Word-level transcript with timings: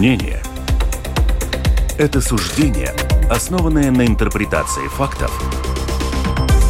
Мнение– 0.00 0.40
это 1.98 2.22
суждение, 2.22 2.94
основанное 3.28 3.90
на 3.90 4.06
интерпретации 4.06 4.88
фактов 4.88 5.30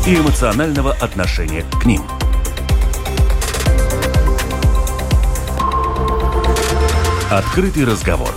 и 0.04 0.16
эмоционального 0.16 0.94
отношения 0.94 1.64
к 1.80 1.86
ним. 1.86 2.02
Открытый 7.30 7.84
разговор 7.84 8.34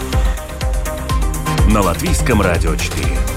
на 1.72 1.82
Латвийском 1.82 2.44
радио 2.44 2.76
4. 2.76 3.33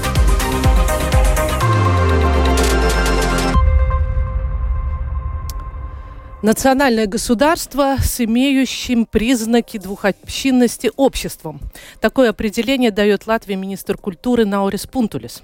Национальное 6.43 7.07
государство 7.07 7.95
с 7.99 8.21
имеющим 8.21 9.07
признаки 9.07 9.79
двухобщинности 9.79 10.91
обществом. 10.95 11.59
Такое 11.99 12.29
определение 12.29 12.91
дает 12.91 13.25
Латвии 13.25 13.55
министр 13.55 13.97
культуры 13.97 14.45
Наурис 14.45 14.85
Пунтулис. 14.85 15.41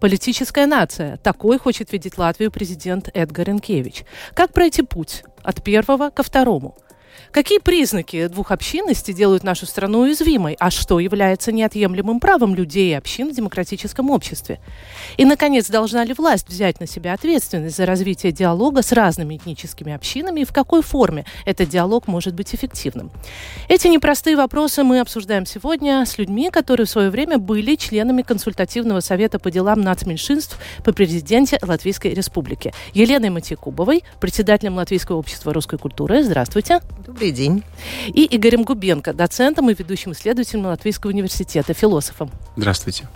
Политическая 0.00 0.66
нация. 0.66 1.18
Такой 1.18 1.58
хочет 1.58 1.92
видеть 1.92 2.16
Латвию 2.16 2.50
президент 2.50 3.10
Эдгар 3.12 3.50
Инкевич. 3.50 4.04
Как 4.32 4.54
пройти 4.54 4.80
путь 4.80 5.24
от 5.42 5.62
первого 5.62 6.08
ко 6.08 6.22
второму– 6.22 6.74
Какие 7.32 7.58
признаки 7.58 8.26
двухобщинности 8.26 9.12
делают 9.12 9.44
нашу 9.44 9.66
страну 9.66 10.00
уязвимой, 10.00 10.56
а 10.58 10.70
что 10.70 10.98
является 10.98 11.52
неотъемлемым 11.52 12.20
правом 12.20 12.54
людей 12.54 12.90
и 12.90 12.94
общин 12.94 13.30
в 13.30 13.34
демократическом 13.34 14.10
обществе? 14.10 14.58
И, 15.16 15.24
наконец, 15.24 15.68
должна 15.68 16.04
ли 16.04 16.12
власть 16.12 16.48
взять 16.48 16.80
на 16.80 16.86
себя 16.86 17.12
ответственность 17.12 17.76
за 17.76 17.86
развитие 17.86 18.32
диалога 18.32 18.82
с 18.82 18.92
разными 18.92 19.36
этническими 19.36 19.92
общинами 19.92 20.40
и 20.40 20.44
в 20.44 20.52
какой 20.52 20.82
форме 20.82 21.24
этот 21.44 21.68
диалог 21.68 22.08
может 22.08 22.34
быть 22.34 22.54
эффективным? 22.54 23.10
Эти 23.68 23.86
непростые 23.86 24.36
вопросы 24.36 24.82
мы 24.82 25.00
обсуждаем 25.00 25.46
сегодня 25.46 26.04
с 26.04 26.18
людьми, 26.18 26.50
которые 26.50 26.86
в 26.86 26.90
свое 26.90 27.10
время 27.10 27.38
были 27.38 27.76
членами 27.76 28.22
консультативного 28.22 29.00
совета 29.00 29.38
по 29.38 29.50
делам 29.50 29.80
нацменьшинств 29.80 30.58
по 30.84 30.92
президенте 30.92 31.58
Латвийской 31.62 32.12
Республики. 32.14 32.72
Еленой 32.92 33.30
Матикубовой, 33.30 34.02
председателем 34.20 34.76
Латвийского 34.76 35.16
общества 35.16 35.52
русской 35.52 35.78
культуры. 35.78 36.22
Здравствуйте. 36.22 36.80
Добрый 37.10 37.32
день. 37.32 37.64
И 38.06 38.24
Игорем 38.36 38.62
Губенко, 38.62 39.12
доцентом 39.12 39.68
и 39.68 39.74
ведущим 39.74 40.12
исследователем 40.12 40.66
Латвийского 40.66 41.10
университета, 41.10 41.74
философом. 41.74 42.30
Здравствуйте. 42.54 43.08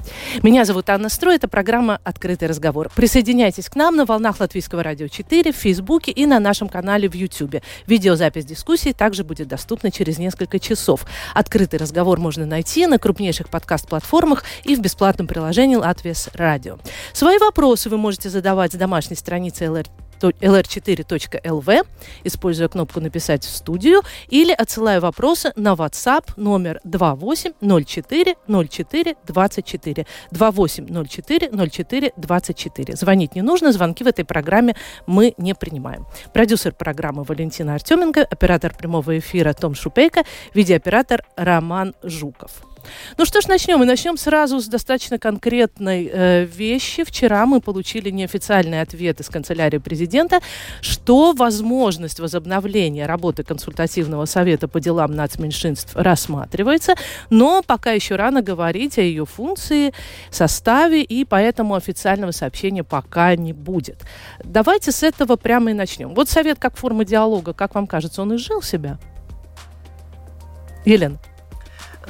Меня 0.43 0.65
зовут 0.65 0.91
Анна 0.91 1.09
Строй, 1.09 1.37
это 1.37 1.47
программа 1.47 2.01
«Открытый 2.03 2.49
разговор». 2.49 2.91
Присоединяйтесь 2.97 3.69
к 3.69 3.77
нам 3.77 3.95
на 3.95 4.05
волнах 4.05 4.41
Латвийского 4.41 4.83
радио 4.83 5.07
4, 5.07 5.53
в 5.53 5.57
Фейсбуке 5.57 6.11
и 6.11 6.27
на 6.27 6.41
нашем 6.41 6.69
канале 6.69 7.09
в 7.09 7.15
Ютьюбе. 7.15 7.63
Видеозапись 7.87 8.45
дискуссии 8.45 8.91
также 8.91 9.23
будет 9.23 9.47
доступна 9.47 9.93
через 9.93 10.19
несколько 10.19 10.59
часов. 10.59 11.07
«Открытый 11.33 11.79
разговор» 11.79 12.19
можно 12.19 12.47
найти 12.47 12.89
на 12.89 12.99
крупнейших 12.99 13.49
подкаст-платформах 13.49 14.43
и 14.65 14.75
в 14.75 14.81
бесплатном 14.81 15.29
приложении 15.29 15.77
«Латвия 15.77 16.15
радио». 16.33 16.79
Свои 17.13 17.39
вопросы 17.39 17.89
вы 17.91 17.97
можете 17.97 18.29
задавать 18.29 18.73
с 18.73 18.77
домашней 18.77 19.15
страницы 19.15 19.71
ЛРТ 19.71 20.04
lr4.lv, 20.31 21.87
используя 22.25 22.69
кнопку 22.69 23.01
«Написать 23.01 23.45
в 23.45 23.51
студию», 23.51 24.03
или 24.29 24.53
отсылая 24.53 25.01
вопросы 25.01 25.53
на 25.57 25.75
WhatsApp 25.75 26.33
номер 26.37 26.81
2804 26.85 28.37
04 28.47 29.17
24. 29.27 30.07
2804 30.31 31.51
04 31.71 32.13
24. 32.17 32.97
Звонить 32.97 33.35
не 33.35 33.43
нужно, 33.43 33.73
звонки 33.73 34.05
в 34.05 34.07
этой 34.07 34.25
программе 34.25 34.77
мы 35.07 35.35
не 35.39 35.55
принимаем. 35.55 36.07
Продюсер 36.33 36.73
программы 36.73 37.25
Валентина 37.25 37.75
Артеменко, 37.75 38.23
оператор 38.23 38.75
прямого 38.75 39.19
эфира 39.19 39.53
Том 39.53 39.75
Шупейко, 39.75 40.25
видеооператор 40.55 41.25
Роман 41.37 41.95
Жуков. 42.03 42.74
Ну 43.17 43.25
что 43.25 43.41
ж, 43.41 43.47
начнем. 43.47 43.83
И 43.83 43.87
начнем 43.87 44.17
сразу 44.17 44.61
с 44.61 44.67
достаточно 44.67 45.19
конкретной 45.19 46.11
э, 46.13 46.45
вещи. 46.45 47.05
Вчера 47.05 47.47
мы 47.47 47.61
получили 47.61 48.11
неофициальный 48.11 48.81
ответ 48.81 49.21
из 49.21 49.29
канцелярии 49.29 49.79
президента, 49.79 50.41
что 50.81 51.33
возможность 51.33 52.21
возобновления 52.21 53.07
работы 53.07 53.43
консультативного 53.45 54.25
совета 54.27 54.69
по 54.69 54.81
делам 54.81 55.15
нацменьшинств 55.15 55.95
рассматривается, 55.95 56.95
но 57.31 57.63
пока 57.63 57.93
еще 57.93 58.17
рано 58.17 58.43
говорить 58.43 58.99
о 58.99 59.03
ее 59.03 59.27
функции, 59.27 59.93
составе, 60.31 61.03
и 61.03 61.25
поэтому 61.25 61.75
официального 61.75 62.33
сообщения 62.33 62.85
пока 62.85 63.37
не 63.37 63.53
будет. 63.53 64.03
Давайте 64.43 64.93
с 64.93 65.03
этого 65.03 65.37
прямо 65.37 65.71
и 65.71 65.75
начнем. 65.75 66.15
Вот 66.15 66.29
совет 66.29 66.59
как 66.59 66.77
форма 66.77 67.05
диалога, 67.05 67.53
как 67.53 67.75
вам 67.75 67.87
кажется, 67.87 68.23
он 68.23 68.37
изжил 68.37 68.63
себя? 68.63 68.99
Елена. 70.85 71.19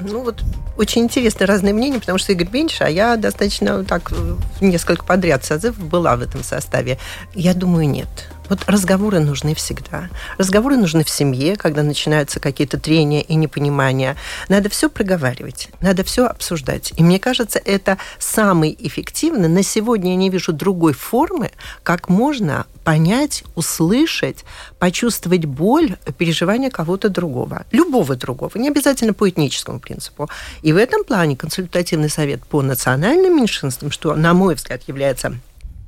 Ну 0.01 0.23
вот 0.23 0.43
очень 0.77 1.03
интересно 1.03 1.47
разные 1.47 1.73
мнения, 1.73 2.01
потому 2.01 2.19
что 2.19 2.33
Игорь 2.33 2.49
меньше, 2.51 2.85
а 2.85 2.89
я 2.89 3.17
достаточно 3.17 3.85
так 3.85 4.13
несколько 4.61 5.05
подряд 5.05 5.45
созывов 5.45 5.79
была 5.79 6.17
в 6.17 6.23
этом 6.23 6.43
составе. 6.43 6.99
Я 7.35 7.55
думаю, 7.55 7.89
нет. 7.89 8.09
Вот 8.49 8.65
разговоры 8.67 9.21
нужны 9.21 9.55
всегда. 9.55 10.11
Разговоры 10.37 10.77
нужны 10.77 11.03
в 11.03 11.09
семье, 11.09 11.57
когда 11.57 11.83
начинаются 11.83 12.41
какие-то 12.41 12.79
трения 12.79 13.21
и 13.21 13.35
непонимания. 13.37 14.17
Надо 14.49 14.69
все 14.69 14.91
проговаривать, 14.91 15.71
надо 15.81 16.05
все 16.05 16.27
обсуждать. 16.27 16.93
И 16.97 17.03
мне 17.03 17.19
кажется, 17.19 17.59
это 17.65 17.99
самый 18.19 18.77
эффективный. 18.79 19.49
На 19.49 19.63
сегодня 19.63 20.11
я 20.11 20.17
не 20.17 20.29
вижу 20.29 20.53
другой 20.53 20.93
формы, 20.93 21.53
как 21.83 22.09
можно 22.09 22.67
понять, 22.85 23.45
услышать, 23.55 24.45
почувствовать 24.79 25.47
боль, 25.47 25.97
переживания 26.19 26.69
кого-то 26.69 27.09
другого. 27.09 27.65
Любого 27.73 28.15
другого, 28.15 28.53
не 28.59 28.69
обязательно 28.69 29.15
по 29.15 29.29
этническому 29.29 29.81
принципу. 29.81 30.29
И 30.61 30.73
в 30.73 30.77
этом 30.77 31.05
плане 31.05 31.35
консультативный 31.35 32.11
совет 32.11 32.45
по 32.45 32.61
национальным 32.61 33.37
меньшинствам, 33.37 33.91
что, 33.91 34.15
на 34.15 34.35
мой 34.35 34.55
взгляд, 34.55 34.83
является 34.87 35.35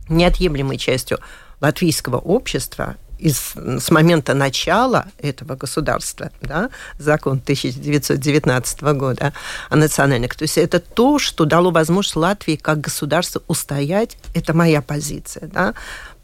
неотъемлемой 0.08 0.78
частью 0.78 1.18
латвийского 1.60 2.18
общества 2.18 2.96
из, 3.18 3.54
с 3.56 3.90
момента 3.90 4.34
начала 4.34 5.06
этого 5.18 5.56
государства, 5.56 6.30
да, 6.42 6.70
закон 6.98 7.38
1919 7.38 8.82
года 8.82 9.32
о 9.70 9.76
национальных. 9.76 10.34
То 10.34 10.42
есть 10.42 10.58
это 10.58 10.80
то, 10.80 11.18
что 11.18 11.44
дало 11.44 11.70
возможность 11.70 12.16
Латвии 12.16 12.56
как 12.56 12.80
государству 12.80 13.42
устоять. 13.48 14.18
Это 14.34 14.54
моя 14.54 14.82
позиция. 14.82 15.48
Да. 15.48 15.74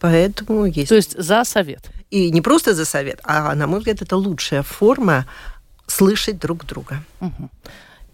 Поэтому 0.00 0.66
есть... 0.66 0.88
То 0.88 0.96
есть 0.96 1.18
за 1.18 1.44
совет? 1.44 1.90
И 2.10 2.30
не 2.30 2.42
просто 2.42 2.74
за 2.74 2.84
совет, 2.84 3.20
а, 3.24 3.54
на 3.54 3.66
мой 3.66 3.78
взгляд, 3.78 4.02
это 4.02 4.16
лучшая 4.16 4.62
форма 4.62 5.26
слышать 5.86 6.38
друг 6.38 6.66
друга. 6.66 7.02
Угу. 7.20 7.50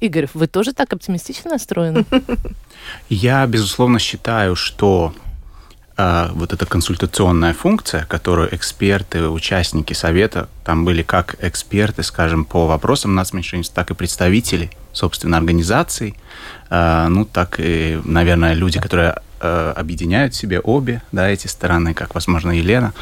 Игорь, 0.00 0.29
вы 0.35 0.47
тоже 0.47 0.73
так 0.73 0.93
оптимистично 0.93 1.50
настроены? 1.50 2.05
Я, 3.09 3.45
безусловно, 3.47 3.99
считаю, 3.99 4.55
что 4.55 5.12
вот 5.98 6.53
эта 6.53 6.64
консультационная 6.64 7.54
функция, 7.54 8.04
которую 8.04 8.54
эксперты, 8.54 9.28
участники 9.28 9.94
совета, 9.94 10.48
там 10.64 10.84
были 10.84 11.03
как 11.03 11.34
эксперты, 11.41 12.04
скажем, 12.04 12.44
по 12.44 12.69
вопросам 12.69 13.16
нацменьшинств, 13.16 13.75
так 13.75 13.91
и 13.91 13.94
представители, 13.94 14.70
собственно, 14.92 15.37
организаций, 15.38 16.14
а, 16.70 17.08
ну, 17.08 17.25
так 17.25 17.56
и, 17.58 18.00
наверное, 18.04 18.54
люди, 18.54 18.78
которые 18.78 19.16
а, 19.41 19.72
объединяют 19.72 20.34
в 20.34 20.37
себе 20.37 20.60
обе, 20.60 21.03
да, 21.10 21.28
эти 21.28 21.48
стороны, 21.48 21.94
как, 21.94 22.14
возможно, 22.14 22.53
Елена. 22.53 22.92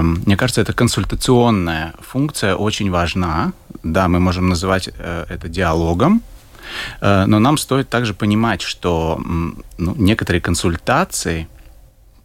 Мне 0.00 0.36
кажется, 0.36 0.60
эта 0.60 0.72
консультационная 0.72 1.94
функция 1.98 2.54
очень 2.54 2.92
важна. 2.92 3.52
Да, 3.82 4.06
мы 4.06 4.20
можем 4.20 4.48
называть 4.48 4.88
э, 4.96 5.26
это 5.28 5.48
диалогом, 5.48 6.22
но 7.00 7.38
нам 7.38 7.58
стоит 7.58 7.90
также 7.90 8.14
понимать, 8.14 8.62
что 8.62 9.20
ну, 9.78 9.94
некоторые 9.96 10.40
консультации– 10.40 11.48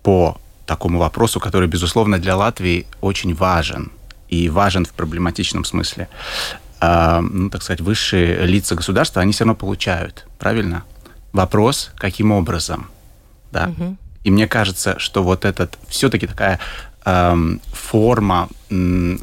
по 0.04 0.40
такому 0.66 1.00
вопросу, 1.00 1.40
который, 1.40 1.68
безусловно, 1.68 2.20
для 2.20 2.36
Латвии 2.36 2.86
очень 3.02 3.34
важен 3.34 3.92
и 4.28 4.50
важен 4.50 4.86
в 4.86 4.94
проблематичном 4.94 5.66
смысле. 5.66 6.08
А, 6.80 7.22
ну, 7.22 7.50
так 7.50 7.64
сказать, 7.64 7.82
высшие 7.82 8.46
лица 8.46 8.76
государства, 8.76 9.22
они 9.22 9.32
все 9.32 9.44
равно 9.44 9.56
получают, 9.56 10.28
правильно? 10.38 10.84
Вопрос, 11.34 11.92
каким 11.96 12.32
образом, 12.32 12.88
да? 13.52 13.70
Угу. 13.70 13.98
И 14.24 14.32
мне 14.32 14.48
кажется, 14.48 15.00
что 15.00 15.24
вот 15.24 15.46
этот 15.46 15.78
все-таки 15.88 16.28
такая 16.28 16.60
форма, 17.74 18.50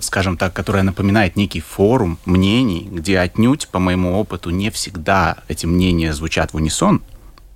скажем 0.01 0.37
так, 0.37 0.53
которая 0.53 0.83
напоминает 0.83 1.37
некий 1.37 1.61
форум 1.61 2.19
мнений, 2.25 2.89
где 2.91 3.21
отнюдь, 3.21 3.69
по 3.69 3.79
моему 3.79 4.19
опыту, 4.19 4.51
не 4.51 4.71
всегда 4.71 5.37
эти 5.47 5.67
мнения 5.67 6.13
звучат 6.13 6.53
в 6.53 6.57
унисон, 6.57 7.03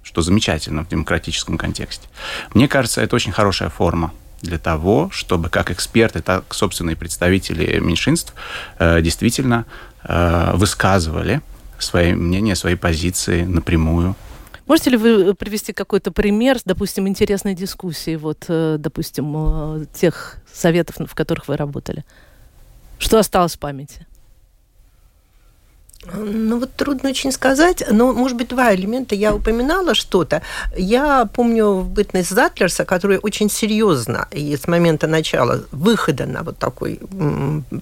что 0.02 0.22
замечательно 0.22 0.84
в 0.84 0.88
демократическом 0.88 1.58
контексте. 1.58 2.08
Мне 2.54 2.68
кажется, 2.68 3.00
это 3.00 3.16
очень 3.16 3.32
хорошая 3.32 3.68
форма 3.68 4.12
для 4.42 4.58
того, 4.58 5.10
чтобы 5.12 5.48
как 5.48 5.70
эксперты, 5.70 6.20
так 6.20 6.52
собственные 6.54 6.96
представители 6.96 7.78
меньшинств 7.78 8.34
э, 8.78 9.00
действительно 9.02 9.66
э, 10.02 10.52
высказывали 10.54 11.42
свои 11.78 12.14
мнения, 12.14 12.54
свои 12.54 12.74
позиции 12.74 13.42
напрямую. 13.42 14.16
Можете 14.66 14.90
ли 14.90 14.96
вы 14.96 15.34
привести 15.34 15.72
какой-то 15.72 16.12
пример, 16.12 16.58
допустим, 16.64 17.08
интересной 17.08 17.54
дискуссии, 17.54 18.16
вот, 18.16 18.44
э, 18.48 18.76
допустим, 18.78 19.34
э, 19.36 19.86
тех 19.92 20.36
советов, 20.52 20.96
в 21.06 21.14
которых 21.14 21.48
вы 21.48 21.56
работали? 21.56 22.04
Что 22.98 23.18
осталось 23.18 23.56
в 23.56 23.58
памяти? 23.58 24.06
Ну 26.06 26.58
вот 26.58 26.72
трудно 26.74 27.10
очень 27.10 27.30
сказать, 27.30 27.84
но, 27.90 28.12
может 28.12 28.36
быть, 28.36 28.48
два 28.48 28.74
элемента. 28.74 29.14
Я 29.14 29.34
упоминала 29.34 29.94
что-то. 29.94 30.40
Я 30.74 31.26
помню 31.26 31.72
в 31.74 31.90
бытность 31.90 32.30
Затлерса, 32.30 32.86
который 32.86 33.18
очень 33.18 33.50
серьезно 33.50 34.26
и 34.30 34.56
с 34.56 34.66
момента 34.66 35.06
начала 35.06 35.62
выхода 35.72 36.24
на 36.26 36.42
вот 36.42 36.56
такой 36.56 37.00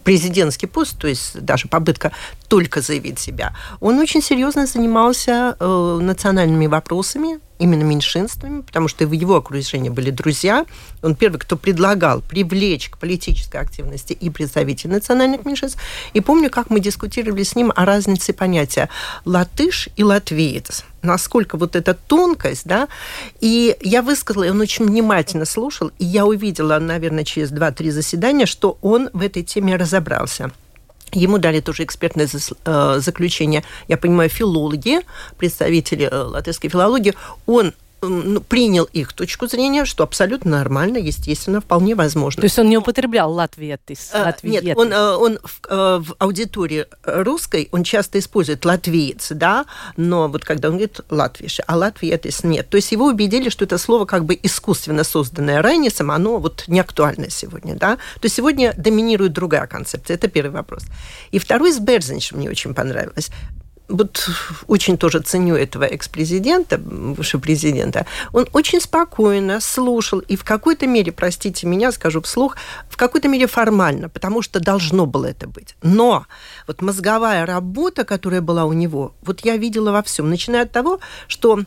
президентский 0.03 0.67
пост, 0.67 0.99
то 0.99 1.07
есть 1.07 1.41
даже 1.41 1.69
попытка 1.69 2.13
только 2.49 2.81
заявить 2.81 3.19
себя, 3.19 3.55
он 3.81 3.99
очень 3.99 4.23
серьезно 4.23 4.67
занимался 4.67 5.57
э, 5.59 5.99
национальными 6.01 6.67
вопросами, 6.67 7.39
именно 7.59 7.83
меньшинствами, 7.83 8.63
потому 8.63 8.89
что 8.89 9.07
в 9.07 9.13
его 9.13 9.37
окружении 9.37 9.89
были 9.89 10.11
друзья. 10.11 10.65
Он 11.03 11.15
первый, 11.15 11.39
кто 11.39 11.57
предлагал 11.57 12.21
привлечь 12.21 12.89
к 12.89 12.99
политической 12.99 13.61
активности 13.61 14.13
и 14.13 14.31
представителей 14.31 14.93
национальных 14.93 15.45
меньшинств. 15.45 15.81
И 16.13 16.21
помню, 16.21 16.51
как 16.51 16.71
мы 16.71 16.81
дискутировали 16.81 17.43
с 17.43 17.57
ним 17.57 17.73
о 17.75 17.85
разнице 17.85 18.33
понятия 18.33 18.89
латыш 19.25 19.89
и 19.97 20.05
латвиец 20.05 20.85
насколько 21.03 21.57
вот 21.57 21.77
эта 21.77 21.95
тонкость, 21.95 22.67
да, 22.67 22.89
и 23.41 23.77
я 23.81 24.03
высказала, 24.03 24.45
и 24.45 24.51
он 24.51 24.61
очень 24.61 24.85
внимательно 24.85 25.45
слушал, 25.45 25.93
и 25.99 26.05
я 26.05 26.27
увидела, 26.27 26.79
наверное, 26.81 27.25
через 27.25 27.53
2-3 27.53 27.91
заседания, 27.91 28.47
что 28.47 28.79
он 28.83 29.09
в 29.13 29.23
этой 29.23 29.45
теме 29.45 29.77
разобрался. 29.77 30.51
Ему 31.13 31.39
дали 31.39 31.61
тоже 31.61 31.85
экспертное 31.85 32.29
э, 32.29 33.01
заключение, 33.01 33.65
я 33.89 33.97
понимаю, 33.97 34.29
филологи, 34.29 35.01
представители 35.39 36.09
э, 36.11 36.17
латышской 36.17 36.71
филологии. 36.71 37.15
Он 37.47 37.73
принял 38.01 38.85
их 38.85 39.13
точку 39.13 39.47
зрения, 39.47 39.85
что 39.85 40.05
абсолютно 40.05 40.53
нормально, 40.53 40.99
естественно, 40.99 41.61
вполне 41.61 41.95
возможно. 41.95 42.41
То 42.41 42.47
есть 42.47 42.59
он 42.59 42.69
не 42.69 42.79
употреблял 42.79 43.33
латвиетис? 43.33 44.11
А, 44.13 44.35
нет, 44.43 44.77
он, 44.77 44.93
э, 44.93 45.11
он 45.17 45.39
в, 45.43 45.61
э, 45.69 45.99
в 46.01 46.15
аудитории 46.19 46.87
русской, 47.05 47.69
он 47.73 47.83
часто 47.83 48.19
использует 48.19 48.65
латвиец, 48.65 49.29
да, 49.31 49.67
но 49.97 50.29
вот 50.29 50.45
когда 50.45 50.69
он 50.69 50.75
говорит 50.75 51.01
латвиш, 51.11 51.61
а 51.67 51.77
латвиетис 51.77 52.45
нет. 52.45 52.69
То 52.69 52.77
есть 52.77 52.93
его 52.93 53.07
убедили, 53.07 53.49
что 53.49 53.65
это 53.65 53.79
слово 53.79 54.05
как 54.05 54.25
бы 54.25 54.39
искусственно 54.43 55.05
созданное 55.05 55.61
Райнисом, 55.63 56.11
оно 56.11 56.39
вот 56.39 56.65
не 56.69 56.81
актуально 56.81 57.31
сегодня, 57.31 57.75
да. 57.75 57.97
То 57.97 58.25
есть 58.25 58.37
сегодня 58.37 58.75
доминирует 58.77 59.33
другая 59.33 59.67
концепция. 59.67 60.15
Это 60.15 60.29
первый 60.29 60.53
вопрос. 60.53 60.85
И 61.33 61.39
второй 61.39 61.73
с 61.73 61.79
Берзиншем 61.79 62.39
мне 62.39 62.51
очень 62.51 62.75
понравилось 62.75 63.31
вот 63.89 64.29
очень 64.67 64.99
тоже 64.99 65.21
ценю 65.21 65.57
этого 65.57 65.85
экс-президента, 65.85 66.79
бывшего 66.79 67.41
президента, 67.41 68.07
он 68.33 68.47
очень 68.53 68.81
спокойно 68.81 69.61
слушал 69.61 70.21
и 70.21 70.37
в 70.37 70.45
какой-то 70.45 70.87
мере, 70.87 71.11
простите 71.11 71.67
меня, 71.67 71.91
скажу 71.91 72.21
вслух, 72.21 72.57
в 72.89 72.97
какой-то 72.97 73.29
мере 73.29 73.47
формально, 73.47 74.09
потому 74.09 74.43
что 74.43 74.61
должно 74.61 75.07
было 75.07 75.27
это 75.27 75.49
быть. 75.49 75.75
Но 75.83 76.27
вот 76.67 76.83
мозговая 76.83 77.47
работа, 77.47 78.05
которая 78.05 78.43
была 78.43 78.65
у 78.65 78.73
него, 78.73 79.15
вот 79.23 79.41
я 79.41 79.57
видела 79.57 79.91
во 79.91 80.03
всем, 80.03 80.29
начиная 80.29 80.65
от 80.65 80.73
того, 80.73 81.01
что 81.27 81.61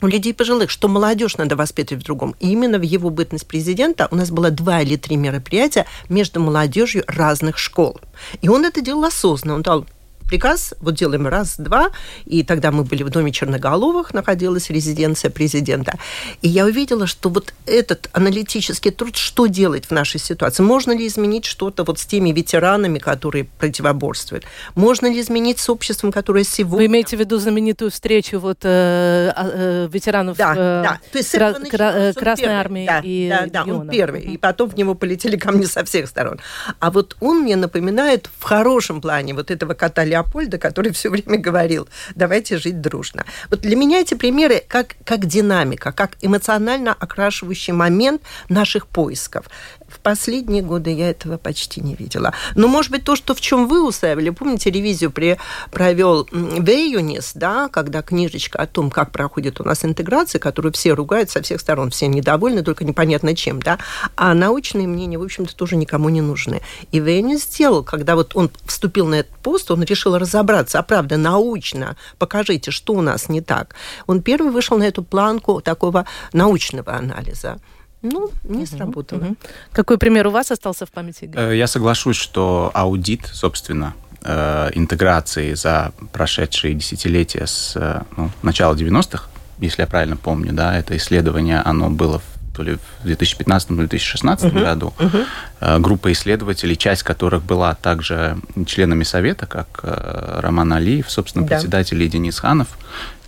у 0.00 0.06
людей 0.06 0.32
пожилых, 0.32 0.70
что 0.70 0.88
молодежь 0.88 1.36
надо 1.38 1.56
воспитывать 1.56 2.04
в 2.04 2.06
другом. 2.06 2.36
И 2.38 2.50
именно 2.52 2.78
в 2.78 2.82
его 2.82 3.10
бытность 3.10 3.46
президента 3.46 4.06
у 4.10 4.16
нас 4.16 4.30
было 4.30 4.50
два 4.50 4.80
или 4.80 4.96
три 4.96 5.16
мероприятия 5.16 5.86
между 6.08 6.40
молодежью 6.40 7.02
разных 7.08 7.58
школ. 7.58 8.00
И 8.40 8.48
он 8.48 8.64
это 8.64 8.80
делал 8.80 9.04
осознанно. 9.04 9.56
Он 9.56 9.62
дал 9.62 9.86
приказ, 10.28 10.74
вот 10.80 10.94
делаем 10.94 11.26
раз-два, 11.26 11.90
и 12.26 12.42
тогда 12.42 12.70
мы 12.70 12.84
были 12.84 13.02
в 13.02 13.10
доме 13.10 13.32
Черноголовых, 13.32 14.14
находилась 14.14 14.70
резиденция 14.70 15.30
президента, 15.30 15.94
и 16.42 16.48
я 16.48 16.64
увидела, 16.64 17.06
что 17.06 17.30
вот 17.30 17.54
этот 17.66 18.08
аналитический 18.12 18.90
труд, 18.90 19.16
что 19.16 19.46
делать 19.46 19.86
в 19.86 19.90
нашей 19.90 20.20
ситуации? 20.20 20.62
Можно 20.62 20.92
ли 20.92 21.06
изменить 21.06 21.44
что-то 21.44 21.84
вот 21.84 21.98
с 21.98 22.06
теми 22.06 22.30
ветеранами, 22.30 22.98
которые 22.98 23.44
противоборствуют? 23.58 24.44
Можно 24.74 25.06
ли 25.06 25.20
изменить 25.20 25.58
с 25.58 25.68
обществом, 25.68 26.12
которое 26.12 26.44
сегодня... 26.44 26.78
Вы 26.78 26.86
имеете 26.86 27.16
в 27.16 27.20
виду 27.20 27.38
знаменитую 27.38 27.90
встречу 27.90 28.38
вот 28.38 28.58
э, 28.62 29.32
э, 29.34 29.88
ветеранов 29.90 30.36
да, 30.36 30.52
э, 30.52 30.82
да. 30.84 31.00
То 31.12 31.18
есть 31.18 31.30
кра- 31.32 31.54
кра- 31.54 32.12
Красной 32.12 32.44
первый. 32.44 32.56
армии 32.56 32.86
да, 32.86 33.00
и 33.02 33.28
Да, 33.28 33.64
да, 33.64 33.72
он 33.72 33.88
первый, 33.88 34.22
и 34.22 34.36
потом 34.36 34.70
в 34.70 34.76
него 34.76 34.94
полетели 34.94 35.36
камни 35.36 35.64
со 35.64 35.84
всех 35.84 36.08
сторон. 36.08 36.40
А 36.80 36.90
вот 36.90 37.16
он 37.20 37.42
мне 37.42 37.56
напоминает 37.56 38.28
в 38.38 38.42
хорошем 38.42 39.00
плане 39.00 39.34
вот 39.34 39.50
этого 39.50 39.74
кота 39.74 40.04
Леопольда, 40.18 40.58
который 40.58 40.92
все 40.98 41.10
время 41.10 41.38
говорил, 41.38 41.88
давайте 42.14 42.58
жить 42.58 42.80
дружно. 42.80 43.24
Вот 43.50 43.60
для 43.60 43.76
меня 43.76 44.00
эти 44.00 44.14
примеры 44.14 44.62
как, 44.66 44.96
как 45.04 45.26
динамика, 45.26 45.92
как 45.92 46.12
эмоционально 46.20 46.92
окрашивающий 46.92 47.72
момент 47.72 48.22
наших 48.48 48.86
поисков. 48.86 49.46
В 49.88 50.00
последние 50.00 50.62
годы 50.62 50.92
я 50.92 51.10
этого 51.10 51.38
почти 51.38 51.80
не 51.80 51.94
видела. 51.94 52.34
Но, 52.54 52.68
может 52.68 52.90
быть, 52.90 53.04
то, 53.04 53.16
что 53.16 53.34
в 53.34 53.40
чем 53.40 53.68
вы 53.68 53.86
усаивали, 53.86 54.30
помните, 54.30 54.70
ревизию 54.70 55.10
при, 55.10 55.38
провел 55.70 56.28
Вейюнис, 56.30 57.32
да, 57.34 57.68
когда 57.68 58.02
книжечка 58.02 58.58
о 58.58 58.66
том, 58.66 58.90
как 58.90 59.12
проходит 59.12 59.60
у 59.60 59.64
нас 59.64 59.84
интеграция, 59.84 60.38
которую 60.38 60.72
все 60.72 60.92
ругают 60.92 61.30
со 61.30 61.40
всех 61.42 61.60
сторон, 61.60 61.90
все 61.90 62.06
недовольны, 62.06 62.62
только 62.62 62.84
непонятно 62.84 63.34
чем, 63.34 63.62
да, 63.62 63.78
а 64.16 64.34
научные 64.34 64.86
мнения, 64.86 65.18
в 65.18 65.22
общем-то, 65.22 65.56
тоже 65.56 65.76
никому 65.76 66.10
не 66.10 66.20
нужны. 66.20 66.60
И 66.92 67.00
Вейюнис 67.00 67.44
сделал, 67.44 67.82
когда 67.82 68.14
вот 68.14 68.36
он 68.36 68.50
вступил 68.66 69.06
на 69.06 69.16
этот 69.16 69.36
пост, 69.38 69.70
он 69.70 69.82
решил 69.82 70.18
разобраться, 70.18 70.78
а 70.78 70.82
правда, 70.82 71.16
научно, 71.16 71.96
покажите, 72.18 72.70
что 72.70 72.92
у 72.92 73.00
нас 73.00 73.28
не 73.28 73.40
так. 73.40 73.74
Он 74.06 74.20
первый 74.22 74.52
вышел 74.52 74.76
на 74.76 74.84
эту 74.84 75.02
планку 75.02 75.62
такого 75.62 76.04
научного 76.32 76.94
анализа. 76.94 77.58
Ну, 78.02 78.30
не 78.44 78.66
сработало. 78.66 79.24
Угу. 79.24 79.36
Какой 79.72 79.98
пример 79.98 80.26
у 80.26 80.30
вас 80.30 80.50
остался 80.50 80.86
в 80.86 80.90
памяти? 80.90 81.24
Игорь? 81.24 81.52
Э, 81.52 81.56
я 81.56 81.66
соглашусь, 81.66 82.16
что 82.16 82.70
аудит, 82.74 83.26
собственно, 83.32 83.94
э, 84.22 84.70
интеграции 84.74 85.54
за 85.54 85.92
прошедшие 86.12 86.74
десятилетия 86.74 87.46
с 87.46 87.74
э, 87.76 88.02
ну, 88.16 88.30
начала 88.42 88.74
90-х, 88.74 89.28
если 89.58 89.82
я 89.82 89.86
правильно 89.88 90.16
помню, 90.16 90.52
да, 90.52 90.78
это 90.78 90.96
исследование, 90.96 91.60
оно 91.60 91.90
было 91.90 92.20
в 92.20 92.37
то 92.58 92.64
ли 92.64 92.76
в 93.04 93.06
2015-2016 93.06 93.86
uh-huh. 93.86 94.62
году. 94.64 94.92
Uh-huh. 94.98 95.78
Группа 95.78 96.10
исследователей, 96.10 96.76
часть 96.76 97.04
которых 97.04 97.44
была 97.44 97.76
также 97.76 98.36
членами 98.66 99.04
совета, 99.04 99.46
как 99.46 99.80
э, 99.84 100.40
Роман 100.42 100.72
Алиев, 100.72 101.08
собственно, 101.08 101.46
да. 101.46 101.54
председатель 101.54 102.02
и 102.02 102.08
Денис 102.08 102.36
Ханов. 102.40 102.66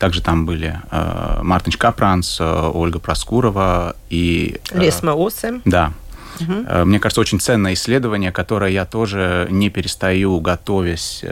Также 0.00 0.20
там 0.20 0.46
были 0.46 0.80
э, 0.90 1.40
Мартин 1.42 1.72
Капранс, 1.74 2.40
Ольга 2.40 2.98
Проскурова 2.98 3.94
и... 4.10 4.60
Лесма 4.72 5.12
Осе. 5.14 5.60
Да, 5.64 5.92
Угу. 6.40 6.86
Мне 6.86 6.98
кажется, 7.00 7.20
очень 7.20 7.38
ценное 7.38 7.74
исследование, 7.74 8.32
которое 8.32 8.70
я 8.70 8.86
тоже 8.86 9.46
не 9.50 9.68
перестаю, 9.68 10.40
готовясь 10.40 11.22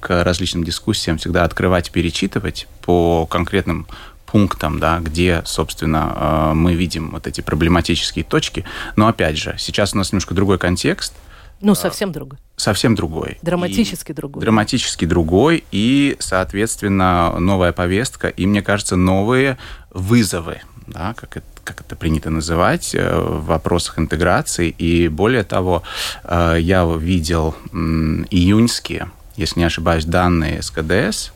к 0.00 0.24
различным 0.24 0.64
дискуссиям, 0.64 1.18
всегда 1.18 1.44
открывать, 1.44 1.92
перечитывать 1.92 2.66
по 2.82 3.24
конкретным 3.26 3.86
пунктам, 4.30 4.78
да, 4.78 5.00
где, 5.00 5.42
собственно, 5.46 6.50
э, 6.50 6.54
мы 6.54 6.74
видим 6.74 7.10
вот 7.10 7.26
эти 7.26 7.40
проблематические 7.40 8.24
точки. 8.24 8.64
Но 8.96 9.08
опять 9.08 9.38
же, 9.38 9.56
сейчас 9.58 9.94
у 9.94 9.98
нас 9.98 10.12
немножко 10.12 10.34
другой 10.34 10.58
контекст. 10.58 11.14
Ну, 11.60 11.74
совсем 11.74 12.12
другой. 12.12 12.38
Совсем 12.56 12.94
другой. 12.94 13.38
Драматически 13.42 14.12
и 14.12 14.14
другой. 14.14 14.40
Драматически 14.42 15.06
другой. 15.06 15.64
И, 15.72 16.16
соответственно, 16.20 17.38
новая 17.40 17.72
повестка. 17.72 18.28
И, 18.28 18.46
мне 18.46 18.62
кажется, 18.62 18.96
новые 18.96 19.58
вызовы, 19.90 20.60
да, 20.86 21.14
как 21.14 21.38
это, 21.38 21.46
как 21.64 21.80
это 21.80 21.96
принято 21.96 22.30
называть, 22.30 22.94
э, 22.94 23.18
в 23.18 23.46
вопросах 23.46 23.98
интеграции. 23.98 24.68
И 24.68 25.08
более 25.08 25.42
того, 25.42 25.82
э, 26.22 26.58
я 26.60 26.84
видел 26.84 27.56
июньские, 27.72 29.10
если 29.36 29.60
не 29.60 29.66
ошибаюсь, 29.66 30.04
данные 30.04 30.62
СКДС, 30.62 31.30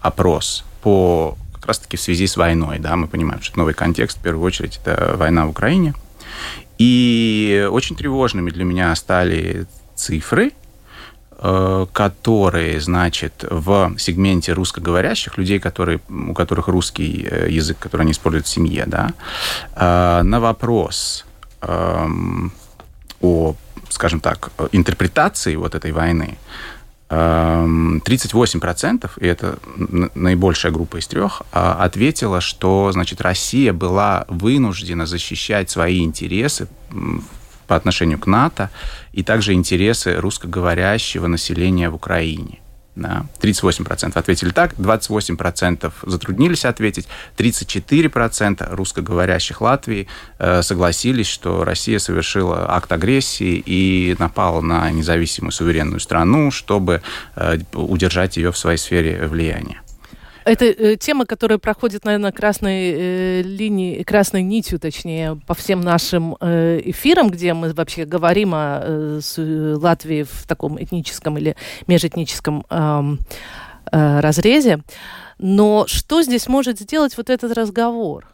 опрос 0.00 0.64
по 0.82 1.38
как 1.62 1.68
раз-таки 1.68 1.96
в 1.96 2.00
связи 2.00 2.26
с 2.26 2.36
войной. 2.36 2.80
Да, 2.80 2.96
мы 2.96 3.06
понимаем, 3.06 3.40
что 3.40 3.56
новый 3.56 3.72
контекст, 3.72 4.18
в 4.18 4.20
первую 4.20 4.44
очередь, 4.44 4.80
это 4.84 5.14
война 5.16 5.46
в 5.46 5.50
Украине. 5.50 5.94
И 6.76 7.68
очень 7.70 7.94
тревожными 7.94 8.50
для 8.50 8.64
меня 8.64 8.92
стали 8.96 9.66
цифры, 9.94 10.50
э, 11.38 11.86
которые, 11.92 12.80
значит, 12.80 13.44
в 13.48 13.94
сегменте 13.96 14.54
русскоговорящих 14.54 15.38
людей, 15.38 15.60
которые, 15.60 16.00
у 16.08 16.34
которых 16.34 16.66
русский 16.66 17.28
э, 17.30 17.48
язык, 17.48 17.78
который 17.78 18.02
они 18.02 18.12
используют 18.12 18.46
в 18.46 18.48
семье, 18.48 18.84
да, 18.88 19.12
э, 19.76 20.22
на 20.24 20.40
вопрос 20.40 21.24
эм, 21.60 22.52
о, 23.20 23.54
скажем 23.88 24.18
так, 24.18 24.50
интерпретации 24.72 25.54
вот 25.54 25.76
этой 25.76 25.92
войны, 25.92 26.38
38%, 27.12 29.10
и 29.20 29.26
это 29.26 29.58
наибольшая 30.14 30.72
группа 30.72 30.96
из 30.96 31.06
трех, 31.06 31.42
а, 31.52 31.74
ответила, 31.84 32.40
что 32.40 32.90
значит, 32.90 33.20
Россия 33.20 33.74
была 33.74 34.24
вынуждена 34.28 35.04
защищать 35.04 35.68
свои 35.68 36.02
интересы 36.02 36.68
по 37.66 37.76
отношению 37.76 38.18
к 38.18 38.26
НАТО 38.26 38.70
и 39.12 39.22
также 39.22 39.52
интересы 39.52 40.16
русскоговорящего 40.16 41.26
населения 41.26 41.90
в 41.90 41.96
Украине. 41.96 42.61
Да, 42.94 43.24
38% 43.40 44.18
ответили 44.18 44.50
так, 44.50 44.74
28% 44.74 45.92
затруднились 46.02 46.66
ответить, 46.66 47.08
34% 47.38 48.74
русскоговорящих 48.74 49.62
Латвии 49.62 50.08
э, 50.38 50.60
согласились, 50.60 51.26
что 51.26 51.64
Россия 51.64 51.98
совершила 51.98 52.70
акт 52.70 52.92
агрессии 52.92 53.62
и 53.64 54.14
напала 54.18 54.60
на 54.60 54.90
независимую 54.90 55.52
суверенную 55.52 56.00
страну, 56.00 56.50
чтобы 56.50 57.00
э, 57.34 57.58
удержать 57.72 58.36
ее 58.36 58.52
в 58.52 58.58
своей 58.58 58.78
сфере 58.78 59.26
влияния. 59.26 59.81
Это 60.44 60.64
э, 60.64 60.96
тема, 60.96 61.26
которая 61.26 61.58
проходит, 61.58 62.04
наверное, 62.04 62.32
красной 62.32 62.92
э, 62.92 63.42
линией, 63.42 64.02
красной 64.04 64.42
нитью, 64.42 64.78
точнее, 64.78 65.40
по 65.46 65.54
всем 65.54 65.80
нашим 65.80 66.36
э, 66.40 66.80
эфирам, 66.84 67.30
где 67.30 67.54
мы 67.54 67.72
вообще 67.72 68.04
говорим 68.04 68.52
о 68.54 68.80
э, 68.82 69.20
с, 69.22 69.38
э, 69.38 69.74
Латвии 69.76 70.24
в 70.24 70.46
таком 70.46 70.82
этническом 70.82 71.38
или 71.38 71.56
межэтническом 71.86 72.66
э, 72.68 73.02
э, 73.92 74.20
разрезе. 74.20 74.80
Но 75.38 75.86
что 75.86 76.22
здесь 76.22 76.48
может 76.48 76.78
сделать 76.80 77.16
вот 77.16 77.30
этот 77.30 77.52
разговор? 77.52 78.31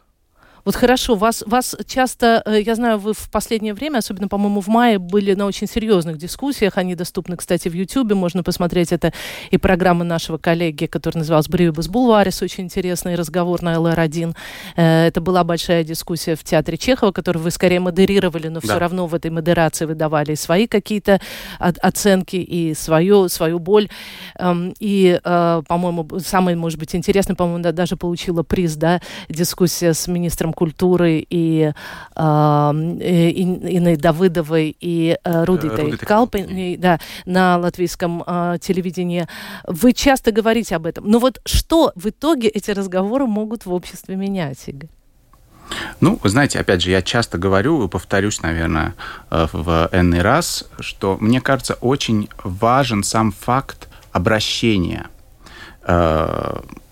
Вот 0.69 0.75
хорошо, 0.75 1.15
вас, 1.15 1.43
вас 1.47 1.75
часто, 1.87 2.43
э, 2.45 2.61
я 2.61 2.75
знаю, 2.75 2.99
вы 2.99 3.15
в 3.15 3.31
последнее 3.31 3.73
время, 3.73 3.97
особенно, 3.97 4.27
по-моему, 4.27 4.61
в 4.61 4.67
мае, 4.67 4.99
были 4.99 5.33
на 5.33 5.47
очень 5.47 5.65
серьезных 5.65 6.19
дискуссиях. 6.19 6.77
Они 6.77 6.93
доступны, 6.93 7.37
кстати, 7.37 7.69
в 7.69 7.73
Ютьюбе. 7.73 8.13
Можно 8.13 8.43
посмотреть 8.43 8.91
это 8.91 9.11
и 9.49 9.57
программы 9.57 10.05
нашего 10.05 10.37
коллеги, 10.37 10.85
которая 10.85 11.21
называлась 11.21 11.47
«Бривибус 11.47 11.87
Булварис». 11.87 12.43
Очень 12.43 12.65
интересный 12.65 13.15
разговор 13.15 13.63
на 13.63 13.79
ЛР-1. 13.79 14.35
Э, 14.75 15.07
это 15.07 15.21
была 15.21 15.43
большая 15.43 15.83
дискуссия 15.83 16.35
в 16.35 16.43
театре 16.43 16.77
Чехова, 16.77 17.11
которую 17.13 17.41
вы 17.41 17.49
скорее 17.49 17.79
модерировали, 17.79 18.49
но 18.49 18.59
да. 18.59 18.67
все 18.67 18.77
равно 18.77 19.07
в 19.07 19.15
этой 19.15 19.31
модерации 19.31 19.85
вы 19.85 19.95
давали 19.95 20.35
свои 20.35 20.67
какие-то 20.67 21.19
оценки 21.57 22.35
и 22.35 22.75
свою, 22.75 23.27
свою 23.29 23.57
боль. 23.57 23.89
Эм, 24.37 24.75
и, 24.79 25.19
э, 25.23 25.61
по-моему, 25.67 26.07
самый, 26.19 26.55
может 26.55 26.77
быть, 26.77 26.93
интересный, 26.93 27.35
по-моему, 27.35 27.63
даже 27.73 27.97
получила 27.97 28.43
приз, 28.43 28.75
да, 28.75 29.01
дискуссия 29.29 29.95
с 29.95 30.07
министром 30.07 30.53
культуры 30.59 31.25
и 31.29 31.71
э, 32.15 32.21
Инной 32.21 33.95
Давыдовой 33.95 34.75
и 34.81 35.17
э, 35.23 35.45
Рудитой, 35.45 35.97
Калпиной 35.97 36.75
да, 36.75 36.99
на 37.25 37.57
латвийском 37.57 38.23
э, 38.27 38.57
телевидении. 38.59 39.25
Вы 39.65 39.93
часто 39.93 40.31
говорите 40.33 40.75
об 40.75 40.85
этом. 40.85 41.09
Но 41.09 41.19
вот 41.19 41.39
что 41.45 41.93
в 41.95 42.09
итоге 42.09 42.49
эти 42.49 42.71
разговоры 42.71 43.25
могут 43.25 43.65
в 43.65 43.71
обществе 43.73 44.17
менять, 44.17 44.67
Игорь? 44.67 44.89
Ну, 46.01 46.19
вы 46.21 46.29
знаете, 46.29 46.59
опять 46.59 46.81
же, 46.81 46.91
я 46.91 47.01
часто 47.01 47.37
говорю 47.37 47.85
и 47.85 47.87
повторюсь, 47.87 48.41
наверное, 48.41 48.95
э, 49.31 49.47
в 49.53 49.89
энный 49.93 50.21
раз, 50.21 50.65
что 50.81 51.17
мне 51.21 51.39
кажется, 51.39 51.75
очень 51.75 52.27
важен 52.43 53.03
сам 53.03 53.31
факт 53.31 53.87
обращения– 54.11 55.07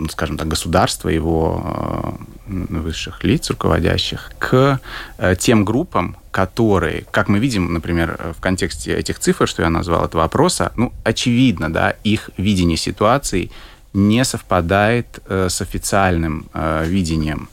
скажем 0.10 0.38
так, 0.38 0.48
государства, 0.48 1.10
его 1.10 2.18
э, 2.48 2.80
высших 2.80 3.24
лиц, 3.24 3.50
руководящих, 3.50 4.32
к 4.39 4.80
э, 5.18 5.36
тем 5.36 5.66
группам, 5.66 6.18
которые, 6.32 7.06
как 7.12 7.27
мы 7.27 7.38
видим, 7.39 7.74
например, 7.74 8.34
в 8.38 8.42
контексте 8.42 8.96
этих 8.96 9.20
цифр, 9.20 9.48
что 9.48 9.62
я 9.62 9.70
назвал, 9.70 10.06
этого 10.06 10.22
вопроса, 10.22 10.72
ну, 10.75 10.94
очевидно, 11.04 11.72
да, 11.72 11.96
их 12.04 12.32
видение 12.38 12.77
ситуации 12.77 13.51
не 13.94 14.25
совпадает 14.25 15.20
с 15.27 15.62
официальным 15.62 16.46
видением 16.86 17.50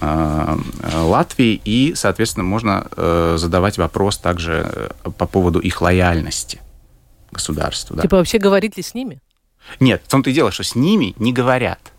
Латвии, 0.00 1.60
и, 1.64 1.94
соответственно, 1.94 2.44
можно 2.44 2.86
задавать 3.36 3.78
вопрос 3.78 4.18
также 4.18 4.90
по 5.16 5.26
поводу 5.26 5.58
их 5.58 5.80
лояльности 5.80 6.60
государству. 7.32 7.96
Да. 7.96 8.02
Типа 8.02 8.16
вообще 8.16 8.38
говорить 8.38 8.76
ли 8.76 8.82
с 8.82 8.94
ними? 8.94 9.20
Нет, 9.78 10.02
в 10.04 10.10
том-то 10.10 10.30
и 10.30 10.32
дело, 10.32 10.50
что 10.50 10.62
с 10.62 10.74
ними 10.74 11.14
не 11.18 11.32
говорят. 11.32 11.92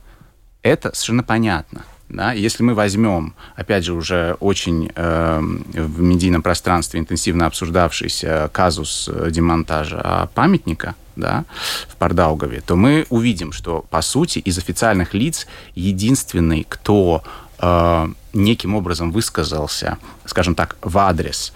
Это 0.61 0.93
совершенно 0.93 1.23
понятно. 1.23 1.83
Да? 2.11 2.33
Если 2.33 2.61
мы 2.63 2.73
возьмем, 2.73 3.33
опять 3.55 3.85
же, 3.85 3.93
уже 3.93 4.35
очень 4.39 4.91
э, 4.93 5.39
в 5.39 6.01
медийном 6.01 6.41
пространстве 6.41 6.99
интенсивно 6.99 7.45
обсуждавшийся 7.45 8.49
казус 8.51 9.09
э, 9.11 9.31
демонтажа 9.31 10.29
памятника 10.33 10.95
да, 11.15 11.45
в 11.87 11.95
Пардаугове, 11.95 12.61
то 12.61 12.75
мы 12.75 13.05
увидим, 13.09 13.53
что, 13.53 13.85
по 13.89 14.01
сути, 14.01 14.39
из 14.39 14.57
официальных 14.57 15.13
лиц 15.13 15.47
единственный, 15.73 16.65
кто 16.67 17.23
э, 17.59 18.07
неким 18.33 18.75
образом 18.75 19.11
высказался, 19.11 19.97
скажем 20.25 20.53
так, 20.53 20.75
в 20.81 20.97
адрес 20.97 21.53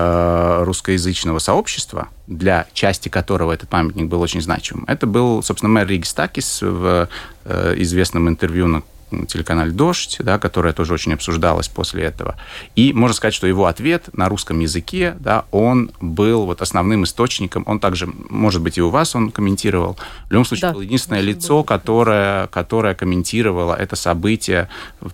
Э, 0.00 0.62
русскоязычного 0.62 1.40
сообщества, 1.40 2.06
для 2.28 2.68
части 2.72 3.08
которого 3.08 3.50
этот 3.50 3.68
памятник 3.68 4.06
был 4.06 4.20
очень 4.20 4.40
значимым, 4.40 4.84
это 4.86 5.08
был, 5.08 5.42
собственно, 5.42 5.70
мэр 5.70 5.88
Риги 5.88 6.04
Стакис 6.04 6.62
в 6.62 7.08
э, 7.44 7.74
известном 7.78 8.28
интервью 8.28 8.68
на 8.68 8.84
телеканале 9.28 9.72
«Дождь», 9.72 10.16
да, 10.20 10.38
которая 10.38 10.72
тоже 10.72 10.94
очень 10.94 11.12
обсуждалась 11.12 11.68
после 11.68 12.04
этого. 12.04 12.36
И 12.76 12.92
можно 12.92 13.14
сказать, 13.14 13.34
что 13.34 13.46
его 13.46 13.66
ответ 13.66 14.08
на 14.12 14.28
русском 14.28 14.60
языке, 14.60 15.16
да, 15.20 15.44
он 15.50 15.90
был 16.00 16.46
вот 16.46 16.62
основным 16.62 17.04
источником, 17.04 17.62
он 17.66 17.80
также, 17.80 18.06
может 18.06 18.62
быть, 18.62 18.78
и 18.78 18.82
у 18.82 18.90
вас 18.90 19.14
он 19.14 19.30
комментировал. 19.30 19.96
В 20.28 20.32
любом 20.32 20.44
случае, 20.44 20.68
да, 20.68 20.74
был 20.74 20.80
единственное 20.80 21.20
лицо, 21.20 21.62
которое, 21.64 22.46
которое 22.48 22.94
комментировало 22.94 23.74
это 23.74 23.96
событие, 23.96 24.68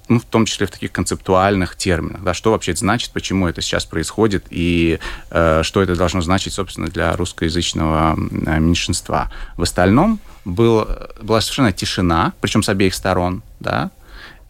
ну, 0.08 0.20
в 0.20 0.24
том 0.24 0.46
числе 0.46 0.66
в 0.66 0.70
таких 0.70 0.92
концептуальных 0.92 1.76
терминах. 1.76 2.22
Да, 2.22 2.34
что 2.34 2.50
вообще 2.50 2.72
это 2.72 2.80
значит, 2.80 3.12
почему 3.12 3.48
это 3.48 3.60
сейчас 3.60 3.84
происходит, 3.84 4.46
и 4.50 4.98
э, 5.30 5.62
что 5.62 5.82
это 5.82 5.96
должно 5.96 6.20
значить, 6.20 6.52
собственно, 6.52 6.88
для 6.88 7.16
русскоязычного 7.16 8.16
меньшинства. 8.16 9.30
В 9.56 9.62
остальном 9.62 10.20
был, 10.44 10.86
была 11.20 11.40
совершенно 11.40 11.72
тишина, 11.72 12.32
причем 12.40 12.62
с 12.62 12.68
обеих 12.68 12.94
сторон, 12.94 13.42
да, 13.60 13.90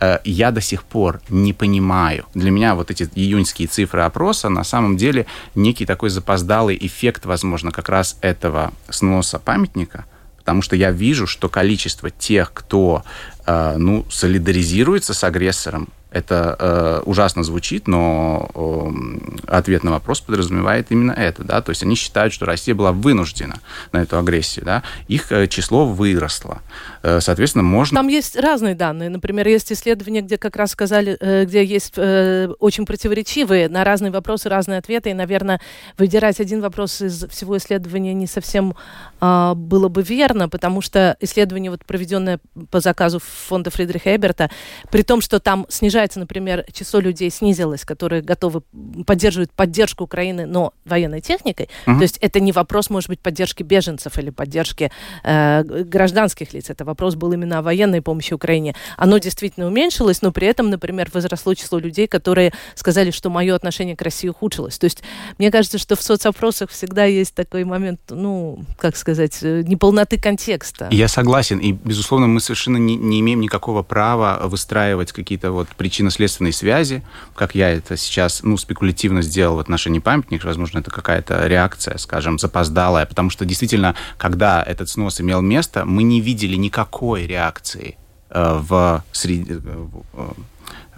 э, 0.01 0.19
я 0.25 0.51
до 0.51 0.61
сих 0.61 0.85
пор 0.85 1.21
не 1.29 1.53
понимаю. 1.53 2.27
Для 2.35 2.51
меня 2.51 2.75
вот 2.75 2.91
эти 2.91 3.09
июньские 3.15 3.69
цифры 3.69 4.03
опроса 4.03 4.49
на 4.49 4.65
самом 4.65 4.97
деле 4.97 5.27
некий 5.55 5.87
такой 5.87 6.11
запоздалый 6.11 6.79
эффект, 6.81 7.27
возможно, 7.27 7.71
как 7.71 7.89
раз 7.89 8.17
этого 8.21 8.73
сноса 8.89 9.39
памятника, 9.39 10.05
потому 10.39 10.63
что 10.63 10.77
я 10.77 10.91
вижу, 10.91 11.27
что 11.27 11.49
количество 11.49 12.11
тех, 12.11 12.53
кто 12.53 13.05
э, 13.47 13.77
ну, 13.79 14.05
солидаризируется 14.11 15.15
с 15.15 15.25
агрессором, 15.25 15.89
это 16.15 16.57
э, 16.59 17.03
ужасно 17.05 17.43
звучит, 17.43 17.89
но 17.89 18.49
э, 18.55 19.49
ответ 19.49 19.83
на 19.83 19.91
вопрос 19.91 20.21
подразумевает 20.21 20.87
именно 20.91 21.11
это, 21.11 21.43
да, 21.43 21.61
то 21.61 21.71
есть 21.71 21.83
они 21.83 21.97
считают, 21.97 22.33
что 22.33 22.47
Россия 22.47 22.75
была 22.75 22.93
вынуждена 22.93 23.57
на 23.93 24.03
эту 24.03 24.17
агрессию, 24.17 24.65
да, 24.65 24.83
их 25.09 25.33
э, 25.33 25.49
число 25.49 25.87
выросло, 25.87 26.63
э, 27.03 27.21
соответственно, 27.21 27.65
можно... 27.65 27.97
Там 27.97 28.09
есть 28.09 28.37
разные 28.37 28.77
данные, 28.77 29.11
например, 29.11 29.49
есть 29.49 29.73
исследования, 29.73 30.23
где 30.23 30.39
как 30.39 30.55
раз 30.55 30.71
сказали, 30.71 31.17
э, 31.21 31.45
где 31.45 31.65
есть 31.65 31.95
э, 31.97 32.49
очень 32.61 32.87
противоречивые 32.87 33.69
на 33.69 33.83
разные 33.83 34.13
вопросы 34.13 34.49
разные 34.49 34.79
ответы, 34.79 35.11
и, 35.11 35.15
наверное, 35.15 35.61
выбирать 35.99 36.39
один 36.39 36.61
вопрос 36.61 37.03
из 37.03 37.27
всего 37.29 37.57
исследования 37.57 38.15
не 38.15 38.29
совсем 38.29 38.77
э, 39.21 39.53
было 39.57 39.89
бы 39.89 40.03
верно, 40.03 40.49
потому 40.49 40.81
что 40.81 41.17
исследование, 41.19 41.73
вот 41.73 41.85
проведенное 41.85 42.39
по 42.71 42.79
заказу 42.79 43.19
фонда 43.19 43.71
Фридриха 43.71 44.15
Эберта, 44.15 44.49
при 44.93 45.03
том, 45.03 45.21
что 45.21 45.41
там 45.41 45.67
снижается 45.69 46.04
снижается, 46.05 46.21
например, 46.21 46.65
число 46.73 47.01
людей 47.01 47.31
снизилось, 47.31 47.85
которые 47.85 48.23
готовы 48.23 48.63
поддерживать 49.07 49.51
поддержку 49.51 50.05
Украины, 50.05 50.47
но 50.47 50.73
военной 50.85 51.21
техникой. 51.21 51.69
Угу. 51.87 51.97
То 51.97 52.03
есть 52.03 52.19
это 52.21 52.41
не 52.41 52.53
вопрос, 52.53 52.91
может 52.91 53.09
быть, 53.09 53.21
поддержки 53.21 53.63
беженцев 53.63 54.19
или 54.19 54.31
поддержки 54.31 54.91
э, 55.23 55.63
гражданских 55.63 56.53
лиц. 56.53 56.71
Это 56.71 56.85
вопрос 56.85 57.15
был 57.15 57.33
именно 57.33 57.59
о 57.59 57.63
военной 57.63 58.03
помощи 58.03 58.35
Украине. 58.35 58.75
Оно 58.97 59.19
действительно 59.19 59.67
уменьшилось, 59.67 60.23
но 60.23 60.33
при 60.33 60.47
этом, 60.47 60.71
например, 60.71 61.11
возросло 61.13 61.55
число 61.55 61.79
людей, 61.79 62.07
которые 62.07 62.53
сказали, 62.75 63.11
что 63.11 63.31
мое 63.31 63.55
отношение 63.55 63.97
к 63.97 64.03
России 64.03 64.29
ухудшилось. 64.29 64.79
То 64.79 64.85
есть 64.85 65.03
мне 65.39 65.51
кажется, 65.51 65.79
что 65.79 65.97
в 65.97 66.03
соцопросах 66.03 66.71
всегда 66.71 67.05
есть 67.05 67.35
такой 67.35 67.65
момент, 67.65 68.01
ну, 68.11 68.59
как 68.79 68.97
сказать, 68.97 69.39
э, 69.43 69.63
неполноты 69.67 70.19
контекста. 70.19 70.89
Я 70.91 71.09
согласен. 71.09 71.59
И, 71.59 71.73
безусловно, 71.73 72.27
мы 72.27 72.41
совершенно 72.41 72.77
не, 72.77 72.97
не 72.97 73.21
имеем 73.21 73.41
никакого 73.41 73.83
права 73.83 74.41
выстраивать 74.45 75.13
какие-то 75.13 75.53
вот 75.53 75.69
причины 75.69 75.94
причинно-следственной 75.95 76.53
связи, 76.53 77.05
как 77.37 77.55
я 77.55 77.71
это 77.71 77.97
сейчас, 77.97 78.43
ну, 78.43 78.57
спекулятивно 78.57 79.23
сделал 79.23 79.57
в 79.57 79.59
отношении 79.61 80.01
памятника, 80.01 80.47
возможно, 80.47 80.81
это 80.81 80.91
какая-то 80.91 81.47
реакция, 81.47 81.99
скажем, 81.99 82.39
запоздалая, 82.41 83.07
потому 83.07 83.31
что 83.31 83.45
действительно, 83.45 83.95
когда 84.19 84.61
этот 84.61 84.89
снос 84.89 85.21
имел 85.21 85.41
место, 85.41 85.85
мы 85.85 86.03
не 86.03 86.21
видели 86.21 86.57
никакой 86.57 87.29
реакции 87.29 87.97
э, 88.31 88.61
в, 88.61 89.05
среди, 89.13 89.53
э, 89.53 89.87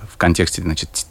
в 0.08 0.16
контексте, 0.16 0.62
значит, 0.62 1.06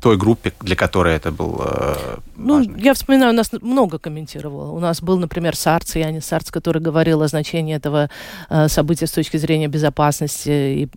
той 0.00 0.16
группе, 0.16 0.52
для 0.60 0.76
которой 0.76 1.14
это 1.14 1.30
был 1.30 1.60
э, 1.64 2.16
Ну, 2.36 2.56
важный. 2.56 2.82
я 2.82 2.94
вспоминаю, 2.94 3.32
у 3.32 3.36
нас 3.36 3.50
много 3.60 3.98
комментировало. 3.98 4.72
У 4.72 4.80
нас 4.80 5.02
был, 5.02 5.18
например, 5.18 5.56
Сарц, 5.56 5.96
Янис 5.96 6.24
Сарц, 6.24 6.50
который 6.50 6.80
говорил 6.80 7.22
о 7.22 7.28
значении 7.28 7.76
этого 7.76 8.08
э, 8.48 8.68
события 8.68 9.06
с 9.06 9.12
точки 9.12 9.36
зрения 9.36 9.68
безопасности. 9.68 10.50
И 10.50 10.88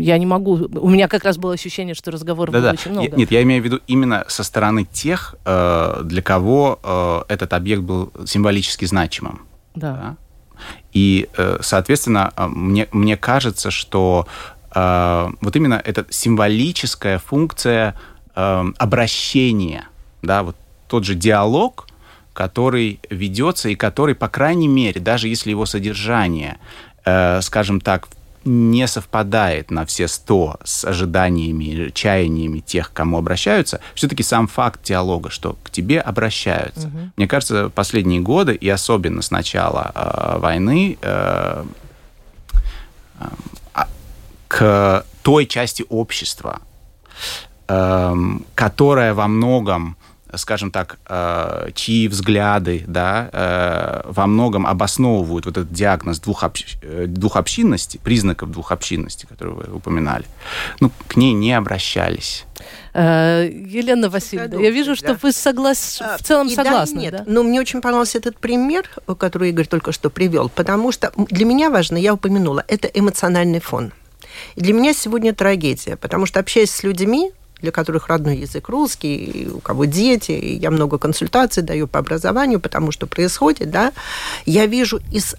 я 0.00 0.18
не 0.18 0.26
могу... 0.26 0.54
У 0.54 0.88
меня 0.88 1.08
как 1.08 1.24
раз 1.24 1.38
было 1.38 1.54
ощущение, 1.54 1.94
что 1.94 2.10
разговоров 2.10 2.52
да, 2.52 2.60
было 2.60 2.68
да. 2.68 2.74
очень 2.74 2.90
много. 2.92 3.16
нет, 3.16 3.30
я 3.30 3.42
имею 3.42 3.62
в 3.62 3.64
виду 3.64 3.80
именно 3.86 4.24
со 4.28 4.44
стороны 4.44 4.84
тех, 4.84 5.34
э, 5.44 6.00
для 6.04 6.22
кого 6.22 6.78
э, 6.82 7.22
этот 7.32 7.52
объект 7.52 7.82
был 7.82 8.12
символически 8.26 8.84
значимым. 8.84 9.42
Да. 9.74 9.92
да? 9.92 10.16
И, 10.92 11.28
э, 11.36 11.58
соответственно, 11.60 12.32
э, 12.36 12.46
мне, 12.46 12.88
мне 12.92 13.16
кажется, 13.16 13.70
что 13.70 14.26
э, 14.74 15.30
вот 15.40 15.56
именно 15.56 15.80
эта 15.84 16.06
символическая 16.10 17.18
функция 17.18 17.94
обращения, 18.34 19.88
да, 20.22 20.42
вот 20.42 20.56
тот 20.88 21.04
же 21.04 21.14
диалог, 21.14 21.86
который 22.32 23.00
ведется 23.10 23.68
и 23.68 23.74
который, 23.74 24.14
по 24.14 24.28
крайней 24.28 24.68
мере, 24.68 25.00
даже 25.00 25.28
если 25.28 25.50
его 25.50 25.66
содержание, 25.66 26.58
скажем 27.40 27.80
так, 27.80 28.08
не 28.44 28.88
совпадает 28.88 29.70
на 29.70 29.86
все 29.86 30.08
сто 30.08 30.56
с 30.64 30.84
ожиданиями, 30.84 31.90
чаяниями 31.90 32.60
тех, 32.60 32.90
к 32.90 32.92
кому 32.92 33.18
обращаются, 33.18 33.80
все-таки 33.94 34.22
сам 34.22 34.48
факт 34.48 34.82
диалога, 34.82 35.30
что 35.30 35.56
к 35.62 35.70
тебе 35.70 36.00
обращаются. 36.00 36.88
Угу. 36.88 36.98
Мне 37.16 37.28
кажется, 37.28 37.70
последние 37.70 38.20
годы, 38.20 38.54
и 38.54 38.68
особенно 38.68 39.22
с 39.22 39.30
начала 39.30 39.92
э, 39.94 40.38
войны, 40.38 40.98
э, 41.00 41.64
э, 43.74 43.84
к 44.48 45.04
той 45.22 45.46
части 45.46 45.84
общества, 45.88 46.60
э, 46.60 47.51
которая 48.54 49.14
во 49.14 49.28
многом 49.28 49.96
скажем 50.38 50.70
так, 50.70 50.98
э, 51.08 51.70
чьи 51.74 52.08
взгляды 52.08 52.84
да, 52.86 53.28
э, 53.32 54.10
во 54.10 54.26
многом 54.26 54.66
обосновывают 54.66 55.46
вот 55.46 55.56
этот 55.56 55.72
диагноз 55.72 56.20
двухобщ... 56.20 56.76
Э, 56.82 57.06
двухобщинности, 57.06 57.98
признаков 58.02 58.50
двухобщинности, 58.50 59.26
которые 59.26 59.56
вы 59.56 59.74
упоминали, 59.74 60.24
ну, 60.80 60.90
к 61.06 61.16
ней 61.16 61.32
не 61.32 61.52
обращались. 61.52 62.44
Елена 62.94 64.08
Васильевна, 64.08 64.60
я 64.60 64.70
вижу, 64.70 64.94
что 64.94 65.08
да. 65.08 65.18
вы 65.20 65.32
соглас... 65.32 66.00
А, 66.00 66.16
в 66.18 66.22
целом 66.22 66.46
и 66.46 66.54
согласны. 66.54 66.96
Да, 66.96 67.00
нет. 67.00 67.12
Да? 67.12 67.24
Но 67.26 67.42
мне 67.42 67.60
очень 67.60 67.80
понравился 67.80 68.18
этот 68.18 68.38
пример, 68.38 68.88
который 69.18 69.48
Игорь 69.48 69.66
только 69.66 69.92
что 69.92 70.10
привел, 70.10 70.48
потому 70.48 70.92
что 70.92 71.12
для 71.16 71.44
меня 71.44 71.70
важно, 71.70 71.96
я 71.96 72.14
упомянула, 72.14 72.64
это 72.68 72.88
эмоциональный 72.88 73.60
фон. 73.60 73.92
И 74.54 74.60
для 74.60 74.72
меня 74.74 74.92
сегодня 74.94 75.34
трагедия, 75.34 75.96
потому 75.96 76.26
что 76.26 76.40
общаясь 76.40 76.70
с 76.70 76.82
людьми, 76.82 77.32
для 77.62 77.72
которых 77.72 78.08
родной 78.08 78.36
язык 78.36 78.68
русский, 78.68 79.48
у 79.54 79.60
кого 79.60 79.86
дети, 79.86 80.32
я 80.32 80.70
много 80.70 80.98
консультаций 80.98 81.62
даю 81.62 81.86
по 81.86 81.98
образованию, 81.98 82.60
потому 82.60 82.92
что 82.92 83.06
происходит, 83.06 83.70
да, 83.70 83.92
я 84.44 84.66
вижу 84.66 85.00
из 85.12 85.36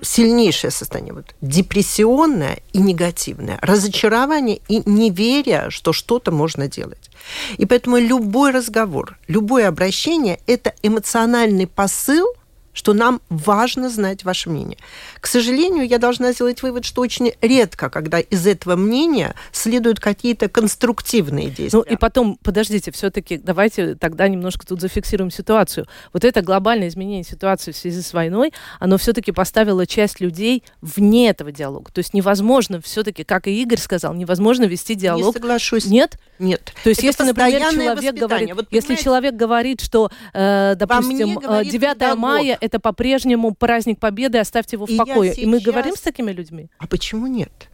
сильнейшее 0.00 0.70
состояние, 0.70 1.12
вот, 1.12 1.34
депрессионное 1.40 2.58
и 2.72 2.78
негативное, 2.78 3.58
разочарование 3.60 4.60
и 4.68 4.82
неверие, 4.88 5.70
что 5.70 5.92
что-то 5.92 6.30
можно 6.30 6.68
делать. 6.68 7.10
И 7.56 7.66
поэтому 7.66 7.98
любой 7.98 8.52
разговор, 8.52 9.18
любое 9.26 9.68
обращение– 9.68 10.38
это 10.46 10.72
эмоциональный 10.82 11.66
посыл– 11.66 12.26
что 12.78 12.92
нам 12.92 13.20
важно 13.28 13.90
знать 13.90 14.22
ваше 14.22 14.50
мнение. 14.50 14.78
К 15.18 15.26
сожалению, 15.26 15.84
я 15.84 15.98
должна 15.98 16.30
сделать 16.30 16.62
вывод, 16.62 16.84
что 16.84 17.00
очень 17.00 17.32
редко, 17.42 17.90
когда 17.90 18.20
из 18.20 18.46
этого 18.46 18.76
мнения 18.76 19.34
следуют 19.50 19.98
какие-то 19.98 20.48
конструктивные 20.48 21.50
действия. 21.50 21.70
Ну 21.72 21.82
и 21.82 21.96
потом, 21.96 22.38
подождите, 22.40 22.92
все-таки 22.92 23.36
давайте 23.36 23.96
тогда 23.96 24.28
немножко 24.28 24.64
тут 24.64 24.80
зафиксируем 24.80 25.32
ситуацию. 25.32 25.88
Вот 26.12 26.24
это 26.24 26.40
глобальное 26.40 26.86
изменение 26.86 27.24
ситуации 27.24 27.72
в 27.72 27.76
связи 27.76 28.00
с 28.00 28.12
войной, 28.12 28.52
оно 28.78 28.96
все-таки 28.96 29.32
поставило 29.32 29.84
часть 29.84 30.20
людей 30.20 30.62
вне 30.80 31.30
этого 31.30 31.50
диалога. 31.50 31.90
То 31.90 31.98
есть 31.98 32.14
невозможно 32.14 32.80
все-таки, 32.80 33.24
как 33.24 33.48
и 33.48 33.60
Игорь 33.60 33.80
сказал, 33.80 34.14
невозможно 34.14 34.66
вести 34.66 34.94
диалог. 34.94 35.34
Не 35.34 35.40
соглашусь. 35.40 35.86
Нет? 35.86 36.16
Нет. 36.38 36.72
То 36.84 36.90
есть, 36.90 37.00
это 37.00 37.08
если, 37.08 37.24
например, 37.24 37.72
человек 37.72 38.14
говорит, 38.14 38.54
вот, 38.54 38.66
если 38.70 38.94
человек 38.94 39.34
говорит, 39.34 39.80
что, 39.80 40.12
э, 40.32 40.74
допустим, 40.76 41.40
9 41.40 41.96
э, 42.02 42.14
мая 42.14 42.56
это 42.68 42.78
по-прежнему 42.78 43.54
праздник 43.54 43.98
Победы, 43.98 44.38
оставьте 44.38 44.76
его 44.76 44.86
в 44.86 44.90
и 44.90 44.96
покое. 44.96 45.32
Сейчас... 45.32 45.42
И 45.42 45.46
мы 45.46 45.60
говорим 45.60 45.96
с 45.96 46.00
такими 46.00 46.30
людьми? 46.30 46.68
А 46.78 46.86
почему 46.86 47.26
нет? 47.26 47.68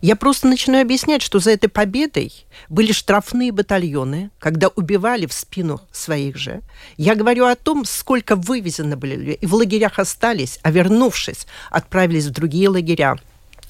Я 0.00 0.14
просто 0.16 0.46
начинаю 0.46 0.82
объяснять, 0.82 1.22
что 1.22 1.40
за 1.40 1.50
этой 1.50 1.68
победой 1.68 2.32
были 2.68 2.92
штрафные 2.92 3.50
батальоны, 3.52 4.30
когда 4.38 4.68
убивали 4.68 5.26
в 5.26 5.32
спину 5.32 5.80
своих 5.90 6.36
же. 6.36 6.62
Я 6.96 7.14
говорю 7.14 7.46
о 7.46 7.56
том, 7.56 7.84
сколько 7.84 8.36
вывезено 8.36 8.96
были 8.96 9.16
людей, 9.16 9.38
и 9.40 9.46
в 9.46 9.54
лагерях 9.54 9.98
остались, 9.98 10.60
а 10.62 10.70
вернувшись, 10.70 11.46
отправились 11.70 12.26
в 12.26 12.30
другие 12.30 12.68
лагеря. 12.68 13.16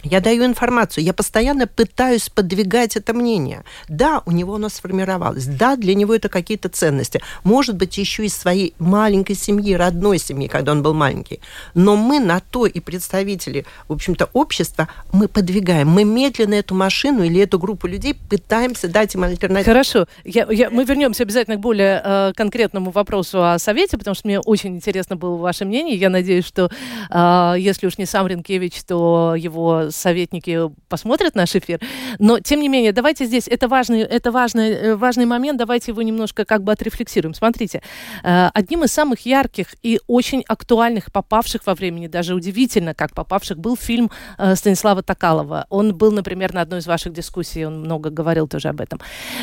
Я 0.05 0.21
даю 0.21 0.45
информацию, 0.45 1.03
я 1.03 1.13
постоянно 1.13 1.67
пытаюсь 1.67 2.29
подвигать 2.29 2.97
это 2.97 3.13
мнение. 3.15 3.65
Да, 3.89 4.23
у 4.27 4.31
него 4.31 4.55
оно 4.55 4.69
сформировалось. 4.69 5.47
Да, 5.47 5.75
для 5.75 5.95
него 5.95 6.15
это 6.15 6.29
какие-то 6.29 6.69
ценности. 6.69 7.21
Может 7.43 7.75
быть, 7.77 7.99
еще 7.99 8.25
из 8.25 8.37
своей 8.37 8.75
маленькой 8.79 9.35
семьи, 9.35 9.75
родной 9.75 10.19
семьи, 10.19 10.47
когда 10.47 10.73
он 10.73 10.83
был 10.85 10.95
маленький. 10.95 11.41
Но 11.75 11.97
мы 11.97 12.21
на 12.21 12.39
то 12.39 12.67
и 12.67 12.79
представители, 12.79 13.67
в 13.89 13.93
общем-то, 13.93 14.31
общества, 14.35 14.89
мы 15.13 15.27
подвигаем. 15.27 15.89
Мы 15.89 16.05
медленно 16.05 16.55
эту 16.55 16.77
машину 16.77 17.25
или 17.25 17.41
эту 17.41 17.59
группу 17.59 17.89
людей 17.89 18.15
пытаемся 18.15 18.87
дать 18.87 19.17
им 19.17 19.25
альтернативу. 19.25 19.73
Хорошо. 19.73 20.07
Я, 20.25 20.47
я, 20.51 20.71
мы 20.71 20.85
вернемся 20.85 21.25
обязательно 21.25 21.57
к 21.57 21.61
более 21.61 22.01
э, 22.05 22.33
конкретному 22.37 22.93
вопросу 22.93 23.43
о 23.43 23.59
Совете, 23.59 23.99
потому 23.99 24.15
что 24.15 24.29
мне 24.29 24.39
очень 24.39 24.77
интересно 24.77 25.17
было 25.17 25.37
ваше 25.37 25.65
мнение. 25.65 25.97
Я 25.97 26.09
надеюсь, 26.09 26.47
что 26.47 26.71
э, 27.11 27.55
если 27.59 27.89
уж 27.89 27.99
не 27.99 28.07
сам 28.07 28.29
Ренкевич, 28.29 28.85
то 28.85 29.35
его 29.37 29.88
советники 29.91 30.61
посмотрят 30.89 31.35
наш 31.35 31.55
эфир. 31.55 31.81
Но, 32.19 32.41
тем 32.41 32.61
не 32.61 32.69
менее, 32.69 32.93
давайте 32.93 33.27
здесь, 33.27 33.49
это 33.49 33.69
важный, 33.69 34.01
это 34.01 34.33
важный, 34.33 34.71
э, 34.71 34.97
важный 34.97 35.27
момент, 35.27 35.59
давайте 35.59 35.93
его 35.93 36.03
немножко 36.03 36.45
как 36.45 36.63
бы 36.63 36.73
отрефлексируем. 36.73 37.35
Смотрите, 37.35 37.83
э, 38.23 38.49
одним 38.55 38.85
из 38.85 38.93
самых 38.93 39.27
ярких 39.27 39.75
и 39.83 40.01
очень 40.07 40.45
актуальных, 40.49 41.13
попавших 41.13 41.67
во 41.67 41.75
времени, 41.75 42.07
даже 42.07 42.35
удивительно, 42.35 42.95
как 42.95 43.15
попавших, 43.15 43.59
был 43.59 43.77
фильм 43.77 44.11
э, 44.39 44.55
Станислава 44.55 45.03
Токалова. 45.03 45.67
Он 45.71 45.95
был, 45.95 46.13
например, 46.13 46.55
на 46.55 46.63
одной 46.63 46.81
из 46.81 46.87
ваших 46.87 47.13
дискуссий, 47.13 47.65
он 47.65 47.81
много 47.81 48.11
говорил 48.11 48.49
тоже 48.49 48.69
об 48.69 48.81
этом. 48.81 49.01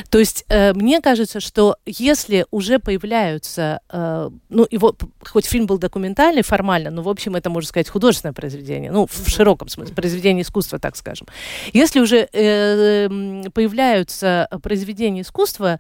То 0.10 0.19
есть, 0.19 0.45
мне 0.49 1.01
кажется, 1.01 1.39
что 1.39 1.77
если 1.86 2.45
уже 2.51 2.79
появляются, 2.79 3.79
ну, 3.91 4.67
его, 4.69 4.95
хоть 5.23 5.45
фильм 5.45 5.65
был 5.65 5.77
документальный 5.77 6.41
формально, 6.41 6.91
но, 6.91 7.01
в 7.01 7.10
общем, 7.10 7.36
это, 7.36 7.49
можно 7.49 7.67
сказать, 7.67 7.89
художественное 7.89 8.34
произведение, 8.34 8.91
ну, 8.91 9.08
в 9.08 9.29
широком 9.29 9.67
смысле, 9.69 9.95
произведение 9.95 10.34
произведения 10.35 10.41
искусства, 10.41 10.79
так 10.79 10.95
скажем. 10.95 11.27
Если 11.73 12.01
уже 12.01 12.27
э, 12.31 13.09
появляются 13.53 14.47
произведения 14.61 15.21
искусства, 15.21 15.79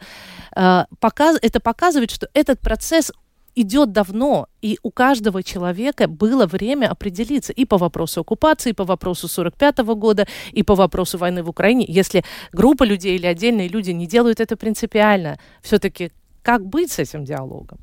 э, 0.55 0.85
показ, 0.99 1.37
это 1.41 1.59
показывает, 1.59 2.11
что 2.11 2.27
этот 2.33 2.59
процесс 2.59 3.11
идет 3.57 3.91
давно, 3.91 4.47
и 4.61 4.77
у 4.83 4.91
каждого 4.91 5.41
человека 5.41 6.07
было 6.07 6.45
время 6.45 6.91
определиться 6.91 7.53
и 7.53 7.65
по 7.65 7.77
вопросу 7.77 8.21
оккупации, 8.21 8.71
и 8.71 8.73
по 8.73 8.83
вопросу 8.83 9.27
45 9.27 9.77
года, 9.95 10.27
и 10.53 10.63
по 10.63 10.75
вопросу 10.75 11.17
войны 11.17 11.41
в 11.41 11.49
Украине. 11.49 11.85
Если 11.87 12.23
группа 12.53 12.85
людей 12.85 13.15
или 13.15 13.27
отдельные 13.27 13.69
люди 13.69 13.91
не 13.91 14.07
делают 14.07 14.39
это 14.39 14.57
принципиально, 14.57 15.37
все-таки 15.61 16.11
как 16.43 16.65
быть 16.65 16.91
с 16.91 16.99
этим 16.99 17.23
диалогом? 17.23 17.77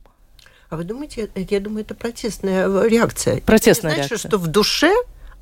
А 0.68 0.76
вы 0.76 0.84
думаете, 0.84 1.28
я 1.34 1.60
думаю, 1.60 1.84
это 1.84 1.94
протестная 1.94 2.88
реакция. 2.88 3.40
Протестная 3.40 3.92
это 3.92 4.02
значит, 4.02 4.10
реакция. 4.10 4.28
что 4.28 4.38
в 4.38 4.46
душе 4.46 4.92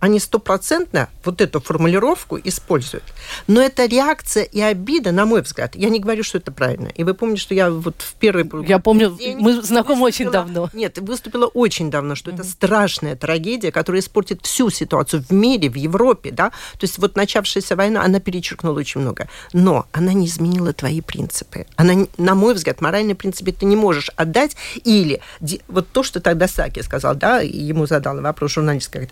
они 0.00 0.18
стопроцентно 0.18 1.08
вот 1.24 1.40
эту 1.40 1.60
формулировку 1.60 2.38
используют. 2.42 3.04
Но 3.46 3.60
это 3.60 3.86
реакция 3.86 4.44
и 4.44 4.60
обида, 4.60 5.12
на 5.12 5.26
мой 5.26 5.42
взгляд. 5.42 5.76
Я 5.76 5.90
не 5.90 6.00
говорю, 6.00 6.24
что 6.24 6.38
это 6.38 6.50
правильно. 6.50 6.88
И 6.88 7.04
вы 7.04 7.14
помните, 7.14 7.42
что 7.42 7.54
я 7.54 7.70
вот 7.70 7.96
в 7.98 8.14
первый... 8.14 8.48
Я 8.66 8.78
помню, 8.78 9.10
день 9.10 9.38
мы 9.38 9.62
знакомы 9.62 10.02
очень 10.02 10.30
давно. 10.30 10.70
Нет, 10.72 10.98
выступила 10.98 11.46
очень 11.46 11.90
давно, 11.90 12.14
что 12.14 12.30
mm-hmm. 12.30 12.34
это 12.34 12.44
страшная 12.44 13.16
трагедия, 13.16 13.70
которая 13.70 14.00
испортит 14.00 14.44
всю 14.44 14.70
ситуацию 14.70 15.22
в 15.28 15.30
мире, 15.32 15.68
в 15.68 15.74
Европе, 15.74 16.30
да. 16.30 16.50
То 16.50 16.82
есть 16.82 16.98
вот 16.98 17.16
начавшаяся 17.16 17.76
война, 17.76 18.02
она 18.02 18.20
перечеркнула 18.20 18.78
очень 18.78 19.02
много. 19.02 19.28
Но 19.52 19.86
она 19.92 20.12
не 20.12 20.26
изменила 20.26 20.72
твои 20.72 21.02
принципы. 21.02 21.66
Она, 21.76 22.06
на 22.16 22.34
мой 22.34 22.54
взгляд, 22.54 22.80
моральные 22.80 23.14
принципы 23.14 23.52
ты 23.52 23.66
не 23.66 23.76
можешь 23.76 24.10
отдать. 24.16 24.56
Или 24.84 25.20
вот 25.68 25.88
то, 25.88 26.02
что 26.02 26.20
тогда 26.20 26.48
Саки 26.48 26.80
сказал, 26.80 27.14
да, 27.14 27.40
ему 27.40 27.86
задал 27.86 28.20
вопрос 28.20 28.52
журналист, 28.52 28.90
говорит, 28.90 29.10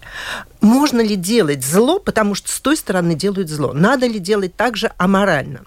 можно 0.79 1.01
ли 1.01 1.17
делать 1.17 1.64
зло, 1.64 1.99
потому 1.99 2.37
что 2.37 2.51
с 2.53 2.61
той 2.61 2.77
стороны 2.77 3.14
делают 3.14 3.49
зло? 3.49 3.73
Надо 3.73 4.07
ли 4.07 4.21
делать 4.21 4.55
так 4.55 4.77
же 4.77 4.93
аморально? 4.97 5.64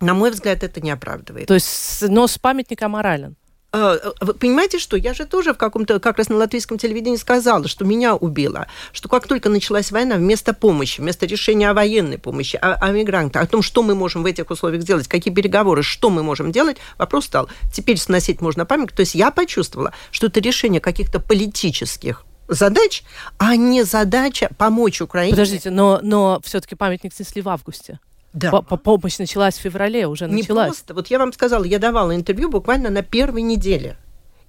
На 0.00 0.14
мой 0.14 0.30
взгляд, 0.30 0.62
это 0.62 0.80
не 0.80 0.90
оправдывает. 0.90 1.46
То 1.46 1.54
есть 1.54 2.02
нос 2.08 2.38
памятника 2.38 2.86
аморален? 2.86 3.36
А, 3.72 3.98
вы 4.22 4.32
понимаете, 4.32 4.78
что 4.78 4.96
я 4.96 5.12
же 5.12 5.26
тоже 5.26 5.52
в 5.52 5.58
каком-то, 5.58 6.00
как 6.00 6.16
раз 6.16 6.30
на 6.30 6.36
латвийском 6.36 6.78
телевидении 6.78 7.18
сказала, 7.18 7.68
что 7.68 7.84
меня 7.84 8.14
убило, 8.16 8.66
что 8.92 9.10
как 9.10 9.26
только 9.26 9.50
началась 9.50 9.92
война, 9.92 10.16
вместо 10.16 10.54
помощи, 10.54 11.02
вместо 11.02 11.26
решения 11.26 11.68
о 11.68 11.74
военной 11.74 12.16
помощи, 12.16 12.56
о, 12.56 12.76
о 12.76 12.90
мигрантах, 12.92 13.42
о 13.42 13.46
том, 13.46 13.60
что 13.60 13.82
мы 13.82 13.94
можем 13.94 14.22
в 14.22 14.26
этих 14.26 14.50
условиях 14.50 14.82
сделать, 14.84 15.06
какие 15.06 15.34
переговоры, 15.34 15.82
что 15.82 16.08
мы 16.08 16.22
можем 16.22 16.50
делать, 16.50 16.78
вопрос 16.96 17.26
стал, 17.26 17.50
теперь 17.70 17.98
сносить 17.98 18.40
можно 18.40 18.64
память. 18.64 18.94
То 18.94 19.00
есть 19.00 19.14
я 19.14 19.30
почувствовала, 19.30 19.92
что 20.10 20.28
это 20.28 20.40
решение 20.40 20.80
каких-то 20.80 21.20
политических 21.20 22.24
задач, 22.48 23.02
а 23.38 23.56
не 23.56 23.82
задача 23.84 24.50
помочь 24.56 25.00
Украине. 25.00 25.32
Подождите, 25.32 25.70
но, 25.70 26.00
но 26.02 26.40
все-таки 26.44 26.74
памятник 26.74 27.14
снесли 27.14 27.42
в 27.42 27.48
августе. 27.48 27.98
Да. 28.32 28.50
Помощь 28.50 29.18
началась 29.18 29.56
в 29.56 29.60
феврале, 29.60 30.06
уже 30.06 30.26
началась. 30.26 30.66
Не 30.66 30.72
просто. 30.72 30.94
Вот 30.94 31.06
я 31.08 31.18
вам 31.18 31.32
сказала, 31.32 31.64
я 31.64 31.78
давала 31.78 32.14
интервью 32.14 32.50
буквально 32.50 32.90
на 32.90 33.02
первой 33.02 33.42
неделе. 33.42 33.96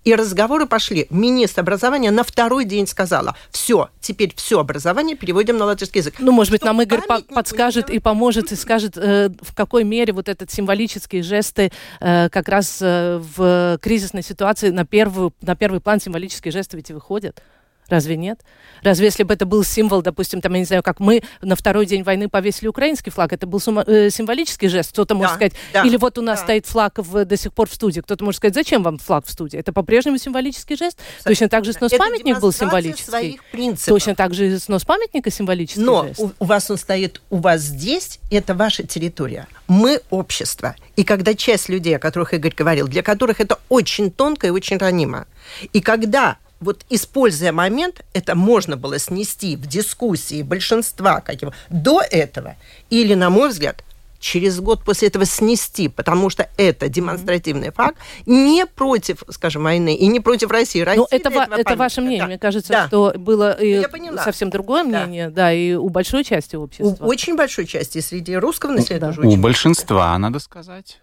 И 0.03 0.15
разговоры 0.15 0.67
пошли. 0.67 1.07
Министр 1.09 1.61
образования 1.61 2.11
на 2.11 2.23
второй 2.23 2.63
день 2.63 2.87
сказала, 2.87 3.35
все, 3.51 3.89
теперь 3.99 4.33
все 4.35 4.59
образование 4.59 5.17
переводим 5.17 5.57
на 5.57 5.65
латышский 5.65 5.99
язык. 5.99 6.15
Ну, 6.19 6.31
может 6.31 6.51
быть, 6.51 6.63
нам 6.63 6.81
Игорь 6.81 7.01
подскажет 7.33 7.89
и 7.89 7.99
поможет, 7.99 8.53
и 8.53 8.55
скажет, 8.55 8.97
э, 8.97 9.29
в 9.41 9.53
какой 9.53 9.83
мере 9.83 10.13
вот 10.13 10.29
этот 10.29 10.49
символические 10.49 11.23
жесты 11.23 11.73
э, 11.99 12.29
как 12.29 12.47
раз 12.47 12.77
э, 12.81 13.21
в 13.35 13.79
кризисной 13.81 14.23
ситуации 14.23 14.69
на, 14.69 14.85
первую, 14.85 15.33
на 15.41 15.57
первый 15.57 15.81
план 15.81 15.99
символические 15.99 16.53
жесты 16.53 16.77
ведь 16.77 16.89
и 16.89 16.93
выходят. 16.93 17.41
Разве 17.89 18.17
нет? 18.17 18.41
Разве 18.83 19.05
если 19.05 19.23
бы 19.23 19.33
это 19.33 19.45
был 19.45 19.63
символ, 19.63 20.01
допустим, 20.01 20.41
там, 20.41 20.53
я 20.53 20.59
не 20.59 20.65
знаю, 20.65 20.83
как 20.83 20.99
мы 20.99 21.23
на 21.41 21.55
второй 21.55 21.85
день 21.85 22.03
войны 22.03 22.29
повесили 22.29 22.67
украинский 22.67 23.11
флаг, 23.11 23.33
это 23.33 23.47
был 23.47 23.59
сума- 23.59 23.83
э, 23.87 24.09
символический 24.09 24.67
жест, 24.67 24.91
кто-то 24.91 25.15
может 25.15 25.35
сказать, 25.35 25.53
да. 25.73 25.83
или 25.83 25.97
вот 25.97 26.17
у 26.17 26.21
нас 26.21 26.39
да. 26.39 26.45
стоит 26.45 26.65
флаг 26.65 26.97
в, 26.97 27.25
до 27.25 27.37
сих 27.37 27.53
пор 27.53 27.69
в 27.69 27.73
студии, 27.73 28.01
кто-то 28.01 28.23
может 28.23 28.37
сказать, 28.37 28.53
зачем 28.53 28.83
вам 28.83 28.97
флаг 28.97 29.25
в 29.25 29.29
студии? 29.29 29.57
Это 29.57 29.71
по-прежнему 29.71 30.17
символический 30.17 30.75
жест. 30.75 30.97
Кстати, 31.17 31.33
Точно 31.33 31.49
так 31.49 31.65
же 31.65 31.73
снос 31.73 31.91
памятник 31.91 32.39
был 32.39 32.51
символический. 32.51 33.09
Своих 33.09 33.43
принципов. 33.51 33.87
Точно 33.87 34.15
так 34.15 34.33
же 34.33 34.59
снос 34.59 34.83
памятника 34.83 35.31
символический 35.31 35.83
Но 35.83 36.07
жест. 36.07 36.19
У, 36.19 36.31
у 36.39 36.45
вас 36.45 36.69
он 36.69 36.77
стоит, 36.77 37.21
у 37.29 37.37
вас 37.37 37.61
здесь, 37.61 38.19
это 38.29 38.53
ваша 38.53 38.83
территория. 38.83 39.47
Мы 39.67 40.01
общество. 40.09 40.75
И 40.95 41.03
когда 41.03 41.33
часть 41.33 41.69
людей, 41.69 41.95
о 41.95 41.99
которых 41.99 42.33
Игорь 42.33 42.53
говорил, 42.55 42.87
для 42.87 43.03
которых 43.03 43.39
это 43.39 43.59
очень 43.69 44.11
тонко 44.11 44.47
и 44.47 44.49
очень 44.49 44.77
ранимо, 44.77 45.25
и 45.73 45.81
когда 45.81 46.37
вот 46.59 46.85
используя 46.89 47.51
момент, 47.51 48.03
это 48.13 48.35
можно 48.35 48.77
было 48.77 48.99
снести 48.99 49.55
в 49.55 49.67
дискуссии 49.67 50.41
большинства 50.41 51.21
каким 51.21 51.51
до 51.69 52.01
этого, 52.01 52.55
или, 52.89 53.13
на 53.13 53.29
мой 53.29 53.49
взгляд, 53.49 53.83
через 54.19 54.59
год 54.59 54.83
после 54.83 55.07
этого 55.09 55.25
снести, 55.25 55.87
потому 55.87 56.29
что 56.29 56.49
это 56.57 56.89
демонстративный 56.89 57.71
факт 57.71 57.97
не 58.25 58.65
против, 58.65 59.23
скажем, 59.29 59.63
войны 59.63 59.95
и 59.95 60.07
не 60.07 60.19
против 60.19 60.51
России. 60.51 60.81
Россия 60.81 61.07
ну, 61.11 61.17
это, 61.17 61.29
ва- 61.29 61.47
это 61.51 61.75
ваше 61.75 62.01
мнение. 62.01 62.21
Да. 62.21 62.27
Мне 62.27 62.39
кажется, 62.39 62.73
да. 62.73 62.87
что 62.87 63.13
было 63.17 63.51
и 63.51 63.83
совсем 64.23 64.49
другое 64.49 64.83
мнение, 64.83 65.29
да. 65.29 65.35
да, 65.35 65.53
и 65.53 65.73
у 65.73 65.89
большой 65.89 66.23
части 66.23 66.55
общества. 66.55 67.05
У 67.05 67.07
очень 67.07 67.35
большой 67.35 67.65
части 67.65 68.01
среди 68.01 68.35
русского 68.35 68.71
населения. 68.71 69.13
Да. 69.13 69.27
У 69.27 69.35
большинства, 69.37 70.17
надо 70.17 70.39
сказать. 70.39 70.99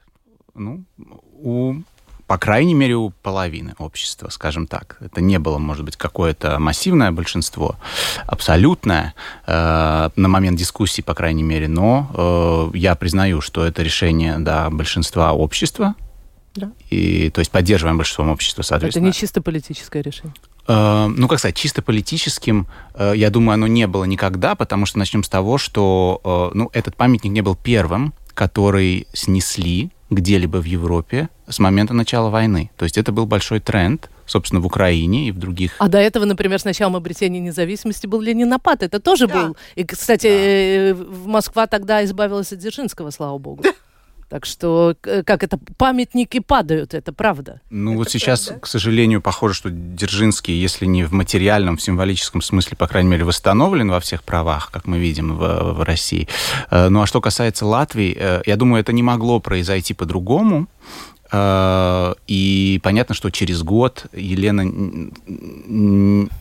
Ну, 0.55 0.85
у 1.41 1.75
по 2.27 2.39
крайней 2.39 2.75
мере, 2.75 2.97
у 2.97 3.11
половины 3.11 3.75
общества, 3.79 4.29
скажем 4.31 4.67
так. 4.67 4.97
Это 5.01 5.21
не 5.21 5.39
было, 5.39 5.59
может 5.59 5.85
быть, 5.85 5.97
какое-то 5.97 6.59
массивное 6.59 7.13
большинство, 7.13 7.77
абсолютное, 8.27 9.15
э, 9.47 10.11
на 10.17 10.29
момент 10.29 10.59
дискуссии, 10.59 11.03
по 11.03 11.15
крайней 11.15 11.43
мере, 11.43 11.69
но 11.69 12.71
э, 12.73 12.77
я 12.77 12.95
признаю, 12.95 13.41
что 13.41 13.65
это 13.65 13.83
решение 13.83 14.39
да, 14.39 14.71
большинства 14.71 15.33
общества, 15.33 15.95
да. 16.55 16.71
И, 16.89 17.31
то 17.31 17.41
есть 17.41 17.51
поддерживаем 17.51 17.97
большинством 17.97 18.31
общества, 18.31 18.63
соответственно. 18.63 19.07
Это 19.09 19.17
не 19.17 19.21
чисто 19.21 19.43
политическое 19.43 20.03
решение? 20.03 20.35
Э, 20.69 21.09
ну, 21.09 21.29
как 21.29 21.39
сказать, 21.41 21.57
чисто 21.57 21.83
политическим, 21.83 22.69
э, 22.95 23.13
я 23.17 23.31
думаю, 23.31 23.55
оно 23.55 23.67
не 23.67 23.87
было 23.87 24.05
никогда, 24.05 24.55
потому 24.55 24.87
что 24.87 24.99
начнем 24.99 25.25
с 25.25 25.29
того, 25.29 25.59
что 25.59 26.21
э, 26.25 26.57
ну, 26.57 26.71
этот 26.73 26.97
памятник 26.97 27.33
не 27.33 27.41
был 27.41 27.57
первым, 27.57 28.15
который 28.35 29.07
снесли 29.13 29.91
где-либо 30.11 30.59
в 30.59 30.65
Европе 30.65 31.29
с 31.49 31.59
момента 31.59 31.95
начала 31.95 32.31
войны. 32.31 32.71
То 32.77 32.85
есть 32.85 32.99
это 32.99 33.13
был 33.13 33.27
большой 33.27 33.61
тренд, 33.61 34.11
собственно, 34.27 34.61
в 34.61 34.67
Украине 34.67 35.29
и 35.29 35.33
в 35.33 35.39
других. 35.39 35.77
А 35.79 35.89
до 35.89 35.99
этого, 35.99 36.25
например, 36.25 36.59
с 36.59 36.65
началом 36.65 36.97
обретения 36.97 37.41
независимости 37.41 38.07
был 38.07 38.21
Ленинопад. 38.21 38.83
Это 38.83 39.01
тоже 39.01 39.27
да. 39.27 39.35
был. 39.35 39.57
И, 39.75 39.85
кстати, 39.85 40.93
да. 40.93 41.05
Москва 41.27 41.67
тогда 41.67 42.05
избавилась 42.05 42.53
от 42.53 42.59
Дзержинского, 42.59 43.11
слава 43.11 43.39
богу. 43.39 43.63
Так 44.35 44.47
что, 44.47 44.97
как 45.01 45.45
это, 45.45 45.61
памятники 45.79 46.41
падают, 46.41 46.93
это 46.93 47.13
правда. 47.13 47.61
Ну 47.71 47.93
это 47.93 47.99
вот 47.99 48.11
сейчас, 48.11 48.47
правда. 48.47 48.63
к 48.63 48.67
сожалению, 48.67 49.23
похоже, 49.23 49.55
что 49.55 49.71
Дзержинский, 49.71 50.53
если 50.53 50.87
не 50.87 51.05
в 51.05 51.13
материальном, 51.13 51.77
в 51.77 51.83
символическом 51.83 52.43
смысле, 52.43 52.77
по 52.77 52.89
крайней 52.89 53.11
мере, 53.11 53.23
восстановлен 53.23 53.93
во 53.93 54.01
всех 54.01 54.25
правах, 54.25 54.73
как 54.73 54.89
мы 54.89 54.99
видим 54.99 55.37
в, 55.37 55.75
в 55.75 55.83
России. 55.85 56.27
Э, 56.73 56.89
ну 56.89 57.03
а 57.03 57.07
что 57.07 57.21
касается 57.21 57.65
Латвии, 57.65 58.17
э, 58.19 58.43
я 58.45 58.57
думаю, 58.57 58.81
это 58.81 58.93
не 58.93 59.05
могло 59.05 59.39
произойти 59.39 59.95
по-другому. 59.95 60.67
Э, 61.37 62.15
и 62.29 62.79
понятно, 62.85 63.15
что 63.15 63.31
через 63.31 63.65
год 63.65 64.07
Елена, 64.13 65.11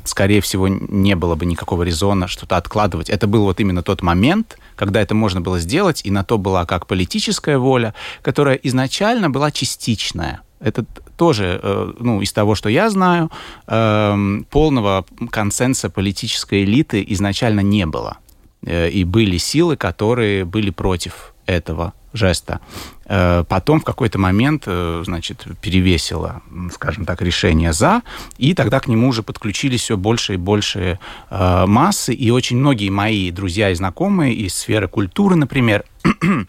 скорее 0.04 0.40
всего, 0.42 0.68
не 0.68 1.16
было 1.16 1.34
бы 1.34 1.48
никакого 1.48 1.82
резона 1.82 2.28
что-то 2.28 2.58
откладывать. 2.58 3.10
Это 3.10 3.26
был 3.26 3.46
вот 3.46 3.60
именно 3.60 3.82
тот 3.82 4.04
момент, 4.04 4.58
когда 4.76 5.02
это 5.02 5.16
можно 5.16 5.42
было 5.42 5.60
сделать, 5.60 6.02
и 6.04 6.12
на 6.12 6.24
то 6.24 6.38
была 6.38 6.66
как 6.66 6.86
политическая 6.86 7.58
воля, 7.58 7.96
которая 8.22 8.56
изначально 8.56 9.32
была 9.32 9.50
частичная. 9.52 10.42
Это 10.60 10.86
тоже, 11.18 11.60
э, 11.64 11.94
ну, 12.00 12.22
из 12.22 12.32
того, 12.32 12.54
что 12.54 12.70
я 12.70 12.90
знаю, 12.92 13.32
эм, 13.68 14.46
полного 14.52 15.06
консенса 15.32 15.90
политической 15.90 16.64
элиты 16.64 17.04
изначально 17.10 17.62
не 17.62 17.88
было. 17.88 18.18
Э, 18.66 18.90
и 18.90 19.04
были 19.06 19.38
силы, 19.38 19.76
которые 19.76 20.46
были 20.46 20.70
против 20.70 21.34
этого 21.48 21.94
жеста. 22.14 22.60
Э, 23.06 23.44
потом 23.48 23.80
в 23.80 23.84
какой-то 23.84 24.20
момент, 24.20 24.64
э, 24.68 25.04
значит, 25.06 25.46
перевесило, 25.62 26.42
скажем 26.72 27.06
так, 27.06 27.22
решение 27.22 27.74
«за», 27.74 28.02
и 28.38 28.54
тогда 28.54 28.80
к 28.80 28.88
нему 28.88 29.10
уже 29.10 29.24
подключились 29.24 29.82
все 29.82 29.98
больше 29.98 30.36
и 30.36 30.38
больше 30.38 31.00
э, 31.30 31.66
массы, 31.66 32.14
и 32.14 32.32
очень 32.32 32.58
многие 32.58 32.90
мои 32.90 33.32
друзья 33.32 33.72
и 33.72 33.76
знакомые 33.76 34.34
из 34.34 34.56
сферы 34.56 34.88
культуры, 34.88 35.36
например, 35.36 35.84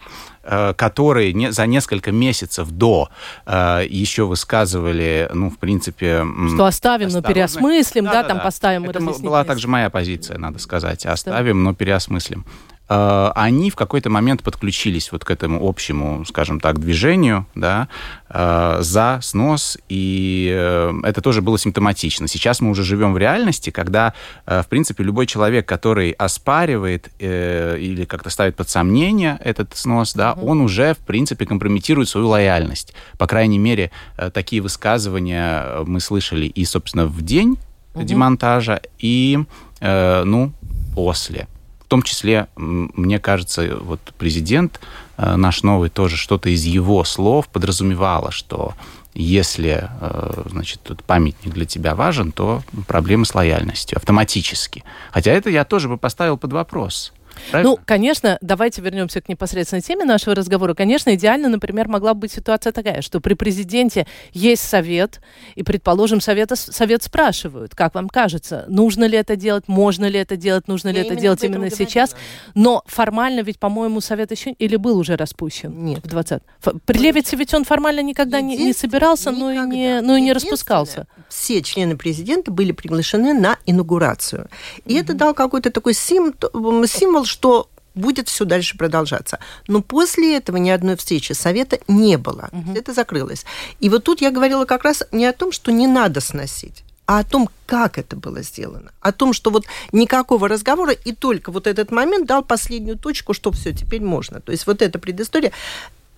которые 0.77 1.33
не, 1.33 1.51
за 1.51 1.65
несколько 1.65 2.11
месяцев 2.11 2.69
до 2.69 3.09
э, 3.47 3.85
еще 3.89 4.25
высказывали, 4.25 5.27
ну, 5.33 5.49
в 5.49 5.57
принципе... 5.57 6.23
Что 6.53 6.65
оставим, 6.65 7.09
но 7.09 7.23
переосмыслим, 7.23 8.05
да, 8.05 8.11
да, 8.11 8.21
да 8.21 8.27
там 8.27 8.37
да. 8.37 8.43
поставим 8.43 8.83
Это 8.87 8.99
была 8.99 9.43
также 9.43 9.67
моя 9.67 9.89
позиция, 9.89 10.37
надо 10.37 10.59
сказать. 10.59 11.05
Оставим, 11.05 11.63
но 11.63 11.73
переосмыслим. 11.73 12.45
Э, 12.87 13.31
они 13.35 13.71
в 13.71 13.75
какой-то 13.75 14.09
момент 14.09 14.43
подключились 14.43 15.11
вот 15.11 15.25
к 15.25 15.31
этому 15.31 15.67
общему, 15.67 16.23
скажем 16.25 16.59
так, 16.59 16.79
движению, 16.79 17.47
да, 17.55 17.87
э, 18.29 18.77
за 18.81 19.19
снос, 19.21 19.77
и 19.89 20.51
э, 20.55 20.93
это 21.03 21.21
тоже 21.21 21.41
было 21.41 21.57
симптоматично. 21.57 22.27
Сейчас 22.27 22.61
мы 22.61 22.69
уже 22.69 22.83
живем 22.83 23.13
в 23.13 23.17
реальности, 23.17 23.69
когда, 23.69 24.13
в 24.45 24.65
принципе, 24.69 25.03
любой 25.03 25.25
человек, 25.25 25.67
который 25.67 26.11
оспаривает 26.11 27.09
или 27.19 28.05
как-то 28.05 28.29
ставит 28.29 28.55
под 28.55 28.69
сомнение 28.69 29.39
этот 29.43 29.75
снос, 29.75 30.13
да, 30.13 30.31
mm-hmm. 30.31 30.45
он 30.45 30.61
уже, 30.61 30.93
в 30.93 30.99
принципе, 30.99 31.45
компрометирует 31.45 32.09
свою 32.09 32.27
лояльность. 32.27 32.93
По 33.17 33.27
крайней 33.27 33.57
мере, 33.57 33.91
такие 34.33 34.61
высказывания 34.61 35.83
мы 35.85 35.99
слышали 35.99 36.45
и, 36.45 36.65
собственно, 36.65 37.05
в 37.07 37.21
день 37.21 37.57
mm-hmm. 37.93 38.03
демонтажа, 38.03 38.81
и, 38.99 39.39
ну, 39.81 40.51
после. 40.93 41.47
В 41.85 41.87
том 41.87 42.01
числе, 42.01 42.47
мне 42.55 43.19
кажется, 43.19 43.77
вот 43.79 43.99
президент 44.17 44.79
э, 45.17 45.35
наш 45.35 45.61
новый 45.61 45.91
тоже 45.91 46.17
что-то 46.17 46.49
из 46.49 46.63
его 46.63 47.03
слов 47.03 47.47
подразумевало, 47.47 48.31
что 48.31 48.73
если, 49.13 49.87
э, 50.01 50.43
значит, 50.49 50.81
тут 50.81 51.03
памятник 51.03 51.53
для 51.53 51.65
тебя 51.65 51.93
важен, 51.93 52.31
то 52.31 52.63
проблемы 52.87 53.25
с 53.25 53.35
лояльностью 53.35 53.97
автоматически. 53.97 54.83
Хотя 55.11 55.31
это 55.31 55.51
я 55.51 55.63
тоже 55.63 55.87
бы 55.87 55.97
поставил 55.97 56.39
под 56.39 56.53
вопрос. 56.53 57.13
Правильно? 57.51 57.71
Ну, 57.71 57.79
конечно, 57.85 58.37
давайте 58.41 58.81
вернемся 58.81 59.21
к 59.21 59.29
непосредственной 59.29 59.81
теме 59.81 60.05
нашего 60.05 60.35
разговора. 60.35 60.73
Конечно, 60.73 61.13
идеально, 61.15 61.49
например, 61.49 61.87
могла 61.87 62.13
быть 62.13 62.31
ситуация 62.31 62.71
такая, 62.71 63.01
что 63.01 63.19
при 63.19 63.33
президенте 63.33 64.07
есть 64.31 64.63
совет, 64.63 65.21
и, 65.55 65.63
предположим, 65.63 66.21
совета, 66.21 66.55
совет 66.55 67.03
спрашивают, 67.03 67.75
как 67.75 67.95
вам 67.95 68.09
кажется, 68.09 68.65
нужно 68.67 69.05
ли 69.05 69.17
это 69.17 69.35
делать, 69.35 69.67
можно 69.67 70.05
ли 70.05 70.19
это 70.19 70.35
делать, 70.35 70.67
нужно 70.67 70.89
ли 70.89 70.97
Я 70.97 71.05
это 71.05 71.15
делать 71.15 71.43
именно 71.43 71.69
сейчас. 71.69 72.15
Но 72.53 72.83
формально 72.85 73.41
ведь, 73.41 73.59
по-моему, 73.59 74.01
совет 74.01 74.31
еще 74.31 74.51
или 74.51 74.75
был 74.75 74.97
уже 74.97 75.15
распущен 75.15 75.85
Нет. 75.85 76.03
в 76.03 76.07
20 76.07 76.41
При 76.85 76.97
Левице 76.97 77.35
ведь 77.35 77.53
он 77.53 77.65
формально 77.65 78.01
никогда 78.01 78.41
не, 78.41 78.57
не 78.57 78.73
собирался, 78.73 79.31
но 79.31 79.51
и 79.51 79.59
не, 79.59 80.01
но 80.01 80.17
и 80.17 80.21
не 80.21 80.33
распускался. 80.33 81.07
Все 81.29 81.61
члены 81.61 81.97
президента 81.97 82.51
были 82.51 82.71
приглашены 82.71 83.33
на 83.33 83.57
инаугурацию. 83.65 84.47
И 84.85 84.95
mm-hmm. 84.95 85.01
это 85.01 85.13
дал 85.13 85.33
какой-то 85.33 85.71
такой 85.71 85.93
символ, 85.93 86.87
символ 86.87 87.25
что 87.35 87.69
будет 87.95 88.29
все 88.29 88.45
дальше 88.45 88.77
продолжаться. 88.77 89.39
Но 89.67 89.81
после 89.81 90.37
этого 90.37 90.57
ни 90.57 90.69
одной 90.69 90.95
встречи 90.95 91.33
совета 91.33 91.79
не 91.87 92.17
было. 92.17 92.49
Угу. 92.53 92.73
Это 92.75 92.93
закрылось. 92.93 93.45
И 93.81 93.89
вот 93.89 94.05
тут 94.05 94.21
я 94.21 94.31
говорила 94.31 94.63
как 94.65 94.85
раз 94.85 95.03
не 95.11 95.25
о 95.25 95.33
том, 95.33 95.51
что 95.51 95.71
не 95.71 95.87
надо 95.87 96.21
сносить, 96.21 96.83
а 97.07 97.19
о 97.19 97.23
том, 97.23 97.49
как 97.65 97.97
это 97.97 98.15
было 98.15 98.41
сделано. 98.41 98.91
О 99.01 99.11
том, 99.11 99.33
что 99.33 99.51
вот 99.51 99.65
никакого 99.91 100.47
разговора, 100.47 100.93
и 100.93 101.11
только 101.13 101.51
вот 101.51 101.67
этот 101.67 101.91
момент 101.91 102.25
дал 102.25 102.41
последнюю 102.43 102.97
точку, 102.97 103.33
что 103.33 103.51
все, 103.51 103.73
теперь 103.73 104.01
можно. 104.01 104.39
То 104.39 104.53
есть 104.53 104.65
вот 104.67 104.81
эта 104.81 104.97
предыстория 104.97 105.51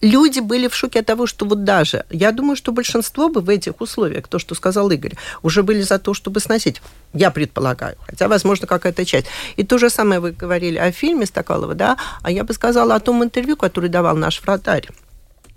люди 0.01 0.39
были 0.39 0.67
в 0.67 0.75
шоке 0.75 0.99
от 0.99 1.05
того, 1.05 1.27
что 1.27 1.45
вот 1.45 1.63
даже, 1.63 2.05
я 2.09 2.31
думаю, 2.31 2.55
что 2.55 2.71
большинство 2.71 3.29
бы 3.29 3.41
в 3.41 3.49
этих 3.49 3.81
условиях, 3.81 4.27
то, 4.27 4.39
что 4.39 4.55
сказал 4.55 4.89
Игорь, 4.91 5.15
уже 5.41 5.63
были 5.63 5.81
за 5.81 5.99
то, 5.99 6.13
чтобы 6.13 6.39
сносить. 6.39 6.81
Я 7.13 7.31
предполагаю. 7.31 7.95
Хотя, 8.05 8.27
возможно, 8.27 8.67
какая-то 8.67 9.05
часть. 9.05 9.27
И 9.55 9.63
то 9.63 9.77
же 9.77 9.89
самое 9.89 10.19
вы 10.19 10.31
говорили 10.31 10.77
о 10.77 10.91
фильме 10.91 11.25
Стакалова, 11.25 11.75
да, 11.75 11.97
а 12.21 12.31
я 12.31 12.43
бы 12.43 12.53
сказала 12.53 12.95
о 12.95 12.99
том 12.99 13.23
интервью, 13.23 13.55
который 13.55 13.89
давал 13.89 14.15
наш 14.15 14.41
вратарь. 14.41 14.87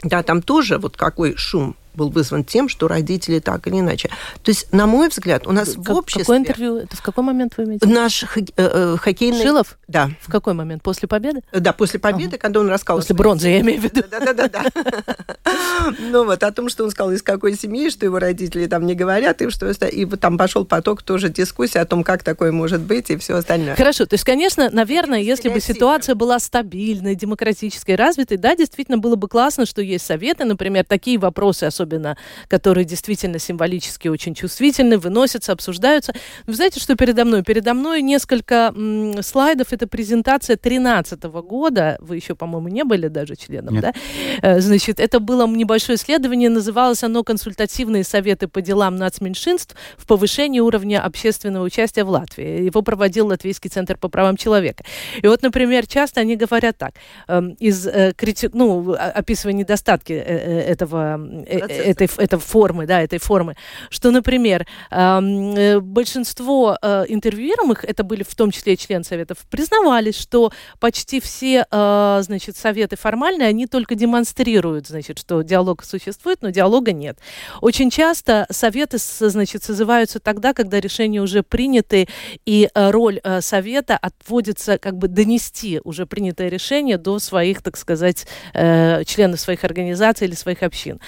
Да, 0.02 0.22
там 0.22 0.40
тоже 0.40 0.78
вот 0.78 0.96
какой 0.96 1.36
шум 1.36 1.76
был 1.94 2.10
вызван 2.10 2.44
тем, 2.44 2.68
что 2.68 2.88
родители 2.88 3.38
так 3.38 3.66
или 3.66 3.80
иначе. 3.80 4.08
То 4.42 4.50
есть, 4.50 4.72
на 4.72 4.86
мой 4.86 5.08
взгляд, 5.08 5.46
у 5.46 5.52
нас 5.52 5.74
как, 5.74 5.88
в 5.88 5.92
обществе... 5.92 6.24
Какое 6.24 6.38
интервью? 6.38 6.76
Это 6.76 6.96
в 6.96 7.02
какой 7.02 7.24
момент 7.24 7.54
вы 7.56 7.64
имеете? 7.64 7.86
Наш 7.86 8.24
хок... 8.24 8.44
э, 8.56 8.96
хоккейный... 8.98 9.42
Шилов? 9.42 9.78
Да. 9.88 10.10
В 10.20 10.30
какой 10.30 10.54
момент? 10.54 10.82
После 10.82 11.08
победы? 11.08 11.42
Да, 11.52 11.72
после 11.72 11.98
победы, 11.98 12.36
ага. 12.36 12.38
когда 12.38 12.60
он 12.60 12.68
рассказал... 12.68 12.98
После 12.98 13.14
бронзы, 13.14 13.48
я 13.48 13.60
имею 13.60 13.80
в 13.80 13.84
виду. 13.84 14.02
Да-да-да. 14.10 14.64
Ну 15.98 16.24
вот, 16.24 16.42
о 16.42 16.52
том, 16.52 16.68
что 16.68 16.84
он 16.84 16.90
сказал, 16.90 17.12
из 17.12 17.22
какой 17.22 17.56
семьи, 17.56 17.90
что 17.90 18.04
его 18.04 18.18
родители 18.18 18.66
там 18.66 18.86
не 18.86 18.94
говорят, 18.94 19.42
и 19.42 19.50
что... 19.50 19.70
И 19.70 20.04
там 20.04 20.38
пошел 20.38 20.64
поток 20.64 21.02
тоже 21.02 21.28
дискуссии 21.28 21.78
о 21.78 21.86
том, 21.86 22.04
как 22.04 22.22
такое 22.22 22.52
может 22.52 22.80
быть, 22.80 23.10
и 23.10 23.16
все 23.16 23.36
остальное. 23.36 23.76
Хорошо, 23.76 24.06
то 24.06 24.14
есть, 24.14 24.24
конечно, 24.24 24.68
наверное, 24.70 25.20
если 25.20 25.48
бы 25.48 25.60
ситуация 25.60 26.14
была 26.14 26.38
стабильной, 26.38 27.14
демократической, 27.14 27.94
развитой, 27.94 28.36
да, 28.36 28.54
действительно 28.54 28.98
было 28.98 29.16
бы 29.16 29.28
классно, 29.28 29.66
что 29.66 29.82
есть 29.82 30.04
советы, 30.04 30.44
например, 30.44 30.84
такие 30.84 31.18
вопросы, 31.18 31.64
особенно, 31.64 31.79
которые 32.48 32.84
действительно 32.84 33.38
символически 33.38 34.08
очень 34.08 34.34
чувствительны, 34.34 34.98
выносятся, 34.98 35.52
обсуждаются. 35.52 36.12
Вы 36.46 36.54
знаете, 36.54 36.80
что 36.80 36.96
передо 36.96 37.24
мной? 37.24 37.42
Передо 37.42 37.74
мной 37.74 38.02
несколько 38.02 38.72
м, 38.74 39.22
слайдов. 39.22 39.72
Это 39.72 39.86
презентация 39.86 40.56
2013 40.56 41.22
года. 41.24 41.96
Вы 42.00 42.16
еще, 42.16 42.34
по-моему, 42.34 42.68
не 42.68 42.84
были 42.84 43.08
даже 43.08 43.36
членом, 43.36 43.74
Нет. 43.74 43.82
да? 43.82 43.92
Э, 44.42 44.60
значит, 44.60 45.00
это 45.00 45.20
было 45.20 45.46
небольшое 45.46 45.96
исследование, 45.96 46.50
называлось 46.50 47.02
оно 47.02 47.22
«Консультативные 47.24 48.04
советы 48.04 48.48
по 48.48 48.60
делам 48.60 48.96
нацменьшинств 48.96 49.74
в 49.96 50.06
повышении 50.06 50.60
уровня 50.60 51.04
общественного 51.04 51.64
участия 51.64 52.04
в 52.04 52.10
Латвии». 52.10 52.64
Его 52.64 52.82
проводил 52.82 53.26
Латвийский 53.28 53.70
центр 53.70 53.96
по 53.96 54.08
правам 54.08 54.36
человека. 54.36 54.84
И 55.22 55.26
вот, 55.26 55.42
например, 55.42 55.86
часто 55.86 56.20
они 56.20 56.36
говорят 56.36 56.76
так, 56.78 56.92
э, 57.28 57.42
из 57.58 57.86
э, 57.86 58.12
крити... 58.16 58.50
ну, 58.52 58.94
описывая 58.94 59.54
недостатки 59.54 60.12
э, 60.12 60.60
этого, 60.60 61.20
э, 61.70 61.90
этой, 61.90 62.08
этой 62.16 62.38
формы, 62.38 62.86
да, 62.86 63.00
этой 63.00 63.18
формы, 63.18 63.56
что, 63.90 64.10
например, 64.10 64.66
э, 64.90 65.80
большинство 65.80 66.76
э, 66.80 67.04
интервьюируемых, 67.08 67.84
это 67.84 68.04
были 68.04 68.22
в 68.22 68.34
том 68.34 68.50
числе 68.50 68.74
и 68.74 68.78
члены 68.78 69.04
советов, 69.04 69.38
признавались, 69.50 70.16
что 70.16 70.52
почти 70.78 71.20
все, 71.20 71.66
значит, 71.70 72.56
советы 72.56 72.96
формальные, 72.96 73.48
они 73.48 73.66
только 73.66 73.94
демонстрируют, 73.94 74.86
значит, 74.86 75.18
что 75.18 75.42
диалог 75.42 75.84
существует, 75.84 76.42
но 76.42 76.50
диалога 76.50 76.92
нет. 76.92 77.18
Очень 77.60 77.90
часто 77.90 78.46
советы, 78.50 78.98
значит, 78.98 79.62
созываются 79.62 80.20
тогда, 80.20 80.52
когда 80.52 80.80
решения 80.80 81.20
уже 81.20 81.42
приняты, 81.42 82.08
и 82.46 82.68
роль 82.74 83.20
совета 83.40 83.96
отводится 83.96 84.78
как 84.78 84.96
бы 84.96 85.08
донести 85.08 85.80
уже 85.84 86.06
принятое 86.06 86.48
решение 86.48 86.98
до 86.98 87.18
своих, 87.18 87.62
так 87.62 87.76
сказать, 87.76 88.26
членов 88.52 89.40
своих 89.40 89.64
организаций 89.64 90.26
или 90.26 90.34
своих 90.34 90.62
общин. 90.62 91.00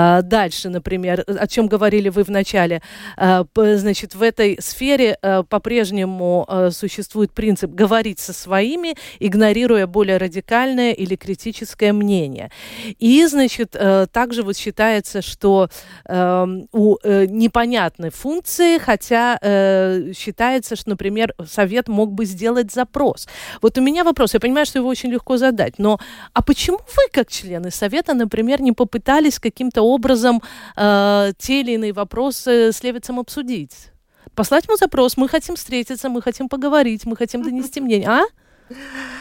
А, 0.00 0.22
дальше, 0.22 0.70
например, 0.70 1.24
о 1.26 1.46
чем 1.46 1.66
говорили 1.66 2.08
вы 2.08 2.24
в 2.24 2.30
начале, 2.30 2.80
а, 3.16 3.44
значит, 3.54 4.14
в 4.14 4.22
этой 4.22 4.56
сфере 4.60 5.18
а, 5.20 5.42
по-прежнему 5.42 6.46
существует 6.70 7.32
принцип 7.32 7.70
говорить 7.72 8.18
со 8.18 8.32
своими, 8.32 8.94
игнорируя 9.18 9.86
более 9.86 10.16
радикальное 10.16 10.92
или 10.92 11.16
критическое 11.16 11.92
мнение. 11.92 12.50
И, 12.98 13.26
значит, 13.26 13.76
также 14.12 14.42
вот 14.42 14.56
считается, 14.56 15.22
что 15.22 15.68
у 16.08 16.96
э, 17.02 17.26
непонятной 17.26 18.10
функции, 18.10 18.78
хотя 18.78 19.38
э, 19.40 20.12
считается, 20.16 20.76
что, 20.76 20.90
например, 20.90 21.34
совет 21.48 21.88
мог 21.88 22.12
бы 22.12 22.24
сделать 22.24 22.72
запрос. 22.72 23.28
Вот 23.62 23.78
у 23.78 23.80
меня 23.80 24.04
вопрос, 24.04 24.34
я 24.34 24.40
понимаю, 24.40 24.66
что 24.66 24.78
его 24.78 24.88
очень 24.88 25.10
легко 25.10 25.36
задать, 25.36 25.78
но 25.78 25.98
а 26.32 26.42
почему 26.42 26.78
вы, 26.78 27.02
как 27.12 27.28
члены 27.28 27.70
совета, 27.70 28.14
например, 28.14 28.60
не 28.60 28.72
попытались 28.72 29.38
каким-то 29.38 29.82
образом 29.90 30.42
э, 30.76 31.32
те 31.38 31.60
или 31.60 31.72
иные 31.72 31.92
вопросы 31.92 32.72
с 32.72 32.82
Левицем 32.82 33.18
обсудить? 33.18 33.90
Послать 34.34 34.66
ему 34.66 34.76
запрос, 34.76 35.16
мы 35.16 35.28
хотим 35.28 35.56
встретиться, 35.56 36.08
мы 36.08 36.22
хотим 36.22 36.48
поговорить, 36.48 37.04
мы 37.04 37.16
хотим 37.16 37.42
донести 37.42 37.80
мнение, 37.80 38.08
а? 38.08 38.22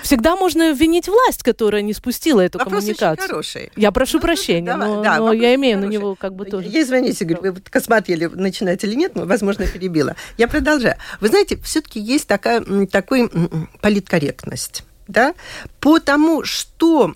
Всегда 0.04 0.36
можно 0.36 0.74
винить 0.74 1.08
власть, 1.08 1.44
которая 1.44 1.82
не 1.82 1.94
спустила 1.94 2.42
эту 2.42 2.60
вопрос 2.60 2.84
коммуникацию. 2.84 3.24
Очень 3.24 3.28
хороший. 3.28 3.72
Я 3.76 3.92
прошу 3.92 4.18
ну, 4.18 4.22
прощения, 4.22 4.72
давай, 4.72 4.88
но, 4.88 5.04
да, 5.04 5.18
но 5.18 5.34
я 5.34 5.56
имею 5.56 5.78
хороший. 5.78 5.90
на 5.90 5.92
него 5.92 6.16
как 6.16 6.36
бы 6.36 6.46
тоже. 6.46 6.68
Я 6.70 6.84
извините, 6.84 7.26
говорю, 7.26 7.54
вы 7.54 7.82
смотрели, 7.82 8.26
начинать 8.28 8.84
или 8.84 8.96
нет, 8.96 9.16
но, 9.16 9.26
возможно, 9.26 9.66
перебила. 9.66 10.16
Я 10.38 10.48
продолжаю. 10.48 10.96
Вы 11.20 11.30
знаете, 11.30 11.58
все-таки 11.64 12.00
есть 12.00 12.28
такая, 12.28 12.64
такой 12.86 13.30
политкорректность 13.82 14.84
да, 15.10 15.34
по 15.80 16.00
тому, 16.00 16.44
что 16.46 17.16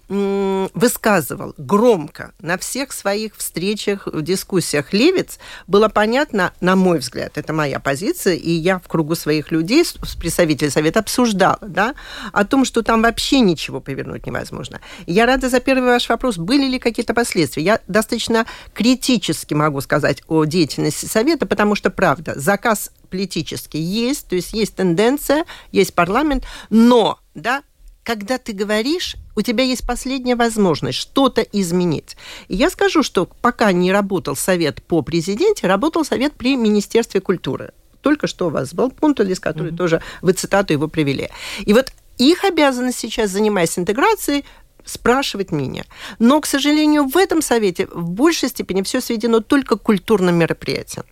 высказывал 0.73 1.53
громко 1.57 2.33
на 2.39 2.57
всех 2.57 2.91
своих 2.91 3.35
встречах, 3.37 4.07
дискуссиях 4.21 4.93
Левиц, 4.93 5.37
было 5.67 5.87
понятно, 5.89 6.53
на 6.59 6.75
мой 6.75 6.99
взгляд, 6.99 7.37
это 7.37 7.53
моя 7.53 7.79
позиция, 7.79 8.33
и 8.33 8.49
я 8.49 8.79
в 8.79 8.87
кругу 8.87 9.15
своих 9.15 9.51
людей, 9.51 9.85
с 9.85 9.93
представителей 10.15 10.71
Совета, 10.71 10.99
обсуждала, 10.99 11.59
да, 11.61 11.93
о 12.31 12.45
том, 12.45 12.65
что 12.65 12.81
там 12.81 13.03
вообще 13.03 13.39
ничего 13.41 13.79
повернуть 13.79 14.25
невозможно. 14.25 14.81
Я 15.05 15.27
рада 15.27 15.49
за 15.49 15.59
первый 15.59 15.89
ваш 15.89 16.09
вопрос, 16.09 16.37
были 16.37 16.67
ли 16.67 16.79
какие-то 16.79 17.13
последствия. 17.13 17.63
Я 17.63 17.79
достаточно 17.87 18.47
критически 18.73 19.53
могу 19.53 19.81
сказать 19.81 20.23
о 20.27 20.45
деятельности 20.45 21.05
Совета, 21.05 21.45
потому 21.45 21.75
что, 21.75 21.91
правда, 21.91 22.33
заказ 22.35 22.89
политический 23.11 23.79
есть, 23.79 24.27
то 24.27 24.35
есть 24.35 24.53
есть 24.53 24.75
тенденция, 24.75 25.45
есть 25.71 25.93
парламент, 25.93 26.45
но, 26.71 27.19
да, 27.35 27.61
когда 28.03 28.37
ты 28.37 28.53
говоришь, 28.53 29.15
у 29.35 29.41
тебя 29.41 29.63
есть 29.63 29.85
последняя 29.87 30.35
возможность 30.35 30.97
что-то 30.97 31.41
изменить. 31.41 32.17
И 32.47 32.55
я 32.55 32.69
скажу, 32.69 33.01
что 33.01 33.25
пока 33.25 33.71
не 33.71 33.91
работал 33.91 34.35
совет 34.35 34.83
по 34.83 35.01
президенте, 35.01 35.67
работал 35.67 36.05
совет 36.05 36.33
при 36.33 36.55
Министерстве 36.55 37.21
культуры. 37.21 37.71
Только 38.01 38.27
что 38.27 38.47
у 38.47 38.49
вас 38.49 38.73
был 38.73 38.91
Пунтулис, 38.91 39.39
который 39.39 39.71
mm-hmm. 39.71 39.77
тоже, 39.77 40.01
вы 40.21 40.33
цитату 40.33 40.73
его 40.73 40.87
привели. 40.89 41.29
И 41.65 41.73
вот 41.73 41.93
их 42.17 42.43
обязанность 42.43 42.99
сейчас, 42.99 43.31
занимаясь 43.31 43.79
интеграцией, 43.79 44.43
спрашивать 44.85 45.51
меня. 45.51 45.83
Но, 46.19 46.41
к 46.41 46.45
сожалению, 46.45 47.07
в 47.07 47.17
этом 47.17 47.41
совете 47.41 47.87
в 47.91 48.09
большей 48.09 48.49
степени 48.49 48.81
все 48.81 49.01
сведено 49.01 49.39
только 49.41 49.77
к 49.77 49.81
культурным 49.81 50.35
мероприятиям. 50.35 51.05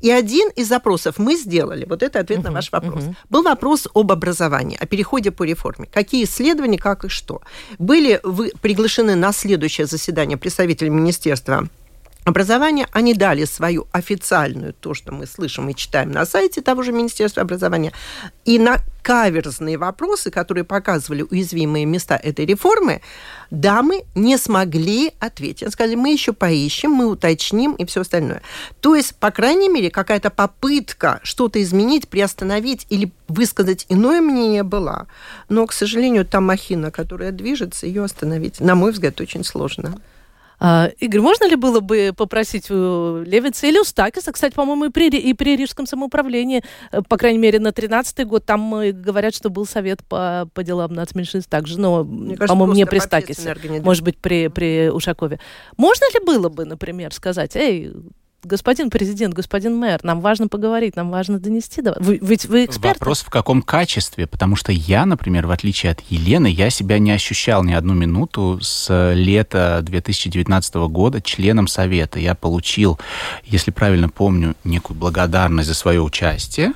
И 0.00 0.10
один 0.10 0.48
из 0.50 0.68
запросов 0.68 1.18
мы 1.18 1.36
сделали, 1.36 1.84
вот 1.88 2.02
это 2.02 2.20
ответ 2.20 2.40
uh-huh, 2.40 2.44
на 2.44 2.52
ваш 2.52 2.72
вопрос, 2.72 3.04
uh-huh. 3.04 3.14
был 3.30 3.42
вопрос 3.42 3.88
об 3.94 4.12
образовании, 4.12 4.78
о 4.80 4.86
переходе 4.86 5.30
по 5.30 5.44
реформе. 5.44 5.88
Какие 5.92 6.24
исследования, 6.24 6.78
как 6.78 7.04
и 7.04 7.08
что. 7.08 7.40
Были 7.78 8.20
вы 8.22 8.52
приглашены 8.60 9.14
на 9.14 9.32
следующее 9.32 9.86
заседание 9.86 10.36
представители 10.36 10.88
Министерства 10.88 11.68
образования, 12.28 12.86
они 12.92 13.14
дали 13.14 13.44
свою 13.44 13.86
официальную, 13.92 14.72
то, 14.72 14.94
что 14.94 15.12
мы 15.12 15.26
слышим 15.26 15.68
и 15.68 15.74
читаем 15.74 16.12
на 16.12 16.26
сайте 16.26 16.60
того 16.60 16.82
же 16.82 16.92
Министерства 16.92 17.42
образования, 17.42 17.92
и 18.44 18.58
на 18.58 18.78
каверзные 19.02 19.78
вопросы, 19.78 20.30
которые 20.30 20.64
показывали 20.64 21.22
уязвимые 21.22 21.86
места 21.86 22.16
этой 22.16 22.44
реформы, 22.44 23.00
дамы 23.50 24.02
не 24.14 24.36
смогли 24.36 25.12
ответить. 25.18 25.62
Они 25.62 25.70
сказали, 25.70 25.94
мы 25.94 26.12
еще 26.12 26.34
поищем, 26.34 26.90
мы 26.90 27.06
уточним 27.06 27.72
и 27.72 27.86
все 27.86 28.02
остальное. 28.02 28.42
То 28.80 28.94
есть, 28.94 29.14
по 29.16 29.30
крайней 29.30 29.70
мере, 29.70 29.90
какая-то 29.90 30.28
попытка 30.28 31.20
что-то 31.22 31.62
изменить, 31.62 32.08
приостановить 32.08 32.86
или 32.90 33.10
высказать 33.28 33.86
иное 33.88 34.20
мнение 34.20 34.62
была. 34.62 35.06
Но, 35.48 35.66
к 35.66 35.72
сожалению, 35.72 36.26
та 36.26 36.42
махина, 36.42 36.90
которая 36.90 37.32
движется, 37.32 37.86
ее 37.86 38.04
остановить, 38.04 38.60
на 38.60 38.74
мой 38.74 38.92
взгляд, 38.92 39.20
очень 39.22 39.42
сложно. 39.42 39.98
А, 40.60 40.90
Игорь, 40.98 41.20
можно 41.20 41.48
ли 41.48 41.56
было 41.56 41.80
бы 41.80 42.12
попросить 42.16 42.70
у 42.70 43.22
Левица 43.22 43.66
или 43.66 43.78
у 43.78 43.84
Стакиса, 43.84 44.32
кстати, 44.32 44.54
по-моему, 44.54 44.86
и 44.86 44.90
при, 44.90 45.08
и 45.08 45.32
при 45.34 45.56
Рижском 45.56 45.86
самоуправлении, 45.86 46.64
э, 46.90 47.02
по 47.08 47.16
крайней 47.16 47.38
мере, 47.38 47.60
на 47.60 47.68
13-й 47.68 48.24
год, 48.24 48.44
там 48.44 48.70
говорят, 48.92 49.34
что 49.34 49.50
был 49.50 49.66
совет 49.66 50.04
по, 50.04 50.48
по 50.54 50.64
делам 50.64 50.92
нацменьшинств 50.94 51.48
также, 51.48 51.78
но, 51.78 52.04
по-моему, 52.04 52.72
не 52.72 52.86
при 52.86 52.98
Стакисе, 52.98 53.54
может 53.82 54.02
быть, 54.02 54.18
при, 54.18 54.48
при 54.48 54.90
Ушакове. 54.90 55.38
Можно 55.76 56.04
ли 56.12 56.24
было 56.24 56.48
бы, 56.48 56.64
например, 56.64 57.14
сказать, 57.14 57.54
эй, 57.54 57.92
господин 58.44 58.90
президент, 58.90 59.34
господин 59.34 59.76
мэр, 59.76 60.00
нам 60.02 60.20
важно 60.20 60.48
поговорить, 60.48 60.96
нам 60.96 61.10
важно 61.10 61.38
донести. 61.38 61.82
Вы, 61.98 62.18
ведь 62.22 62.46
вы 62.46 62.64
эксперт. 62.64 62.98
Вопрос 62.98 63.20
в 63.20 63.30
каком 63.30 63.62
качестве? 63.62 64.26
Потому 64.26 64.56
что 64.56 64.72
я, 64.72 65.06
например, 65.06 65.46
в 65.46 65.50
отличие 65.50 65.92
от 65.92 66.00
Елены, 66.08 66.46
я 66.46 66.70
себя 66.70 66.98
не 66.98 67.10
ощущал 67.10 67.64
ни 67.64 67.72
одну 67.72 67.94
минуту 67.94 68.58
с 68.62 69.12
лета 69.14 69.80
2019 69.82 70.74
года 70.88 71.20
членом 71.20 71.66
Совета. 71.66 72.18
Я 72.18 72.34
получил, 72.34 72.98
если 73.44 73.70
правильно 73.70 74.08
помню, 74.08 74.54
некую 74.64 74.96
благодарность 74.96 75.68
за 75.68 75.74
свое 75.74 76.00
участие 76.00 76.72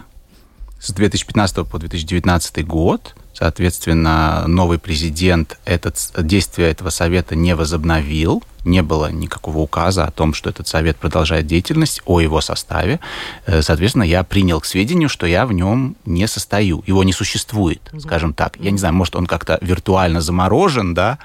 с 0.81 0.93
2015 0.93 1.69
по 1.69 1.79
2019 1.79 2.67
год 2.67 3.15
Соответственно, 3.43 4.45
новый 4.47 4.79
президент 4.79 5.59
этот, 5.65 5.97
действие 6.17 6.71
этого 6.71 6.91
совета 6.91 7.35
не 7.35 7.57
возобновил, 7.57 8.45
не 8.65 8.83
было 8.83 9.11
никакого 9.11 9.59
указа 9.59 10.05
о 10.05 10.13
том, 10.13 10.33
что 10.33 10.49
этот 10.49 10.69
совет 10.69 10.97
продолжает 10.97 11.49
деятельность, 11.49 12.03
о 12.05 12.21
его 12.21 12.41
составе. 12.41 13.01
Э, 13.47 13.61
соответственно, 13.63 14.05
я 14.05 14.23
принял 14.23 14.61
к 14.61 14.65
сведению, 14.65 15.09
что 15.09 15.27
я 15.27 15.45
в 15.45 15.53
нем 15.53 15.97
не 16.05 16.29
состою. 16.29 16.85
Его 16.87 17.03
не 17.03 17.13
существует, 17.13 17.81
скажем 17.99 18.33
так. 18.33 18.57
Я 18.61 18.71
не 18.71 18.79
знаю, 18.79 18.95
может, 18.95 19.17
он 19.17 19.27
как-то 19.27 19.59
виртуально 19.61 20.21
заморожен, 20.21 20.95
да, 20.95 21.19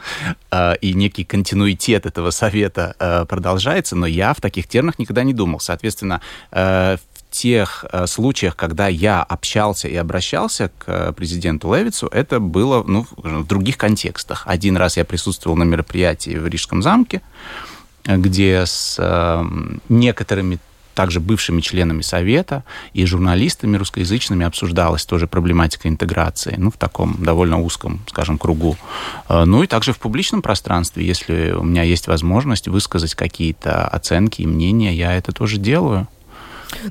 э, 0.49 0.75
и 0.81 0.95
некий 0.95 1.23
континуитет 1.23 2.07
этого 2.07 2.31
совета 2.31 2.95
э, 2.97 3.25
продолжается, 3.25 3.95
но 3.95 4.07
я 4.07 4.33
в 4.33 4.41
таких 4.41 4.67
терминах 4.67 4.97
никогда 4.97 5.21
не 5.21 5.35
думал. 5.35 5.59
Соответственно, 5.59 6.19
тех 7.29 7.85
э, 7.91 8.07
случаях, 8.07 8.55
когда 8.55 8.87
я 8.87 9.21
общался 9.21 9.87
и 9.87 9.95
обращался 9.95 10.71
к 10.77 10.83
э, 10.87 11.13
президенту 11.13 11.73
Левицу, 11.73 12.07
это 12.07 12.39
было 12.39 12.83
ну, 12.83 13.05
в 13.15 13.45
других 13.45 13.77
контекстах. 13.77 14.43
Один 14.45 14.77
раз 14.77 14.97
я 14.97 15.05
присутствовал 15.05 15.57
на 15.57 15.63
мероприятии 15.63 16.37
в 16.37 16.47
Рижском 16.47 16.81
замке, 16.81 17.21
где 18.05 18.65
с 18.65 18.95
э, 18.99 19.45
некоторыми 19.89 20.59
также 20.95 21.19
бывшими 21.19 21.61
членами 21.61 22.01
Совета 22.01 22.63
и 22.93 23.05
журналистами 23.05 23.77
русскоязычными 23.77 24.43
обсуждалась 24.43 25.05
тоже 25.05 25.27
проблематика 25.27 25.87
интеграции, 25.87 26.55
ну, 26.57 26.71
в 26.71 26.77
таком 26.77 27.23
довольно 27.23 27.61
узком, 27.61 27.99
скажем, 28.09 28.39
кругу. 28.39 28.77
Ну 29.29 29.61
и 29.61 29.67
также 29.67 29.93
в 29.93 29.99
публичном 29.99 30.41
пространстве, 30.41 31.05
если 31.05 31.51
у 31.51 31.61
меня 31.61 31.83
есть 31.83 32.07
возможность 32.07 32.67
высказать 32.67 33.13
какие-то 33.13 33.87
оценки 33.87 34.41
и 34.41 34.47
мнения, 34.47 34.91
я 34.91 35.13
это 35.13 35.31
тоже 35.31 35.57
делаю. 35.57 36.07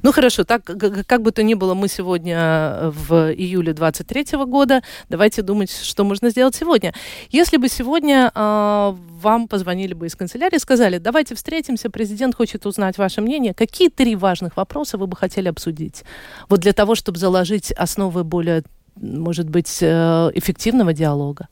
Ну 0.02 0.12
хорошо, 0.12 0.44
так 0.44 0.64
как 0.64 1.22
бы 1.22 1.30
то 1.32 1.42
ни 1.42 1.54
было, 1.54 1.74
мы 1.74 1.88
сегодня 1.88 2.36
э, 2.36 2.90
в 2.90 3.32
июле 3.32 3.72
23 3.72 4.38
года. 4.46 4.82
Давайте 5.08 5.42
думать, 5.42 5.70
что 5.70 6.04
можно 6.04 6.30
сделать 6.30 6.54
сегодня. 6.54 6.94
Если 7.30 7.56
бы 7.56 7.68
сегодня 7.68 8.30
э, 8.34 8.94
вам 9.20 9.48
позвонили 9.48 9.94
бы 9.94 10.06
из 10.06 10.16
канцелярии 10.16 10.56
и 10.56 10.60
сказали, 10.60 10.98
давайте 10.98 11.34
встретимся, 11.34 11.90
президент 11.90 12.34
хочет 12.34 12.66
узнать 12.66 12.98
ваше 12.98 13.20
мнение, 13.20 13.54
какие 13.54 13.88
три 13.88 14.16
важных 14.16 14.56
вопроса 14.56 14.98
вы 14.98 15.06
бы 15.06 15.16
хотели 15.16 15.48
обсудить? 15.48 16.04
Вот 16.48 16.60
для 16.60 16.72
того, 16.72 16.94
чтобы 16.94 17.18
заложить 17.18 17.72
основы 17.72 18.24
более, 18.24 18.62
может 18.96 19.48
быть, 19.48 19.78
э, 19.82 20.30
эффективного 20.34 20.92
диалога. 20.92 21.48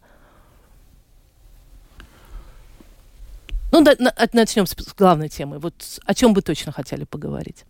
Ну, 3.73 3.85
начнем 4.33 4.67
с 4.67 4.95
главной 4.95 5.29
темы. 5.29 5.59
Вот 5.59 5.75
о 6.05 6.15
чем 6.15 6.33
бы 6.33 6.43
точно 6.43 6.71
хотели 6.71 7.05
поговорить? 7.05 7.65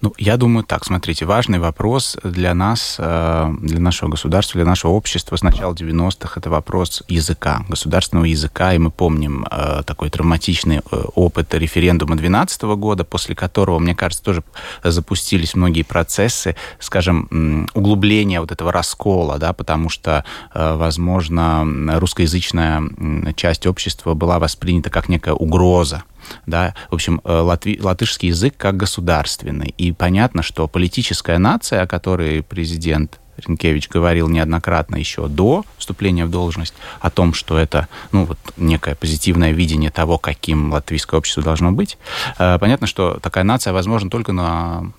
Ну, 0.00 0.12
я 0.18 0.36
думаю 0.36 0.64
так, 0.64 0.84
смотрите, 0.84 1.24
важный 1.24 1.58
вопрос 1.58 2.16
для 2.22 2.54
нас, 2.54 2.96
э, 2.98 3.54
для 3.60 3.80
нашего 3.80 4.10
государства, 4.10 4.58
для 4.58 4.64
нашего 4.64 4.92
общества 4.92 5.36
с 5.36 5.42
начала 5.42 5.74
90-х, 5.74 6.38
это 6.40 6.50
вопрос 6.50 7.02
языка, 7.08 7.64
государственного 7.68 8.26
языка, 8.26 8.74
и 8.74 8.78
мы 8.78 8.90
помним 8.90 9.46
э, 9.50 9.82
такой 9.84 10.10
травматичный 10.10 10.78
э, 10.78 10.96
опыт 11.14 11.54
референдума 11.54 12.16
2012 12.16 12.62
года, 12.62 13.04
после 13.04 13.34
которого, 13.34 13.78
мне 13.78 13.94
кажется, 13.94 14.22
тоже 14.22 14.44
запустились 14.84 15.54
многие 15.54 15.82
процессы, 15.82 16.56
скажем, 16.78 17.68
углубления 17.74 18.40
вот 18.40 18.52
этого 18.52 18.72
раскола, 18.72 19.38
да, 19.38 19.52
потому 19.52 19.88
что, 19.88 20.24
возможно, 20.54 21.64
русскоязычная 21.98 23.34
часть 23.34 23.66
общества 23.66 24.14
была 24.14 24.38
воспринята 24.38 24.90
как 24.90 25.08
некая 25.08 25.34
угроза 25.34 26.02
да, 26.46 26.74
в 26.90 26.94
общем, 26.94 27.20
э, 27.24 27.32
латви, 27.32 27.78
латышский 27.80 28.28
язык 28.28 28.54
как 28.56 28.76
государственный. 28.76 29.74
И 29.78 29.92
понятно, 29.92 30.42
что 30.42 30.68
политическая 30.68 31.38
нация, 31.38 31.82
о 31.82 31.86
которой 31.86 32.42
президент 32.42 33.18
Ренкевич 33.46 33.88
говорил 33.88 34.28
неоднократно 34.28 34.96
еще 34.96 35.28
до 35.28 35.64
вступления 35.76 36.26
в 36.26 36.30
должность 36.30 36.74
о 37.00 37.10
том, 37.10 37.34
что 37.34 37.58
это 37.58 37.88
ну, 38.12 38.24
вот, 38.24 38.38
некое 38.56 38.94
позитивное 38.94 39.52
видение 39.52 39.90
того, 39.90 40.18
каким 40.18 40.72
латвийское 40.72 41.18
общество 41.18 41.42
должно 41.42 41.72
быть. 41.72 41.98
Э, 42.38 42.58
понятно, 42.58 42.86
что 42.86 43.18
такая 43.22 43.44
нация 43.44 43.72
возможна 43.72 44.10
только 44.10 44.32
на 44.32 44.92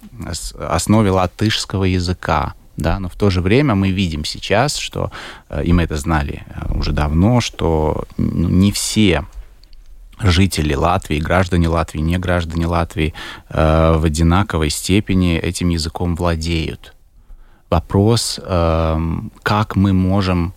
основе 0.59 1.11
латышского 1.11 1.83
языка. 1.83 2.53
Да, 2.77 2.97
но 2.99 3.09
в 3.09 3.15
то 3.15 3.29
же 3.29 3.41
время 3.41 3.75
мы 3.75 3.91
видим 3.91 4.23
сейчас, 4.23 4.77
что, 4.77 5.11
э, 5.49 5.63
и 5.65 5.73
мы 5.73 5.83
это 5.83 5.97
знали 5.97 6.43
уже 6.69 6.93
давно, 6.93 7.41
что 7.41 8.05
ну, 8.17 8.47
не 8.47 8.71
все 8.71 9.25
жители 10.19 10.73
Латвии, 10.73 11.19
граждане 11.19 11.67
Латвии, 11.69 12.01
не 12.01 12.17
граждане 12.17 12.67
Латвии 12.67 13.13
э, 13.49 13.95
в 13.97 14.03
одинаковой 14.03 14.69
степени 14.69 15.37
этим 15.37 15.69
языком 15.69 16.15
владеют. 16.15 16.93
Вопрос, 17.69 18.39
э, 18.41 18.99
как 19.43 19.75
мы 19.75 19.93
можем 19.93 20.53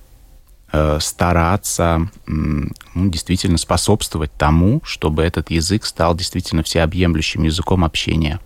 э, 0.73 0.99
стараться 1.01 2.09
ну, 2.27 2.71
действительно 2.95 3.59
способствовать 3.59 4.33
тому, 4.33 4.81
чтобы 4.85 5.23
этот 5.23 5.51
язык 5.51 5.85
стал 5.85 6.15
действительно 6.15 6.63
всеобъемлющим 6.63 7.43
языком 7.45 7.85
общения 7.85 8.41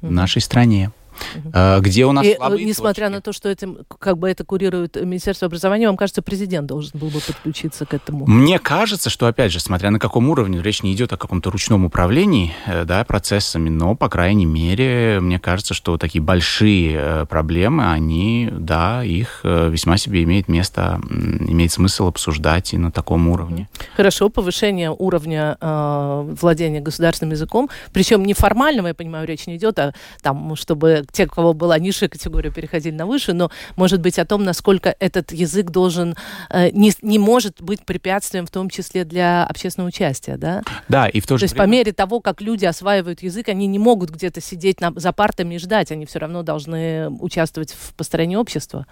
в 0.00 0.10
нашей 0.10 0.42
стране. 0.42 0.90
Uh-huh. 1.34 1.80
Где 1.80 2.06
у 2.06 2.12
нас 2.12 2.24
и, 2.26 2.30
э, 2.30 2.36
слабые 2.36 2.64
Несмотря 2.64 3.06
точки. 3.06 3.14
на 3.14 3.20
то, 3.22 3.32
что 3.32 3.48
этим, 3.48 3.78
как 3.98 4.18
бы 4.18 4.28
это 4.28 4.44
курирует 4.44 4.96
Министерство 4.96 5.46
образования, 5.46 5.86
вам 5.86 5.96
кажется, 5.96 6.22
президент 6.22 6.66
должен 6.66 6.98
был 6.98 7.08
бы 7.08 7.20
подключиться 7.20 7.86
к 7.86 7.94
этому? 7.94 8.26
Мне 8.26 8.58
кажется, 8.58 9.10
что, 9.10 9.26
опять 9.26 9.52
же, 9.52 9.60
смотря 9.60 9.90
на 9.90 9.98
каком 9.98 10.28
уровне, 10.30 10.60
речь 10.62 10.82
не 10.82 10.92
идет 10.92 11.12
о 11.12 11.16
каком-то 11.16 11.50
ручном 11.50 11.84
управлении 11.84 12.52
э, 12.66 12.84
да, 12.84 13.04
процессами, 13.04 13.68
но, 13.68 13.94
по 13.94 14.08
крайней 14.08 14.46
мере, 14.46 15.18
мне 15.20 15.38
кажется, 15.38 15.74
что 15.74 15.98
такие 15.98 16.22
большие 16.22 17.26
проблемы, 17.26 17.90
они, 17.90 18.48
да, 18.52 19.04
их 19.04 19.40
весьма 19.42 19.96
себе 19.96 20.22
имеет 20.22 20.48
место, 20.48 21.00
имеет 21.10 21.72
смысл 21.72 22.08
обсуждать 22.08 22.72
и 22.74 22.78
на 22.78 22.90
таком 22.90 23.28
уровне. 23.28 23.68
Хорошо, 23.96 24.28
повышение 24.28 24.90
уровня 24.90 25.56
э, 25.60 26.34
владения 26.40 26.80
государственным 26.80 27.32
языком, 27.32 27.70
причем 27.92 28.24
неформального, 28.24 28.88
я 28.88 28.94
понимаю, 28.94 29.26
речь 29.26 29.46
не 29.46 29.56
идет, 29.56 29.78
а 29.78 29.92
там, 30.22 30.54
чтобы 30.56 31.01
те, 31.10 31.24
у 31.24 31.28
кого 31.28 31.54
была 31.54 31.78
низшая 31.78 32.08
категория, 32.08 32.50
переходили 32.50 32.94
на 32.94 33.06
высшую, 33.06 33.36
но, 33.36 33.50
может 33.76 34.00
быть, 34.00 34.18
о 34.18 34.24
том, 34.24 34.44
насколько 34.44 34.94
этот 34.98 35.32
язык 35.32 35.70
должен, 35.70 36.14
э, 36.50 36.70
не, 36.70 36.92
не 37.02 37.18
может 37.18 37.60
быть 37.60 37.84
препятствием, 37.84 38.46
в 38.46 38.50
том 38.50 38.70
числе 38.70 39.04
для 39.04 39.44
общественного 39.44 39.88
участия, 39.88 40.36
да? 40.36 40.62
Да, 40.88 41.08
и 41.08 41.20
в 41.20 41.26
то 41.26 41.36
же 41.36 41.40
То 41.40 41.44
есть 41.44 41.54
время... 41.54 41.66
по 41.66 41.70
мере 41.70 41.92
того, 41.92 42.20
как 42.20 42.40
люди 42.40 42.64
осваивают 42.64 43.22
язык, 43.22 43.48
они 43.48 43.66
не 43.66 43.78
могут 43.78 44.10
где-то 44.10 44.40
сидеть 44.40 44.80
на, 44.80 44.92
за 44.94 45.12
партами 45.12 45.54
и 45.54 45.58
ждать, 45.58 45.90
они 45.92 46.06
все 46.06 46.18
равно 46.18 46.42
должны 46.42 47.08
участвовать 47.08 47.72
в 47.72 47.94
построении 47.94 48.36
общества. 48.36 48.86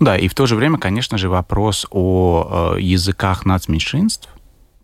Да, 0.00 0.16
и 0.16 0.28
в 0.28 0.34
то 0.34 0.46
же 0.46 0.56
время, 0.56 0.78
конечно 0.78 1.18
же, 1.18 1.28
вопрос 1.28 1.86
о 1.90 2.74
э, 2.76 2.80
языках 2.80 3.44
нацменьшинств, 3.44 4.28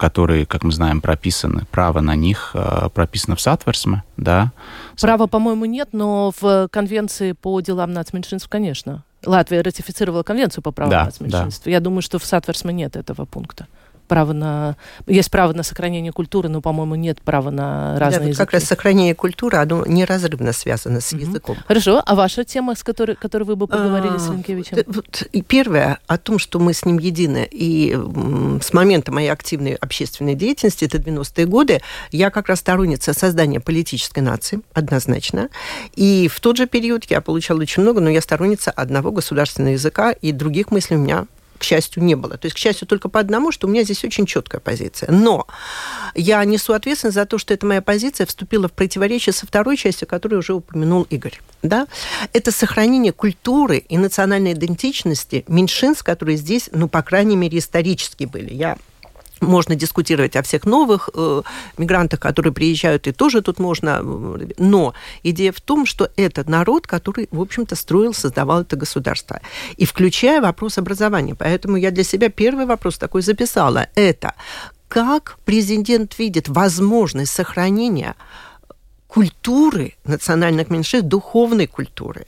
которые, 0.01 0.47
как 0.47 0.65
мы 0.65 0.73
знаем, 0.73 1.03
прописаны, 1.03 1.67
право 1.71 2.01
на 2.01 2.15
них 2.15 2.53
э, 2.55 2.89
прописано 2.95 3.37
в 3.37 3.41
Сатверсме, 3.41 4.03
да. 4.17 4.51
Права, 4.99 5.27
по-моему, 5.27 5.67
нет, 5.67 5.91
но 5.93 6.33
в 6.41 6.69
Конвенции 6.69 7.33
по 7.33 7.61
делам 7.61 7.93
нацменьшинств, 7.93 8.49
конечно. 8.49 9.05
Латвия 9.27 9.61
ратифицировала 9.61 10.23
Конвенцию 10.23 10.63
по 10.63 10.73
правам 10.73 10.91
да, 10.91 11.05
нацменьшинств. 11.05 11.67
Да. 11.67 11.71
Я 11.71 11.81
думаю, 11.81 12.01
что 12.01 12.19
в 12.19 12.25
Сатверсме 12.25 12.73
нет 12.73 12.97
этого 12.97 13.27
пункта 13.27 13.67
право 14.11 14.33
на... 14.33 14.77
Есть 15.07 15.31
право 15.31 15.53
на 15.53 15.63
сохранение 15.63 16.11
культуры, 16.11 16.49
но, 16.49 16.61
по-моему, 16.61 16.97
нет 16.97 17.23
права 17.23 17.51
на 17.51 17.97
разные 17.97 18.11
да, 18.11 18.19
вот 18.19 18.29
языки. 18.31 18.39
как 18.39 18.53
раз 18.55 18.65
сохранение 18.65 19.15
культуры, 19.15 19.59
оно 19.59 19.87
неразрывно 19.87 20.53
связано 20.53 21.01
с 21.01 21.13
угу. 21.13 21.23
языком. 21.23 21.57
Хорошо. 21.69 22.03
А 22.05 22.17
ваша 22.17 22.43
тема, 22.43 22.75
с 22.75 22.83
которой, 22.83 23.15
которой 23.15 23.45
вы 23.45 23.55
бы 23.55 23.69
поговорили 23.69 24.17
а, 24.17 24.19
с 24.19 24.29
Ринкевичем? 24.29 24.79
Вот, 24.89 25.23
и 25.31 25.43
первое, 25.43 26.01
о 26.09 26.19
том, 26.19 26.41
что 26.41 26.59
мы 26.59 26.75
с 26.75 26.85
ним 26.85 26.99
едины. 26.99 27.47
И 27.49 27.97
с 28.61 28.73
момента 28.73 29.13
моей 29.13 29.29
активной 29.29 29.75
общественной 29.75 30.35
деятельности, 30.35 30.87
это 30.87 30.99
90-е 30.99 31.47
годы, 31.47 31.81
я 32.11 32.31
как 32.31 32.49
раз 32.49 32.59
сторонница 32.59 33.13
создания 33.13 33.61
политической 33.61 34.21
нации, 34.21 34.61
однозначно. 34.75 35.51
И 35.95 36.27
в 36.27 36.41
тот 36.41 36.57
же 36.57 36.67
период 36.67 37.05
я 37.05 37.21
получала 37.21 37.61
очень 37.61 37.85
много, 37.85 38.01
но 38.01 38.11
я 38.11 38.21
сторонница 38.21 38.73
одного 38.73 39.13
государственного 39.13 39.75
языка, 39.75 40.11
и 40.11 40.33
других 40.33 40.73
мыслей 40.73 40.97
у 40.97 41.01
меня 41.01 41.27
к 41.61 41.65
счастью, 41.65 42.03
не 42.03 42.15
было. 42.15 42.39
То 42.39 42.47
есть, 42.47 42.57
к 42.57 42.59
счастью, 42.59 42.89
только 42.89 43.09
по 43.09 43.21
одному, 43.21 43.53
что 43.53 43.67
у 43.69 43.71
меня 43.71 43.85
здесь 43.85 44.03
очень 44.03 44.25
четкая 44.25 44.61
позиция. 44.61 45.13
Но 45.13 45.47
я 46.15 46.43
несу 46.45 46.73
ответственность 46.73 47.15
за 47.15 47.27
то, 47.27 47.37
что 47.37 47.53
эта 47.53 47.67
моя 47.67 47.83
позиция 47.83 48.27
вступила 48.27 48.67
в 48.69 48.73
противоречие 48.73 49.35
со 49.35 49.47
второй 49.47 49.77
частью, 49.77 50.09
которую 50.09 50.41
уже 50.41 50.55
упомянул 50.55 51.03
Игорь. 51.11 51.39
Да? 51.63 51.87
Это 52.33 52.51
сохранение 52.51 53.13
культуры 53.13 53.77
и 53.77 53.99
национальной 53.99 54.55
идентичности 54.55 55.45
меньшинств, 55.49 56.03
которые 56.03 56.39
здесь, 56.39 56.71
ну, 56.73 56.89
по 56.89 57.03
крайней 57.03 57.37
мере, 57.37 57.59
исторически 57.59 58.25
были. 58.25 58.55
Я 58.55 58.79
можно 59.41 59.75
дискутировать 59.75 60.37
о 60.37 60.43
всех 60.43 60.65
новых 60.65 61.09
э, 61.15 61.43
мигрантах, 61.79 62.21
которые 62.21 62.53
приезжают, 62.53 63.07
и 63.07 63.13
тоже 63.13 63.43
тут 63.43 63.59
можно. 63.59 64.01
Но 64.59 64.95
идея 65.23 65.53
в 65.53 65.61
том, 65.61 65.87
что 65.87 66.11
это 66.17 66.49
народ, 66.49 66.87
который, 66.87 67.29
в 67.31 67.41
общем-то, 67.41 67.77
строил, 67.77 68.15
создавал 68.15 68.63
это 68.63 68.77
государство. 68.77 69.41
И 69.77 69.85
включая 69.85 70.41
вопрос 70.41 70.79
образования. 70.79 71.35
Поэтому 71.35 71.77
я 71.77 71.91
для 71.91 72.05
себя 72.05 72.29
первый 72.29 72.67
вопрос 72.67 72.99
такой 72.99 73.23
записала. 73.23 73.89
Это 73.95 74.35
как 74.89 75.39
президент 75.45 76.19
видит 76.19 76.49
возможность 76.49 77.33
сохранения 77.33 78.17
культуры 79.11 79.95
национальных 80.05 80.71
меньшинств, 80.71 81.09
духовной 81.09 81.67
культуры, 81.67 82.27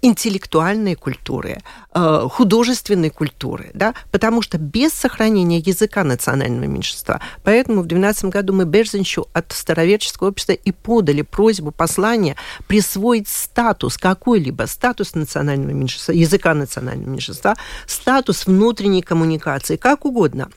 интеллектуальной 0.00 0.94
культуры, 0.94 1.60
э, 1.92 2.28
художественной 2.30 3.10
культуры, 3.10 3.72
да, 3.74 3.94
потому 4.12 4.40
что 4.40 4.56
без 4.56 4.92
сохранения 4.92 5.58
языка 5.58 6.04
национального 6.04 6.66
меньшинства, 6.66 7.20
поэтому 7.42 7.82
в 7.82 7.86
2012 7.86 8.24
году 8.26 8.52
мы 8.52 8.64
Берзенщу 8.64 9.26
от 9.32 9.50
староверческого 9.50 10.28
общества 10.28 10.52
и 10.52 10.70
подали 10.70 11.22
просьбу, 11.22 11.72
послание 11.72 12.36
присвоить 12.68 13.28
статус, 13.28 13.98
какой-либо 13.98 14.66
статус 14.66 15.16
национального 15.16 15.72
меньшинства, 15.72 16.12
языка 16.12 16.54
национального 16.54 17.10
меньшинства, 17.10 17.56
статус 17.86 18.46
внутренней 18.46 19.02
коммуникации, 19.02 19.76
как 19.76 20.04
угодно. 20.04 20.48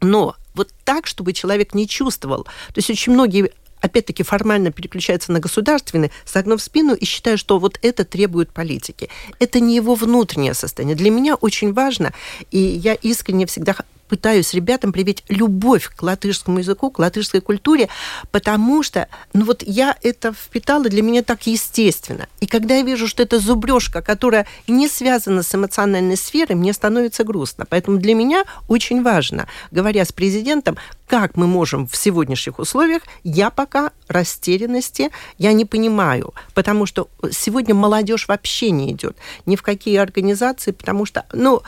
Но 0.00 0.34
вот 0.54 0.70
так, 0.84 1.06
чтобы 1.06 1.32
человек 1.32 1.74
не 1.74 1.86
чувствовал. 1.86 2.44
То 2.44 2.76
есть 2.76 2.90
очень 2.90 3.12
многие 3.12 3.52
опять-таки 3.80 4.22
формально 4.22 4.70
переключается 4.70 5.32
на 5.32 5.40
государственный, 5.40 6.10
согнув 6.24 6.62
спину 6.62 6.94
и 6.94 7.04
считая, 7.04 7.36
что 7.36 7.58
вот 7.58 7.78
это 7.82 8.04
требует 8.04 8.52
политики. 8.52 9.08
Это 9.38 9.60
не 9.60 9.76
его 9.76 9.94
внутреннее 9.94 10.54
состояние. 10.54 10.96
Для 10.96 11.10
меня 11.10 11.34
очень 11.34 11.72
важно, 11.72 12.12
и 12.50 12.58
я 12.58 12.94
искренне 12.94 13.46
всегда 13.46 13.74
пытаюсь 14.10 14.52
ребятам 14.54 14.92
привить 14.92 15.22
любовь 15.28 15.88
к 15.96 16.02
латышскому 16.02 16.58
языку, 16.58 16.90
к 16.90 16.98
латышской 16.98 17.40
культуре, 17.40 17.88
потому 18.32 18.82
что, 18.82 19.06
ну 19.32 19.44
вот 19.44 19.62
я 19.62 19.96
это 20.02 20.32
впитала, 20.32 20.88
для 20.88 21.02
меня 21.02 21.22
так 21.22 21.46
естественно. 21.46 22.26
И 22.40 22.46
когда 22.48 22.74
я 22.74 22.82
вижу, 22.82 23.06
что 23.06 23.22
это 23.22 23.38
зубрежка, 23.38 24.02
которая 24.02 24.48
не 24.66 24.88
связана 24.88 25.44
с 25.44 25.54
эмоциональной 25.54 26.16
сферой, 26.16 26.56
мне 26.56 26.72
становится 26.72 27.22
грустно. 27.22 27.66
Поэтому 27.70 27.98
для 27.98 28.14
меня 28.14 28.42
очень 28.66 29.04
важно, 29.04 29.46
говоря 29.70 30.04
с 30.04 30.10
президентом, 30.10 30.76
как 31.06 31.36
мы 31.36 31.46
можем 31.46 31.86
в 31.86 31.96
сегодняшних 31.96 32.58
условиях, 32.58 33.02
я 33.22 33.50
пока 33.50 33.92
растерянности, 34.08 35.10
я 35.38 35.52
не 35.52 35.64
понимаю, 35.64 36.34
потому 36.54 36.86
что 36.86 37.08
сегодня 37.30 37.74
молодежь 37.74 38.26
вообще 38.26 38.70
не 38.70 38.90
идет 38.90 39.16
ни 39.46 39.54
в 39.54 39.62
какие 39.62 39.98
организации, 39.98 40.72
потому 40.72 41.06
что, 41.06 41.26
ну, 41.32 41.62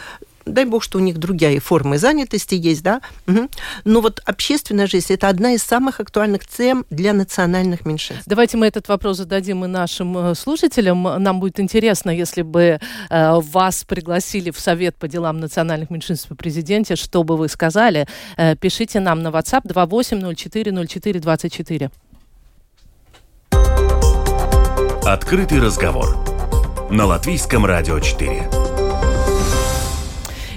дай 0.47 0.65
бог, 0.65 0.83
что 0.83 0.99
у 0.99 1.01
них 1.01 1.19
другие 1.19 1.59
формы 1.59 1.99
занятости 1.99 2.55
есть, 2.55 2.83
да, 2.83 3.01
угу. 3.27 3.49
но 3.85 4.01
вот 4.01 4.21
общественная 4.25 4.87
жизнь– 4.87 5.07
это 5.13 5.29
одна 5.29 5.55
из 5.55 5.63
самых 5.63 6.01
актуальных 6.01 6.47
тем 6.47 6.85
для 6.91 7.13
национальных 7.13 7.85
меньшинств. 7.85 8.25
Давайте 8.27 8.57
мы 8.57 8.67
этот 8.67 8.89
вопрос 8.89 9.17
зададим 9.17 9.65
и 9.65 9.69
нашим 9.69 10.17
э, 10.19 10.35
слушателям. 10.35 11.03
Нам 11.03 11.41
будет 11.41 11.59
интересно, 11.59 12.11
если 12.11 12.43
бы 12.43 12.79
э, 13.11 13.41
вас 13.41 13.85
пригласили 13.85 14.51
в 14.51 14.61
Совет 14.61 14.95
по 14.97 15.09
делам 15.09 15.41
национальных 15.41 15.91
меньшинств 15.91 16.29
при 16.29 16.53
президенте, 16.53 16.97
что 16.97 17.25
бы 17.25 17.39
вы 17.39 17.49
сказали? 17.49 18.07
Э, 18.37 18.55
пишите 18.57 19.01
нам 19.01 19.23
на 19.23 19.29
WhatsApp 19.29 19.63
28040424. 19.65 21.91
Открытый 25.05 25.61
разговор 25.61 26.19
на 26.91 27.07
Латвийском 27.07 27.65
радио 27.65 27.99
4. 27.99 28.62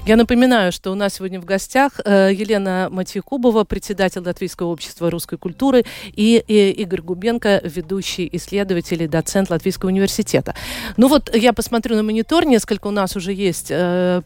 Я 0.06 0.18
напоминаю, 0.18 0.72
что 0.72 0.92
у 0.92 0.96
нас 0.96 1.16
сегодня 1.16 1.42
в 1.42 1.46
гостях 1.46 1.94
э, 2.06 2.30
Елена 2.32 2.90
Матьякубова, 2.92 3.64
председатель 3.64 4.22
Латвийского 4.22 4.68
общества 4.68 5.10
русской 5.10 5.40
культуры, 5.40 5.84
и, 6.14 6.38
Игорь 6.78 7.02
Губенко, 7.02 7.62
ведущий 7.64 8.30
исследователь 8.34 9.02
и 9.02 9.08
доцент 9.08 9.50
Латвийского 9.50 9.90
университета. 9.90 10.54
Ну 10.96 11.08
вот 11.08 11.36
я 11.36 11.54
посмотрю 11.54 11.96
на 11.96 12.04
монитор, 12.04 12.46
несколько 12.46 12.86
у 12.86 12.92
нас 12.92 13.16
уже 13.16 13.34
есть 13.34 13.70
э, 13.72 14.22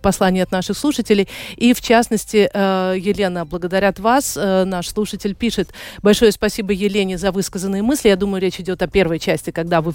посланий 0.00 0.44
от 0.44 0.52
наших 0.52 0.78
слушателей, 0.78 1.28
и 1.56 1.74
в 1.74 1.80
частности, 1.80 2.48
э, 2.54 2.94
Елена, 2.96 3.44
благодарят 3.44 3.98
вас, 3.98 4.36
э, 4.36 4.62
наш 4.62 4.88
слушатель 4.88 5.34
пишет, 5.34 5.70
большое 6.04 6.30
спасибо 6.30 6.72
Елене 6.72 7.18
за 7.18 7.32
высказанные 7.32 7.82
мысли. 7.82 8.10
Я 8.10 8.16
думаю, 8.16 8.40
речь 8.40 8.60
идет 8.60 8.80
о 8.80 8.86
первой 8.86 9.18
части, 9.18 9.50
когда 9.50 9.80
вы 9.80 9.92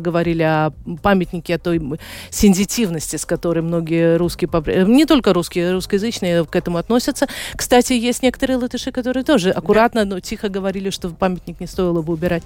говорили 0.00 0.42
о 0.42 0.72
памятнике, 1.02 1.54
о 1.54 1.58
той 1.60 1.80
сензитивности, 2.30 3.14
с 3.14 3.24
которой 3.24 3.60
многие 3.60 4.16
русские 4.16 4.48
не 4.86 5.06
только 5.06 5.32
русские, 5.32 5.72
русскоязычные 5.72 6.44
к 6.44 6.54
этому 6.56 6.78
относятся. 6.78 7.26
Кстати, 7.56 7.92
есть 7.92 8.22
некоторые 8.22 8.56
латыши, 8.56 8.92
которые 8.92 9.24
тоже 9.24 9.50
аккуратно, 9.50 10.04
но 10.04 10.20
тихо 10.20 10.48
говорили, 10.48 10.90
что 10.90 11.08
памятник 11.10 11.60
не 11.60 11.66
стоило 11.66 12.02
бы 12.02 12.12
убирать. 12.12 12.42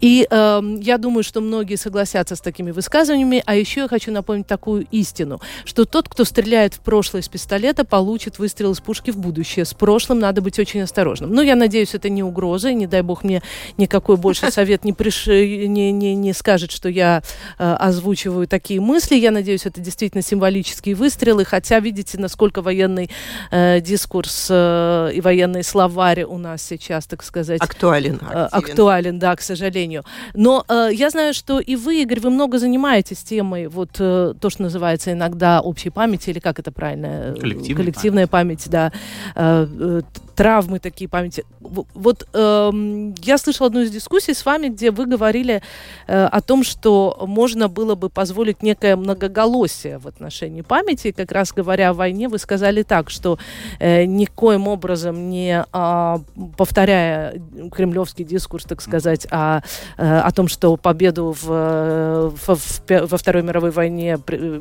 И 0.00 0.26
э, 0.28 0.60
я 0.80 0.98
думаю, 0.98 1.24
что 1.24 1.40
многие 1.40 1.76
согласятся 1.76 2.36
с 2.36 2.40
такими 2.40 2.70
высказываниями. 2.70 3.42
А 3.46 3.54
еще 3.56 3.82
я 3.82 3.88
хочу 3.88 4.12
напомнить 4.12 4.46
такую 4.46 4.86
истину, 4.90 5.40
что 5.64 5.84
тот, 5.84 6.08
кто 6.08 6.24
стреляет 6.24 6.74
в 6.74 6.80
прошлое 6.80 7.22
из 7.22 7.28
пистолета, 7.28 7.84
получит 7.84 8.38
выстрел 8.38 8.72
из 8.72 8.80
пушки 8.80 9.10
в 9.10 9.16
будущее. 9.16 9.64
С 9.64 9.74
прошлым 9.74 10.18
надо 10.18 10.40
быть 10.40 10.58
очень 10.58 10.82
осторожным. 10.82 11.32
Но 11.32 11.42
я 11.42 11.56
надеюсь, 11.56 11.94
это 11.94 12.08
не 12.08 12.22
угроза, 12.22 12.70
и 12.70 12.74
не 12.74 12.86
дай 12.86 13.02
бог 13.02 13.24
мне 13.24 13.42
никакой 13.76 14.16
больше 14.16 14.50
совет 14.52 14.84
не, 14.84 14.92
приш... 14.92 15.26
не, 15.26 15.92
не, 15.92 16.14
не 16.14 16.32
скажет, 16.32 16.70
что 16.70 16.88
я 16.88 17.22
э, 17.58 17.72
озвучиваю 17.74 18.46
такие 18.46 18.80
мысли. 18.80 19.16
Я 19.16 19.30
надеюсь, 19.30 19.66
это 19.66 19.80
действительно 19.80 20.22
символические 20.22 20.94
выстрелы, 20.94 21.44
хотя 21.54 21.78
видите, 21.78 22.18
насколько 22.18 22.62
военный 22.62 23.10
э, 23.52 23.80
дискурс 23.80 24.48
э, 24.50 25.12
и 25.14 25.20
военный 25.20 25.62
словарь 25.62 26.24
у 26.24 26.38
нас 26.38 26.62
сейчас, 26.62 27.06
так 27.06 27.22
сказать... 27.22 27.60
Актуален. 27.60 28.20
Э, 28.28 28.48
актуален, 28.50 29.20
да, 29.20 29.36
к 29.36 29.40
сожалению. 29.40 30.02
Но 30.34 30.64
э, 30.68 30.88
я 30.92 31.10
знаю, 31.10 31.32
что 31.32 31.60
и 31.60 31.76
вы, 31.76 32.02
Игорь, 32.02 32.18
вы 32.18 32.30
много 32.30 32.58
занимаетесь 32.58 33.22
темой, 33.22 33.68
вот 33.68 33.90
э, 34.00 34.34
то, 34.40 34.50
что 34.50 34.62
называется 34.62 35.12
иногда 35.12 35.60
общей 35.60 35.90
памяти, 35.90 36.30
или 36.30 36.40
как 36.40 36.58
это 36.58 36.72
правильно? 36.72 37.34
Коллективная, 37.38 37.76
Коллективная 37.76 38.26
память, 38.26 38.64
память 38.64 38.70
да. 38.70 38.92
Э, 39.36 39.66
э, 39.70 40.02
травмы 40.34 40.78
такие 40.78 41.08
памяти. 41.08 41.44
Вот 41.60 42.26
э, 42.32 43.12
я 43.22 43.38
слышала 43.38 43.68
одну 43.68 43.80
из 43.80 43.90
дискуссий 43.90 44.34
с 44.34 44.44
вами, 44.44 44.68
где 44.68 44.90
вы 44.90 45.06
говорили 45.06 45.62
э, 46.06 46.24
о 46.24 46.40
том, 46.40 46.64
что 46.64 47.24
можно 47.26 47.68
было 47.68 47.94
бы 47.94 48.10
позволить 48.10 48.62
некое 48.62 48.96
многоголосие 48.96 49.98
в 49.98 50.06
отношении 50.06 50.62
памяти. 50.62 51.12
Как 51.12 51.32
раз 51.32 51.43
говоря 51.52 51.90
о 51.90 51.92
войне, 51.92 52.28
вы 52.28 52.38
сказали 52.38 52.82
так, 52.82 53.10
что 53.10 53.38
э, 53.78 54.04
никоим 54.04 54.68
образом 54.68 55.28
не 55.30 55.64
э, 55.72 56.18
повторяя 56.56 57.40
кремлевский 57.72 58.24
дискурс, 58.24 58.64
так 58.64 58.80
сказать, 58.80 59.26
о, 59.30 59.60
э, 59.96 60.18
о 60.18 60.30
том, 60.32 60.48
что 60.48 60.76
победу 60.76 61.34
в, 61.40 62.30
в, 62.30 62.54
в, 62.54 62.80
во 62.88 63.18
Второй 63.18 63.42
мировой 63.42 63.70
войне 63.70 64.18
э, 64.26 64.60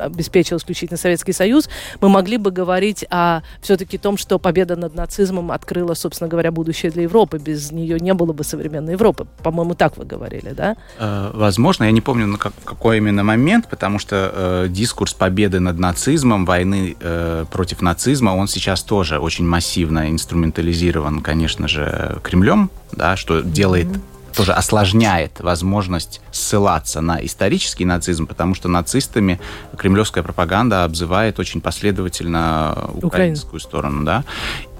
обеспечил 0.00 0.56
исключительно 0.56 0.98
Советский 0.98 1.32
Союз, 1.32 1.68
мы 2.00 2.08
могли 2.08 2.36
бы 2.38 2.50
говорить 2.50 3.04
о 3.10 3.42
все-таки 3.60 3.98
том, 3.98 4.16
что 4.16 4.38
победа 4.38 4.76
над 4.76 4.94
нацизмом 4.94 5.52
открыла, 5.52 5.94
собственно 5.94 6.28
говоря, 6.28 6.50
будущее 6.50 6.90
для 6.90 7.02
Европы. 7.02 7.38
Без 7.38 7.72
нее 7.72 7.98
не 8.00 8.14
было 8.14 8.32
бы 8.32 8.44
современной 8.44 8.92
Европы. 8.92 9.26
По-моему, 9.42 9.74
так 9.74 9.96
вы 9.96 10.04
говорили, 10.04 10.50
да? 10.50 10.76
Э, 10.98 11.30
возможно, 11.34 11.84
я 11.84 11.92
не 11.92 12.00
помню, 12.00 12.26
на 12.26 12.38
как, 12.38 12.52
какой 12.64 12.98
именно 12.98 13.24
момент, 13.24 13.68
потому 13.68 13.98
что 13.98 14.32
э, 14.34 14.66
дискурс 14.68 15.14
победы 15.14 15.60
над 15.60 15.78
нацизмом, 15.78 16.07
войны 16.44 16.96
э, 17.00 17.44
против 17.50 17.82
нацизма, 17.82 18.30
он 18.30 18.48
сейчас 18.48 18.82
тоже 18.82 19.18
очень 19.18 19.46
массивно 19.46 20.10
инструментализирован, 20.10 21.20
конечно 21.20 21.68
же, 21.68 22.18
Кремлем, 22.22 22.70
да, 22.92 23.16
что 23.16 23.40
делает 23.40 23.88
mm-hmm 23.88 24.00
тоже 24.38 24.52
осложняет 24.52 25.40
возможность 25.40 26.20
ссылаться 26.30 27.00
на 27.00 27.24
исторический 27.24 27.84
нацизм, 27.84 28.28
потому 28.28 28.54
что 28.54 28.68
нацистами 28.68 29.40
кремлевская 29.76 30.22
пропаганда 30.22 30.84
обзывает 30.84 31.40
очень 31.40 31.60
последовательно 31.60 32.88
украинскую 32.94 33.56
Украина. 33.56 33.60
сторону, 33.60 34.04
да. 34.04 34.24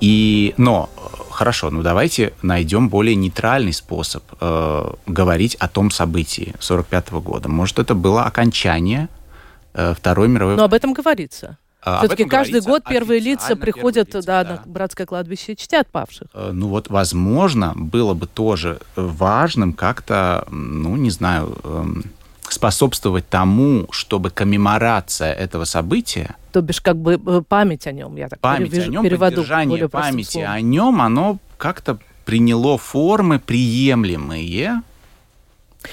И, 0.01 0.55
но 0.59 0.89
хорошо, 1.31 1.70
ну 1.70 1.83
давайте 1.83 2.35
найдем 2.41 2.89
более 2.89 3.16
нейтральный 3.16 3.72
способ 3.72 4.22
э, 4.41 4.93
говорить 5.07 5.57
о 5.57 5.66
том 5.66 5.91
событии 5.91 6.55
45 6.61 7.11
года. 7.14 7.49
Может, 7.49 7.81
это 7.81 7.97
было 7.97 8.24
окончание 8.24 9.09
Второй 9.72 10.28
мировой. 10.28 10.56
Но 10.56 10.64
об 10.64 10.74
этом 10.74 10.92
говорится. 10.92 11.58
А, 11.80 12.00
Все-таки 12.00 12.24
каждый 12.24 12.60
год 12.60 12.82
первые 12.88 13.20
лица 13.20 13.54
приходят 13.54 14.08
лица, 14.08 14.26
да, 14.26 14.44
да. 14.44 14.50
на 14.50 14.62
братское 14.66 15.06
кладбище 15.06 15.52
и 15.52 15.56
чтят 15.56 15.86
павших. 15.88 16.28
Э, 16.34 16.50
ну 16.52 16.68
вот, 16.68 16.88
возможно, 16.88 17.72
было 17.76 18.14
бы 18.14 18.26
тоже 18.26 18.80
важным 18.96 19.72
как-то, 19.72 20.46
ну, 20.50 20.96
не 20.96 21.10
знаю, 21.10 21.56
эм, 21.62 22.04
способствовать 22.48 23.28
тому, 23.28 23.86
чтобы 23.90 24.30
коммеморация 24.30 25.32
этого 25.32 25.64
события, 25.64 26.34
то 26.52 26.62
бишь 26.62 26.80
как 26.80 26.96
бы 26.96 27.20
э, 27.24 27.42
память 27.46 27.86
о 27.86 27.92
нем, 27.92 28.16
я 28.16 28.28
так 28.28 28.40
память 28.40 28.70
перевяжу, 28.70 28.90
о 28.90 28.92
нем, 28.94 29.02
переводу 29.04 29.36
поддержание 29.36 29.88
памяти 29.88 30.32
словом. 30.32 30.50
о 30.50 30.60
нем, 30.60 31.02
оно 31.02 31.38
как-то 31.58 31.98
приняло 32.24 32.76
формы 32.76 33.38
приемлемые 33.38 34.82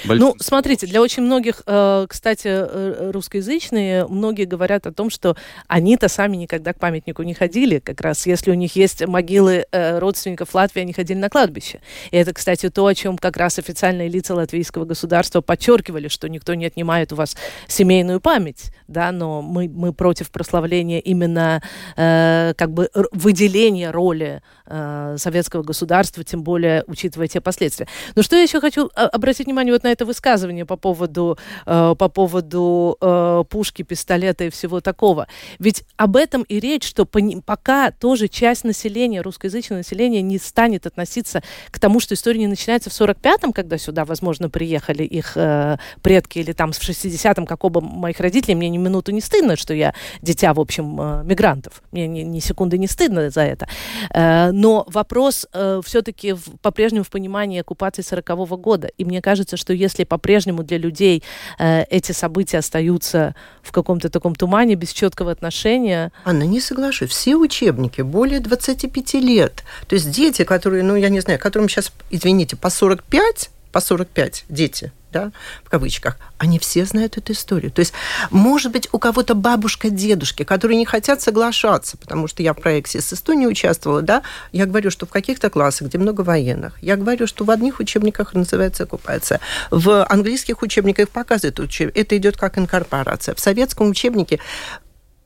Ну, 0.03 0.35
смотрите, 0.39 0.87
для 0.87 1.01
очень 1.01 1.23
многих, 1.23 1.61
э, 1.65 2.05
кстати, 2.09 2.47
э, 2.47 3.11
русскоязычные, 3.11 4.07
многие 4.07 4.45
говорят 4.45 4.87
о 4.87 4.91
том, 4.91 5.09
что 5.09 5.35
они-то 5.67 6.09
сами 6.09 6.37
никогда 6.37 6.73
к 6.73 6.79
памятнику 6.79 7.23
не 7.23 7.33
ходили. 7.33 7.79
Как 7.79 8.01
раз 8.01 8.25
если 8.25 8.51
у 8.51 8.55
них 8.55 8.75
есть 8.75 9.05
могилы 9.05 9.65
э, 9.71 9.99
родственников 9.99 10.53
Латвии, 10.53 10.81
они 10.81 10.93
ходили 10.93 11.17
на 11.17 11.29
кладбище. 11.29 11.79
И 12.11 12.17
это, 12.17 12.33
кстати, 12.33 12.69
то, 12.69 12.85
о 12.85 12.93
чем 12.93 13.17
как 13.17 13.37
раз 13.37 13.59
официальные 13.59 14.09
лица 14.09 14.35
латвийского 14.35 14.85
государства 14.85 15.41
подчеркивали, 15.41 16.07
что 16.07 16.27
никто 16.27 16.53
не 16.53 16.65
отнимает 16.65 17.13
у 17.13 17.15
вас 17.15 17.35
семейную 17.67 18.19
память, 18.19 18.71
да, 18.87 19.11
но 19.11 19.41
мы, 19.41 19.69
мы 19.69 19.93
против 19.93 20.31
прославления 20.31 20.99
именно 20.99 21.61
э, 21.95 22.53
как 22.57 22.71
бы 22.71 22.89
выделения 23.11 23.91
роли 23.91 24.41
э, 24.65 25.15
советского 25.17 25.63
государства, 25.63 26.23
тем 26.23 26.43
более 26.43 26.83
учитывая 26.87 27.27
те 27.27 27.41
последствия. 27.41 27.87
Но 28.15 28.21
что 28.21 28.35
я 28.35 28.43
еще 28.43 28.59
хочу 28.59 28.89
а, 28.95 29.07
обратить 29.07 29.45
внимание 29.45 29.73
вот 29.73 29.83
на 29.85 29.91
это 29.91 30.05
высказывание 30.05 30.65
по 30.65 30.75
поводу, 30.75 31.37
э, 31.65 31.95
по 31.97 32.09
поводу 32.09 32.97
э, 32.99 33.43
пушки, 33.49 33.83
пистолета 33.83 34.45
и 34.45 34.49
всего 34.49 34.81
такого. 34.81 35.27
Ведь 35.59 35.83
об 35.95 36.15
этом 36.15 36.43
и 36.43 36.59
речь, 36.59 36.83
что 36.83 37.05
пока 37.45 37.91
тоже 37.91 38.27
часть 38.27 38.63
населения, 38.63 39.21
русскоязычного 39.21 39.79
населения 39.79 40.21
не 40.21 40.39
станет 40.39 40.85
относиться 40.85 41.43
к 41.71 41.79
тому, 41.79 41.99
что 41.99 42.15
история 42.15 42.39
не 42.39 42.47
начинается 42.47 42.89
в 42.89 42.93
45-м, 42.93 43.53
когда 43.53 43.77
сюда, 43.77 44.05
возможно, 44.05 44.49
приехали 44.49 45.03
их 45.03 45.33
э, 45.37 45.77
предки, 46.01 46.39
или 46.39 46.51
там 46.51 46.71
в 46.71 46.79
60-м, 46.79 47.45
как 47.45 47.63
оба 47.63 47.81
моих 47.81 48.19
родителей, 48.19 48.55
мне 48.55 48.69
ни 48.69 48.77
минуту 48.77 49.11
не 49.11 49.21
стыдно, 49.21 49.55
что 49.55 49.73
я 49.73 49.93
дитя, 50.21 50.53
в 50.53 50.59
общем, 50.59 50.99
э, 50.99 51.23
мигрантов. 51.23 51.83
Мне 51.91 52.07
ни, 52.07 52.21
ни 52.21 52.39
секунды 52.39 52.77
не 52.77 52.87
стыдно 52.87 53.29
за 53.29 53.41
это. 53.41 53.67
Э, 54.13 54.51
но 54.51 54.85
вопрос 54.87 55.47
э, 55.53 55.81
все-таки 55.85 56.35
по-прежнему 56.61 57.03
в 57.03 57.09
понимании 57.09 57.61
оккупации 57.61 58.01
40-го 58.01 58.57
года. 58.57 58.87
И 58.97 59.05
мне 59.05 59.21
кажется, 59.21 59.57
что 59.57 59.73
если 59.75 60.03
по-прежнему 60.03 60.63
для 60.63 60.77
людей 60.77 61.23
э, 61.59 61.83
эти 61.89 62.11
события 62.11 62.59
остаются 62.59 63.35
в 63.61 63.71
каком-то 63.71 64.09
таком 64.09 64.35
тумане, 64.35 64.75
без 64.75 64.91
четкого 64.91 65.31
отношения... 65.31 66.11
Анна, 66.23 66.43
не 66.43 66.59
соглашусь. 66.59 67.09
Все 67.09 67.35
учебники 67.35 68.01
более 68.01 68.39
25 68.39 69.13
лет. 69.15 69.63
То 69.87 69.95
есть 69.95 70.09
дети, 70.11 70.43
которые, 70.43 70.83
ну, 70.83 70.95
я 70.95 71.09
не 71.09 71.19
знаю, 71.19 71.39
которым 71.39 71.69
сейчас, 71.69 71.91
извините, 72.09 72.55
по 72.55 72.69
45, 72.69 73.49
по 73.71 73.81
45 73.81 74.45
дети, 74.49 74.91
да, 75.15 75.31
в 75.63 75.69
кавычках, 75.69 76.17
они 76.37 76.59
все 76.59 76.83
знают 76.83 77.17
эту 77.17 77.31
историю. 77.31 77.71
То 77.71 77.79
есть, 77.79 77.93
может 78.31 78.73
быть, 78.73 78.89
у 78.91 78.99
кого-то 78.99 79.33
бабушка, 79.33 79.89
дедушки, 79.89 80.43
которые 80.43 80.77
не 80.77 80.85
хотят 80.85 81.21
соглашаться, 81.21 81.95
потому 81.95 82.27
что 82.27 82.43
я 82.43 82.53
в 82.53 82.57
проекте 82.57 82.99
с 82.99 83.13
Эстонией 83.13 83.47
участвовала, 83.47 84.01
да, 84.01 84.23
я 84.51 84.65
говорю, 84.65 84.91
что 84.91 85.05
в 85.05 85.09
каких-то 85.09 85.49
классах, 85.49 85.87
где 85.87 85.97
много 85.97 86.19
военных, 86.19 86.77
я 86.81 86.97
говорю, 86.97 87.27
что 87.27 87.45
в 87.45 87.49
одних 87.49 87.79
учебниках 87.79 88.33
называется 88.33 88.83
оккупация, 88.83 89.39
в 89.71 90.03
английских 90.03 90.61
учебниках 90.61 91.07
показывают, 91.07 91.59
это 91.59 92.17
идет 92.17 92.35
как 92.35 92.57
инкорпорация. 92.57 93.35
В 93.35 93.39
советском 93.39 93.89
учебнике 93.89 94.41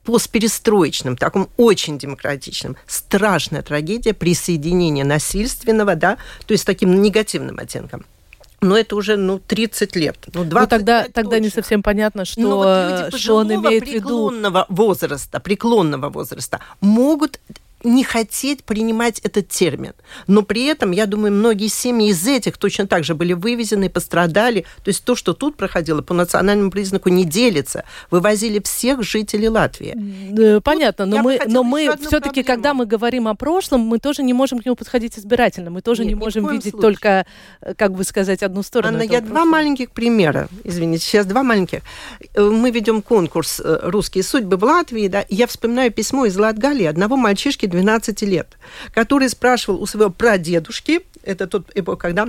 постперестроечным, 0.04 1.16
таком 1.16 1.48
очень 1.56 1.98
демократичным, 1.98 2.76
страшная 2.86 3.62
трагедия 3.62 4.14
присоединения 4.14 5.04
насильственного, 5.04 5.96
да, 5.96 6.16
то 6.46 6.52
есть 6.52 6.64
таким 6.64 7.02
негативным 7.02 7.58
оттенком 7.58 8.04
но 8.60 8.76
это 8.76 8.96
уже 8.96 9.16
ну, 9.16 9.38
30 9.38 9.96
лет. 9.96 10.16
Ну, 10.34 10.44
20 10.44 10.50
ну 10.52 10.66
тогда, 10.66 11.06
тогда 11.12 11.38
не 11.38 11.48
совсем 11.48 11.82
понятно, 11.82 12.24
что, 12.24 12.40
ну, 12.40 12.56
вот 12.56 13.18
что 13.18 13.36
он 13.36 13.54
имеет 13.54 13.84
в 13.84 13.86
виду. 13.86 14.00
преклонного 14.00 14.66
возраста, 14.68 15.40
преклонного 15.40 16.10
возраста 16.10 16.60
могут 16.80 17.40
не 17.84 18.04
хотеть 18.04 18.64
принимать 18.64 19.20
этот 19.20 19.48
термин. 19.48 19.92
Но 20.26 20.42
при 20.42 20.64
этом, 20.64 20.90
я 20.90 21.06
думаю, 21.06 21.32
многие 21.32 21.68
семьи 21.68 22.08
из 22.10 22.26
этих 22.26 22.58
точно 22.58 22.86
так 22.86 23.04
же 23.04 23.14
были 23.14 23.32
вывезены, 23.32 23.88
пострадали. 23.88 24.66
То 24.84 24.88
есть 24.88 25.04
то, 25.04 25.14
что 25.14 25.32
тут 25.32 25.56
проходило 25.56 26.02
по 26.02 26.14
национальному 26.14 26.70
признаку, 26.70 27.08
не 27.08 27.24
делится. 27.24 27.84
Вывозили 28.10 28.60
всех 28.60 29.02
жителей 29.02 29.48
Латвии. 29.48 30.60
Понятно, 30.60 31.06
но 31.06 31.18
мы, 31.18 31.40
но 31.46 31.62
мы 31.62 31.90
все-таки, 32.06 32.42
когда 32.42 32.74
мы 32.74 32.86
говорим 32.86 33.28
о 33.28 33.34
прошлом, 33.34 33.80
мы 33.80 33.98
тоже 33.98 34.22
не 34.22 34.32
можем 34.32 34.58
к 34.58 34.64
нему 34.64 34.76
подходить 34.76 35.18
избирательно. 35.18 35.70
Мы 35.70 35.80
тоже 35.82 36.04
Нет, 36.04 36.14
не 36.14 36.14
можем 36.14 36.48
видеть 36.48 36.72
случае. 36.72 36.80
только, 36.80 37.26
э, 37.60 37.74
как 37.74 37.92
бы 37.92 38.04
сказать, 38.04 38.42
одну 38.42 38.62
сторону. 38.62 38.94
Анна, 38.94 39.02
я 39.02 39.18
прошлого. 39.18 39.30
два 39.30 39.44
маленьких 39.44 39.90
примера. 39.90 40.48
Извините, 40.64 41.04
сейчас 41.04 41.26
два 41.26 41.42
маленьких. 41.42 41.80
Э, 42.34 42.42
мы 42.42 42.70
ведем 42.70 43.02
конкурс 43.02 43.60
э, 43.64 43.80
«Русские 43.82 44.24
судьбы» 44.24 44.56
в 44.56 44.64
Латвии. 44.64 45.08
Да, 45.08 45.24
я 45.28 45.46
вспоминаю 45.46 45.90
письмо 45.92 46.26
из 46.26 46.36
Латгалии 46.36 46.86
одного 46.86 47.16
мальчишки 47.16 47.66
12 47.70 48.22
лет, 48.22 48.58
который 48.92 49.28
спрашивал 49.28 49.80
у 49.80 49.86
своего 49.86 50.10
прадедушки, 50.10 51.00
это 51.22 51.46
тот 51.46 51.70
эпох, 51.74 51.98
когда 51.98 52.28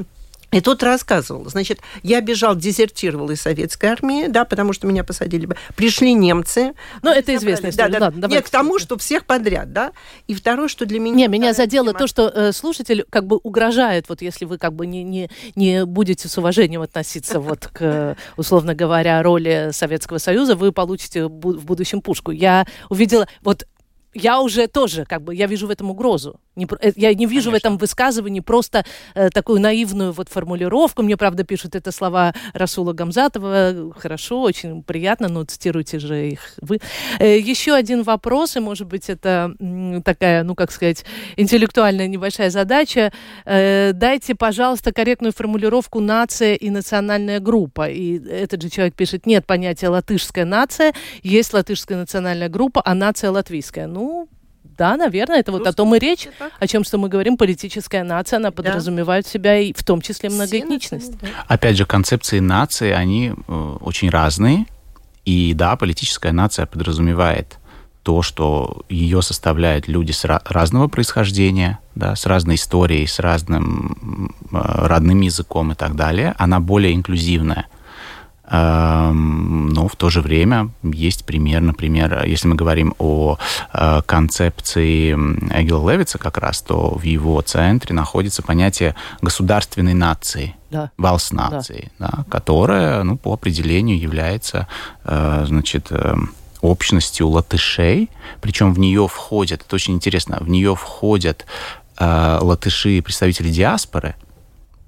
и 0.52 0.60
тот 0.60 0.84
рассказывал, 0.84 1.50
значит, 1.50 1.80
я 2.04 2.20
бежал, 2.20 2.56
дезертировал 2.58 3.30
из 3.30 3.42
советской 3.42 3.86
армии, 3.86 4.28
да, 4.28 4.44
потому 4.44 4.74
что 4.74 4.86
меня 4.86 5.06
посадили. 5.06 5.48
Пришли 5.78 6.14
немцы. 6.14 6.74
Ну, 7.02 7.10
это 7.10 7.34
известная 7.36 7.72
история. 7.72 7.94
Да, 7.94 8.00
да, 8.00 8.06
Ладно, 8.08 8.26
Нет, 8.26 8.46
к 8.46 8.50
тому, 8.50 8.78
что 8.78 8.98
всех 8.98 9.26
подряд, 9.26 9.72
да. 9.72 9.94
И 10.28 10.34
второе, 10.34 10.68
что 10.68 10.86
для 10.86 11.00
меня... 11.00 11.16
Не, 11.16 11.28
меня 11.30 11.54
задело 11.54 11.88
тема... 11.88 12.00
то, 12.00 12.08
что 12.08 12.28
э, 12.28 12.52
слушатель 12.52 13.06
как 13.10 13.28
бы 13.28 13.38
угрожает, 13.38 14.10
вот 14.10 14.22
если 14.22 14.44
вы 14.44 14.58
как 14.58 14.74
бы 14.74 14.86
не, 14.86 15.04
не, 15.04 15.30
не 15.56 15.86
будете 15.86 16.28
с 16.28 16.38
уважением 16.38 16.82
относиться 16.82 17.40
вот 17.40 17.68
к, 17.68 18.18
условно 18.36 18.76
говоря, 18.76 19.24
роли 19.24 19.70
Советского 19.72 20.18
Союза, 20.18 20.58
вы 20.58 20.74
получите 20.74 21.28
в 21.28 21.30
будущем 21.30 22.02
пушку. 22.02 22.32
Я 22.32 22.68
увидела, 22.90 23.26
вот 23.42 23.66
я 24.14 24.42
уже 24.42 24.68
тоже, 24.68 25.06
как 25.06 25.22
бы, 25.22 25.36
я 25.36 25.48
вижу 25.48 25.68
в 25.68 25.70
этом 25.70 25.90
угрозу. 25.90 26.40
Не, 26.56 26.68
э, 26.82 26.92
я 26.96 27.14
не 27.14 27.26
вижу 27.26 27.50
Конечно. 27.50 27.52
в 27.52 27.56
этом 27.56 27.78
высказывании 27.78 28.42
просто 28.42 28.86
э, 29.16 29.30
такую 29.30 29.62
наивную 29.62 30.12
вот 30.12 30.28
формулировку. 30.28 31.02
Мне, 31.02 31.16
правда, 31.16 31.44
пишут 31.44 31.76
это 31.76 31.92
слова 31.92 32.34
Расула 32.54 32.92
Гамзатова. 32.92 33.94
Хорошо, 33.98 34.42
очень 34.42 34.84
приятно, 34.84 35.30
но 35.30 35.44
цитируйте 35.44 36.00
же 36.00 36.30
их 36.30 36.56
вы. 36.62 36.80
Э, 37.20 37.38
еще 37.38 37.74
один 37.74 38.04
вопрос, 38.04 38.58
и, 38.58 38.60
может 38.60 38.88
быть, 38.88 39.10
это 39.10 39.56
м, 39.60 40.04
такая, 40.04 40.44
ну, 40.44 40.56
как 40.56 40.72
сказать, 40.72 41.06
интеллектуальная 41.38 42.08
небольшая 42.08 42.50
задача. 42.50 43.14
Э, 43.46 43.94
дайте, 43.94 44.36
пожалуйста, 44.36 44.92
корректную 44.92 45.32
формулировку 45.32 46.02
«нация» 46.02 46.56
и 46.56 46.70
«национальная 46.70 47.40
группа». 47.40 47.90
И 47.90 48.20
этот 48.28 48.62
же 48.62 48.70
человек 48.70 48.96
пишет, 48.96 49.26
нет 49.26 49.46
понятия 49.46 49.88
«латышская 49.88 50.46
нация», 50.46 50.94
есть 51.24 51.54
латышская 51.54 51.98
национальная 51.98 52.50
группа, 52.50 52.82
а 52.84 52.94
нация 52.94 53.32
латвийская. 53.32 53.88
Ну, 53.88 54.28
да, 54.82 54.98
наверное, 54.98 55.42
это 55.42 55.52
вот 55.52 55.68
о 55.68 55.74
том 55.74 55.94
и 55.94 56.00
речь, 56.00 56.28
о 56.60 56.66
чем 56.66 56.84
что 56.84 56.98
мы 56.98 57.08
говорим, 57.08 57.38
политическая 57.38 58.04
нация, 58.04 58.38
она 58.38 58.50
подразумевает 58.50 59.28
в 59.28 59.30
себя 59.30 59.60
и 59.60 59.74
в 59.74 59.84
том 59.84 60.02
числе 60.02 60.32
многоэтничность. 60.32 61.20
Да. 61.22 61.28
Опять 61.48 61.78
же, 61.78 61.86
концепции 61.86 62.40
нации, 62.40 62.90
они 62.90 63.32
э, 63.32 63.78
очень 63.82 64.10
разные, 64.10 64.66
и 65.24 65.54
да, 65.54 65.76
политическая 65.76 66.32
нация 66.32 66.66
подразумевает 66.66 67.60
то, 68.02 68.24
что 68.24 68.82
ее 68.90 69.22
составляют 69.22 69.88
люди 69.88 70.14
с 70.14 70.26
разного 70.26 70.88
происхождения, 70.88 71.78
да, 71.94 72.16
с 72.16 72.26
разной 72.26 72.56
историей, 72.56 73.06
с 73.06 73.20
разным 73.20 74.34
э, 74.52 74.58
родным 74.88 75.22
языком 75.22 75.74
и 75.74 75.76
так 75.76 75.96
далее, 75.96 76.34
она 76.40 76.60
более 76.60 76.96
инклюзивная. 76.96 77.68
Эм, 78.52 79.70
но 79.70 79.88
в 79.88 79.96
то 79.96 80.10
же 80.10 80.20
время 80.20 80.72
есть 80.84 81.24
пример, 81.24 81.62
например, 81.62 82.26
если 82.26 82.50
мы 82.50 82.56
говорим 82.56 82.94
о 83.00 83.38
э, 83.74 84.02
концепции 84.06 85.14
Эгила 85.14 85.90
Левица 85.90 86.18
как 86.18 86.38
раз, 86.38 86.62
то 86.62 86.98
в 86.98 87.04
его 87.04 87.40
центре 87.42 87.96
находится 87.96 88.42
понятие 88.42 88.96
государственной 89.22 89.94
нации. 89.94 90.56
Да. 90.70 90.92
Валс 90.98 91.32
нации, 91.32 91.92
да. 91.98 92.10
Да, 92.12 92.26
которая 92.30 93.04
ну, 93.04 93.16
по 93.16 93.34
определению 93.34 93.98
является 93.98 94.68
э, 95.06 95.46
значит, 95.48 95.88
э, 95.92 96.16
общностью 96.60 97.30
латышей, 97.30 98.10
причем 98.42 98.74
в 98.74 98.80
нее 98.80 99.08
входят, 99.08 99.62
это 99.66 99.76
очень 99.76 99.94
интересно, 99.94 100.40
в 100.42 100.50
нее 100.50 100.76
входят 100.76 101.46
латыши, 102.00 103.00
представители 103.04 103.50
диаспоры, 103.50 104.16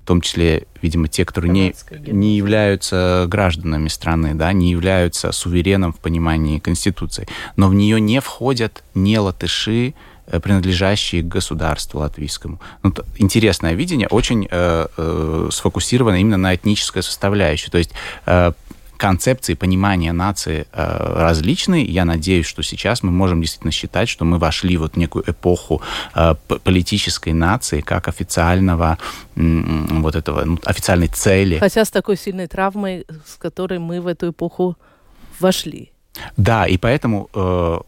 в 0.03 0.05
том 0.05 0.19
числе, 0.19 0.67
видимо, 0.81 1.07
те, 1.07 1.23
которые 1.23 1.51
не, 1.51 1.73
не 2.11 2.35
являются 2.35 3.25
гражданами 3.29 3.87
страны, 3.87 4.33
да, 4.35 4.51
не 4.51 4.69
являются 4.69 5.31
сувереном 5.31 5.93
в 5.93 5.99
понимании 5.99 6.59
Конституции, 6.59 7.25
но 7.55 7.69
в 7.69 7.73
нее 7.73 8.01
не 8.01 8.19
входят 8.19 8.83
не 8.93 9.17
латыши, 9.17 9.93
э, 10.27 10.39
принадлежащие 10.41 11.21
к 11.21 11.27
государству 11.29 12.01
латвийскому. 12.01 12.59
Ну, 12.83 12.93
интересное 13.15 13.75
видение, 13.75 14.09
очень 14.09 14.45
э, 14.51 14.87
э, 14.97 15.49
сфокусировано 15.51 16.19
именно 16.19 16.37
на 16.37 16.53
этнической 16.53 17.01
составляющей. 17.01 17.71
То 17.71 17.77
есть 17.77 17.91
э, 18.25 18.51
концепции 18.97 19.53
понимания 19.53 20.13
нации 20.13 20.65
э, 20.71 21.13
различны. 21.15 21.83
Я 21.83 22.05
надеюсь, 22.05 22.45
что 22.45 22.63
сейчас 22.63 23.03
мы 23.03 23.11
можем 23.11 23.41
действительно 23.41 23.71
считать, 23.71 24.09
что 24.09 24.25
мы 24.25 24.37
вошли 24.37 24.77
вот 24.77 24.93
в 24.93 24.97
некую 24.97 25.29
эпоху 25.29 25.81
э, 26.15 26.35
политической 26.63 27.33
нации 27.33 27.81
как 27.81 28.07
официального 28.07 28.97
вот 29.35 30.15
этого 30.15 30.45
ну, 30.45 30.59
официальной 30.63 31.07
цели. 31.07 31.57
Хотя 31.57 31.85
с 31.85 31.91
такой 31.91 32.17
сильной 32.17 32.47
травмой, 32.47 33.05
с 33.25 33.35
которой 33.35 33.79
мы 33.79 34.01
в 34.01 34.07
эту 34.07 34.29
эпоху 34.29 34.77
вошли. 35.39 35.91
Да, 36.37 36.67
и 36.67 36.77
поэтому 36.77 37.29
э, 37.33 37.79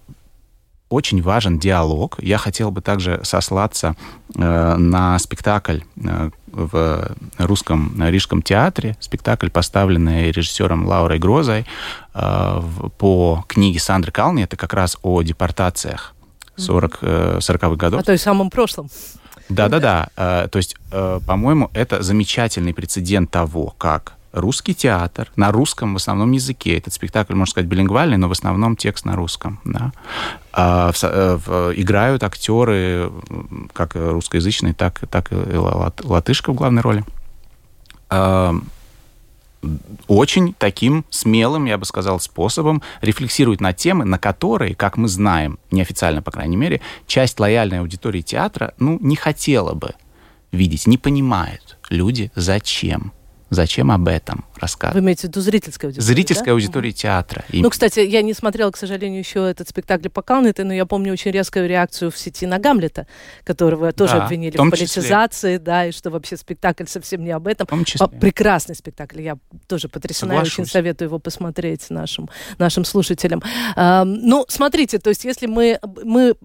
очень 0.96 1.22
важен 1.22 1.60
диалог. 1.60 2.18
Я 2.22 2.38
хотел 2.38 2.72
бы 2.72 2.82
также 2.82 3.20
сослаться 3.24 3.96
э, 4.36 4.76
на 4.78 5.20
спектакль 5.20 5.80
э, 5.98 6.30
в 6.48 7.16
русском 7.38 8.02
Рижском 8.02 8.42
театре, 8.42 8.96
спектакль, 9.02 9.50
поставленный 9.50 10.32
режиссером 10.32 10.88
Лаурой 10.88 11.20
Грозой 11.20 11.66
э, 12.14 12.62
по 12.98 13.44
книге 13.48 13.80
Сандры 13.80 14.12
Кални. 14.12 14.44
Это 14.44 14.56
как 14.56 14.74
раз 14.74 14.98
о 15.02 15.22
депортациях 15.22 16.16
40, 16.56 17.04
40-х 17.04 17.68
э, 17.68 17.76
годов. 17.76 18.00
А 18.00 18.04
то 18.04 18.12
есть 18.14 18.24
в 18.24 18.26
самом 18.26 18.50
прошлом. 18.50 18.90
Да-да-да. 19.50 20.10
Э, 20.16 20.48
то 20.50 20.58
есть, 20.58 20.76
э, 20.92 21.20
по-моему, 21.26 21.70
это 21.74 22.02
замечательный 22.02 22.74
прецедент 22.74 23.32
того, 23.32 23.76
как 23.78 24.15
русский 24.36 24.76
театр 24.76 25.32
на 25.36 25.52
русском 25.52 25.94
в 25.94 25.98
основном 25.98 26.32
языке. 26.32 26.78
Этот 26.78 26.94
спектакль, 26.94 27.34
можно 27.34 27.52
сказать, 27.52 27.70
билингвальный, 27.70 28.18
но 28.18 28.28
в 28.28 28.32
основном 28.32 28.76
текст 28.76 29.06
на 29.06 29.16
русском. 29.16 29.60
Да. 29.64 29.92
А 30.52 30.92
в, 30.92 31.02
в, 31.02 31.74
играют 31.76 32.24
актеры 32.24 33.12
как 33.74 33.96
русскоязычные, 33.96 34.74
так, 34.74 35.02
так 35.10 35.32
и 35.32 35.36
латышка 36.04 36.52
в 36.52 36.56
главной 36.56 36.82
роли. 36.82 37.04
А, 38.10 38.56
очень 40.08 40.54
таким 40.54 41.06
смелым, 41.10 41.66
я 41.66 41.78
бы 41.78 41.86
сказал, 41.86 42.20
способом 42.20 42.82
рефлексирует 43.02 43.62
на 43.62 43.74
темы, 43.74 44.06
на 44.06 44.20
которые, 44.20 44.76
как 44.76 44.98
мы 44.98 45.08
знаем, 45.08 45.58
неофициально, 45.72 46.22
по 46.22 46.32
крайней 46.32 46.58
мере, 46.58 46.82
часть 47.08 47.40
лояльной 47.40 47.80
аудитории 47.80 48.22
театра 48.22 48.74
ну, 48.78 48.98
не 49.02 49.16
хотела 49.16 49.74
бы 49.74 49.94
видеть, 50.52 50.88
не 50.88 50.98
понимают 50.98 51.78
люди, 51.90 52.32
зачем 52.36 53.12
Зачем 53.50 53.92
об 53.92 54.08
этом 54.08 54.46
рассказывать? 54.66 54.96
Вы 54.96 55.06
имеете 55.06 55.22
в 55.22 55.24
виду 55.26 55.42
зрительская 55.42 55.90
аудитория? 55.90 56.06
Зрительская 56.06 56.46
да? 56.46 56.52
аудитория 56.52 56.90
угу. 56.90 56.98
театра. 56.98 57.46
Ну, 57.50 57.70
кстати, 57.70 58.00
я 58.00 58.22
не 58.22 58.34
смотрела, 58.34 58.72
к 58.72 58.78
сожалению, 58.78 59.20
еще 59.20 59.50
этот 59.50 59.70
спектакль 59.70 60.10
по 60.10 60.22
Калнете, 60.22 60.64
но 60.64 60.74
я 60.74 60.86
помню 60.86 61.14
очень 61.14 61.32
резкую 61.32 61.68
реакцию 61.68 62.12
в 62.12 62.18
сети 62.18 62.46
на 62.46 62.60
Гамлета, 62.60 63.08
которого 63.44 63.92
тоже 63.92 64.14
да, 64.14 64.26
обвинили 64.26 64.58
в, 64.58 64.62
в 64.62 64.70
политизации, 64.70 65.58
да, 65.58 65.86
и 65.86 65.92
что 65.92 66.10
вообще 66.10 66.38
спектакль 66.38 66.86
совсем 66.86 67.24
не 67.24 67.32
об 67.32 67.48
этом. 67.48 67.68
В 67.68 67.70
том 67.70 67.86
числе. 67.86 68.08
Прекрасный 68.08 68.76
спектакль, 68.76 69.22
я 69.22 69.38
тоже 69.68 69.90
потрясена, 69.90 70.32
Соглашусь. 70.32 70.60
очень 70.60 70.66
советую 70.66 71.08
его 71.08 71.20
посмотреть 71.20 71.90
нашим, 71.90 72.30
нашим 72.58 72.86
слушателям. 72.86 73.42
А, 73.76 74.04
ну, 74.06 74.46
смотрите, 74.48 75.00
то 75.00 75.10
есть 75.10 75.26
если 75.26 75.48
мы, 75.48 75.80
мы 76.04 76.36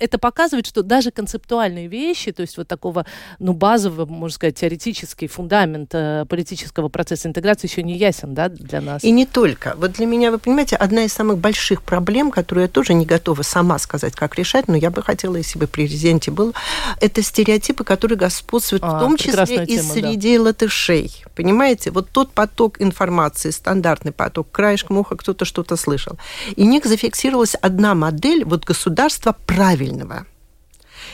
это 0.00 0.18
показывает, 0.18 0.66
что 0.66 0.82
даже 0.82 1.10
концептуальные 1.10 1.88
вещи, 1.88 2.32
то 2.32 2.42
есть 2.42 2.56
вот 2.56 2.68
такого, 2.68 3.06
ну, 3.38 3.52
базового, 3.52 4.06
можно 4.06 4.34
сказать, 4.34 4.56
теоретический 4.56 5.28
фундамент 5.28 5.90
э, 5.94 6.24
политического 6.28 6.88
процесса 6.88 7.28
интеграции 7.36 7.68
еще 7.68 7.82
не 7.82 7.96
ясен 7.96 8.34
да, 8.34 8.48
для 8.48 8.80
нас. 8.80 9.04
И 9.04 9.10
не 9.10 9.26
только. 9.26 9.74
Вот 9.76 9.92
для 9.92 10.06
меня, 10.06 10.30
вы 10.30 10.38
понимаете, 10.38 10.76
одна 10.76 11.04
из 11.04 11.12
самых 11.12 11.38
больших 11.38 11.82
проблем, 11.82 12.30
которую 12.30 12.62
я 12.62 12.68
тоже 12.68 12.94
не 12.94 13.04
готова 13.04 13.42
сама 13.42 13.78
сказать, 13.78 14.14
как 14.14 14.36
решать, 14.36 14.68
но 14.68 14.76
я 14.76 14.90
бы 14.90 15.02
хотела, 15.02 15.36
если 15.36 15.58
бы 15.58 15.66
президенте 15.66 16.30
был, 16.30 16.54
это 17.00 17.22
стереотипы, 17.22 17.84
которые 17.84 18.16
господствуют 18.16 18.82
а, 18.82 18.96
в 18.96 19.00
том 19.00 19.16
числе 19.16 19.64
и 19.64 19.76
тема, 19.76 19.92
среди 19.92 20.38
да. 20.38 20.44
латышей. 20.44 21.24
Понимаете? 21.34 21.90
Вот 21.90 22.08
тот 22.10 22.32
поток 22.32 22.80
информации, 22.80 23.50
стандартный 23.50 24.12
поток, 24.12 24.50
краешком 24.50 24.98
уха 24.98 25.16
кто-то 25.16 25.44
что-то 25.44 25.76
слышал. 25.76 26.16
И 26.56 26.66
них 26.66 26.84
зафиксировалась 26.84 27.54
одна 27.54 27.94
модель 27.94 28.44
вот 28.44 28.64
государства 28.64 29.36
правильного– 29.46 30.26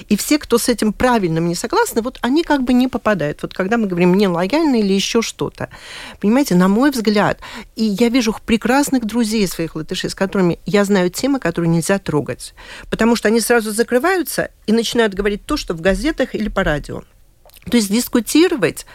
и 0.08 0.16
все, 0.16 0.38
кто 0.38 0.58
с 0.58 0.68
этим 0.68 0.92
правильным 0.92 1.48
не 1.48 1.54
согласны, 1.54 2.02
вот 2.02 2.18
они 2.22 2.42
как 2.42 2.62
бы 2.62 2.72
не 2.72 2.88
попадают. 2.88 3.42
Вот 3.42 3.54
когда 3.54 3.76
мы 3.76 3.86
говорим 3.86 4.14
не 4.14 4.28
лояльно 4.28 4.76
или 4.76 4.92
еще 4.92 5.22
что-то. 5.22 5.68
Понимаете, 6.20 6.54
на 6.54 6.68
мой 6.68 6.90
взгляд, 6.90 7.40
и 7.76 7.84
я 7.84 8.08
вижу 8.08 8.34
прекрасных 8.44 9.04
друзей 9.04 9.46
своих 9.46 9.74
латышей, 9.74 10.10
с 10.10 10.14
которыми 10.14 10.58
я 10.66 10.84
знаю 10.84 11.10
темы, 11.10 11.38
которые 11.38 11.70
нельзя 11.70 11.98
трогать. 11.98 12.54
Потому 12.90 13.16
что 13.16 13.28
они 13.28 13.40
сразу 13.40 13.72
закрываются 13.72 14.50
и 14.66 14.72
начинают 14.72 15.14
говорить 15.14 15.44
то, 15.44 15.56
что 15.56 15.74
в 15.74 15.80
газетах 15.80 16.34
или 16.34 16.48
по 16.48 16.64
радио. 16.64 17.02
То 17.70 17.76
есть 17.76 17.90
дискутировать 17.90 18.86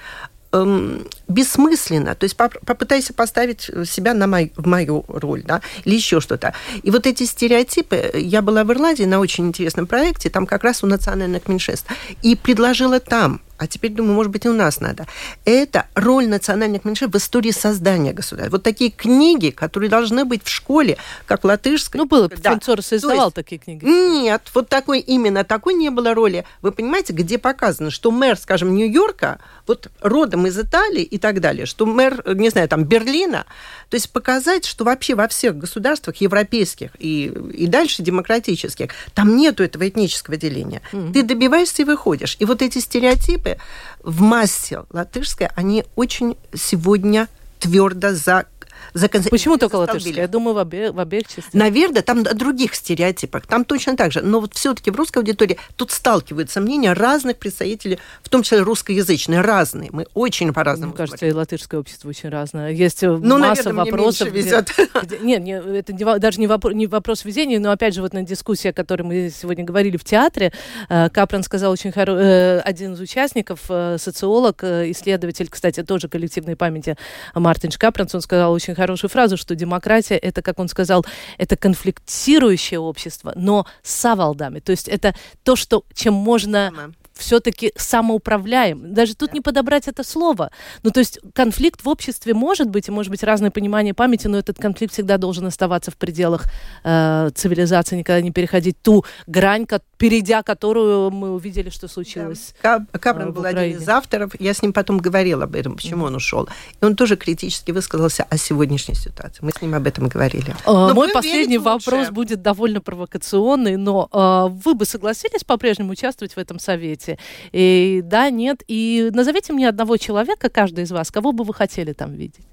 эм, 0.52 1.06
бессмысленно. 1.28 2.16
То 2.16 2.24
есть 2.24 2.36
попытайся 2.36 3.14
поставить 3.14 3.70
себя 3.86 4.14
на 4.14 4.28
мой, 4.28 4.52
в 4.56 4.68
мою 4.68 5.06
роль, 5.08 5.44
да, 5.44 5.62
или 5.86 5.96
еще 5.96 6.22
что-то. 6.22 6.54
И 6.84 6.92
вот 6.92 7.08
эти 7.08 7.24
стереотипы, 7.24 8.12
я 8.16 8.42
была 8.42 8.64
в 8.64 8.72
Ирландии 8.72 9.04
на 9.04 9.20
очень 9.20 9.48
интересном 9.48 9.88
проекте, 9.88 10.30
там 10.30 10.46
как 10.46 10.64
раз 10.64 10.84
у 10.84 10.88
национальных 10.88 11.48
меньшинств, 11.48 11.90
и 12.22 12.36
предложила 12.36 13.00
там 13.00 13.42
а 13.58 13.68
теперь, 13.68 13.92
думаю, 13.92 14.16
может 14.16 14.32
быть, 14.32 14.46
и 14.46 14.50
у 14.50 14.54
нас 14.54 14.80
надо. 14.80 15.08
Это 15.46 15.88
роль 15.96 16.28
национальных 16.28 16.86
меньшинств 16.86 17.16
в 17.16 17.18
истории 17.18 17.52
создания 17.52 18.14
государства. 18.14 18.58
Вот 18.58 18.64
такие 18.64 18.92
книги, 18.92 19.50
которые 19.50 19.90
должны 19.90 20.26
быть 20.26 20.44
в 20.44 20.50
школе, 20.50 20.98
как 21.26 21.44
латышская. 21.44 22.02
Ну, 22.02 22.08
было, 22.08 22.28
да. 22.28 22.36
Францор 22.38 22.82
создавал 22.82 23.28
есть, 23.28 23.36
такие 23.36 23.60
книги. 23.60 23.86
Нет, 23.86 24.44
вот 24.54 24.70
такой, 24.70 25.00
именно 25.00 25.44
такой 25.44 25.74
не 25.74 25.90
было 25.90 26.14
роли. 26.14 26.46
Вы 26.62 26.72
понимаете, 26.72 27.14
где 27.14 27.38
показано, 27.38 27.92
что 27.92 28.12
мэр, 28.12 28.38
скажем, 28.38 28.76
Нью-Йорка, 28.76 29.40
вот 29.66 29.90
родом 30.02 30.48
из 30.48 30.60
Италии 30.60 31.04
и 31.04 31.18
так 31.18 31.40
далее, 31.40 31.66
что 31.66 31.86
мэр, 31.86 32.24
не 32.36 32.50
знаю, 32.50 32.68
там, 32.68 32.84
Берлина, 32.84 33.46
то 33.90 33.96
есть 33.96 34.12
показать, 34.12 34.66
что 34.66 34.84
вообще 34.84 35.16
во 35.16 35.28
всех 35.28 35.58
государствах 35.58 36.18
европейских 36.18 36.92
и, 37.00 37.26
и 37.54 37.68
дальше 37.68 38.04
демократических, 38.04 38.90
там 39.14 39.38
нету 39.38 39.64
этого 39.64 39.88
этнического 39.88 40.36
деления. 40.36 40.82
Mm-hmm. 40.92 41.14
Ты 41.14 41.24
добиваешься 41.24 41.84
и 41.84 41.86
выходишь. 41.86 42.36
И 42.40 42.46
вот 42.46 42.62
эти 42.62 42.80
стереотипы, 42.80 43.47
принципе, 43.48 43.58
в 44.04 44.22
массе 44.22 44.84
латышской 44.92 45.50
они 45.56 45.86
очень 45.96 46.38
сегодня 46.54 47.28
твердо 47.60 48.14
за 48.14 48.46
законс... 48.94 49.28
Почему 49.30 49.58
только 49.58 49.76
латышская? 49.76 50.14
Я 50.14 50.28
думаю, 50.28 50.56
в, 50.56 50.58
обе... 50.58 50.92
в 50.92 51.00
обеих 51.00 51.28
частях. 51.28 51.54
Наверное, 51.54 52.02
там 52.02 52.20
о 52.20 52.34
других 52.34 52.76
стереотипах. 52.76 53.48
Там 53.48 53.66
точно 53.66 53.96
так 53.96 54.12
же. 54.12 54.22
Но 54.22 54.40
вот 54.40 54.54
все-таки 54.54 54.92
в 54.92 54.96
русской 54.96 55.20
аудитории 55.20 55.58
тут 55.76 55.92
сталкиваются 55.92 56.62
мнения 56.62 56.94
разных 56.94 57.38
представителей, 57.38 58.00
в 58.22 58.30
том 58.30 58.44
числе 58.44 58.60
русскоязычные, 58.60 59.42
разные. 59.42 59.90
Мы 59.92 60.08
очень 60.14 60.54
по-разному 60.54 60.92
Мне 60.92 60.98
кажется, 60.98 61.26
и 61.26 61.32
латышское 61.32 61.80
общество 61.80 62.10
очень 62.10 62.30
разное. 62.30 62.72
Есть 62.72 63.04
э, 63.04 63.10
ну, 63.10 63.38
масса 63.38 63.70
наверное, 63.70 63.86
вопросов. 63.86 64.32
Мне 64.32 64.42
где, 64.42 64.66
где, 65.04 65.20
нет, 65.20 65.42
не, 65.42 65.52
это 65.52 65.94
не, 65.94 66.20
даже 66.20 66.40
не, 66.40 66.48
вопро, 66.48 66.72
не 66.72 66.88
вопрос 66.88 67.26
везения, 67.26 67.60
но 67.60 67.72
опять 67.72 67.94
же 67.94 68.02
вот 68.02 68.14
на 68.14 68.24
дискуссии, 68.24 68.70
о 68.70 68.74
которой 68.74 69.04
мы 69.04 69.32
сегодня 69.36 69.64
говорили 69.64 69.98
в 69.98 70.04
театре, 70.04 70.54
э, 70.90 71.10
Капран 71.10 71.44
сказал 71.44 71.72
очень 71.72 71.92
хороший, 71.92 72.24
э, 72.24 72.60
один 72.60 72.94
из 72.94 73.00
участников, 73.00 73.62
социолог, 73.98 74.64
исследователь, 74.64 75.48
кстати, 75.50 75.84
тоже 75.84 76.08
коллективной 76.10 76.56
памяти 76.56 76.98
Мартин 77.34 77.72
Шкапранс, 77.72 78.14
он 78.16 78.22
сказал 78.22 78.52
очень 78.52 78.67
хорошую 78.76 79.10
фразу, 79.10 79.38
что 79.38 79.56
демократия 79.56 80.16
это, 80.16 80.42
как 80.42 80.60
он 80.60 80.68
сказал, 80.68 81.06
это 81.38 81.56
конфликтирующее 81.56 82.80
общество, 82.80 83.34
но 83.36 83.66
с 83.84 83.92
совалдами. 83.94 84.60
То 84.60 84.72
есть 84.72 84.88
это 84.88 85.16
то, 85.44 85.56
что, 85.56 85.84
чем 85.94 86.14
можно 86.14 86.94
все-таки 87.18 87.74
самоуправляем. 87.76 88.94
Даже 88.94 89.16
тут 89.16 89.34
не 89.34 89.42
подобрать 89.42 89.88
это 89.88 90.04
слово. 90.04 90.52
Ну, 90.84 90.92
то 90.92 91.00
есть 91.00 91.20
конфликт 91.34 91.84
в 91.84 91.90
обществе 91.90 92.34
может 92.34 92.70
быть, 92.70 92.88
и 92.88 92.92
может 92.92 93.12
быть 93.12 93.24
разное 93.24 93.52
понимание 93.52 93.94
памяти, 93.94 94.28
но 94.28 94.38
этот 94.38 94.58
конфликт 94.58 94.94
всегда 94.94 95.18
должен 95.18 95.46
оставаться 95.46 95.92
в 95.92 95.98
пределах 95.98 96.46
э, 96.84 97.30
цивилизации, 97.36 97.98
никогда 97.98 98.22
не 98.22 98.32
переходить 98.32 98.82
ту 98.82 99.06
грань, 99.26 99.66
как, 99.66 99.84
перейдя 99.98 100.44
которую 100.44 101.12
мы 101.12 101.32
увидели, 101.32 101.70
что 101.70 101.88
случилось. 101.88 102.54
Да. 102.64 102.86
Капран 102.92 103.30
э, 103.30 103.32
был 103.32 103.46
один 103.46 103.78
из 103.78 103.88
авторов. 103.90 104.32
Я 104.40 104.54
с 104.54 104.62
ним 104.62 104.74
потом 104.74 104.98
говорила 105.00 105.46
об 105.46 105.56
этом, 105.56 105.76
почему 105.76 106.06
mm-hmm. 106.06 106.08
он 106.08 106.16
ушел. 106.16 106.50
И 106.82 106.86
он 106.86 106.96
тоже 106.96 107.16
критически 107.16 107.72
высказался 107.72 108.26
о 108.30 108.38
сегодняшней 108.38 108.96
ситуации. 108.96 109.40
Мы 109.44 109.52
с 109.52 109.62
ним 109.62 109.76
об 109.76 109.88
этом 109.88 110.08
говорили. 110.08 110.56
Э, 110.66 110.94
мой 110.94 111.10
последний 111.12 111.58
вопрос 111.58 112.10
будет 112.10 112.42
довольно 112.42 112.82
провокационный, 112.82 113.78
но 113.78 114.10
э, 114.12 114.54
вы 114.64 114.74
бы 114.74 114.86
согласились 114.86 115.44
по-прежнему 115.44 115.92
участвовать 115.92 116.34
в 116.34 116.38
этом 116.38 116.60
совете? 116.60 117.07
Работе. 117.08 117.18
И, 117.52 118.02
да, 118.04 118.30
нет. 118.30 118.64
И 118.68 119.10
назовите 119.14 119.54
мне 119.54 119.70
одного 119.70 119.98
человека, 119.98 120.50
каждый 120.50 120.84
из 120.84 120.92
вас, 120.92 121.12
кого 121.12 121.32
бы 121.32 121.44
вы 121.44 121.54
хотели 121.54 121.94
там 121.94 122.14
видеть, 122.14 122.46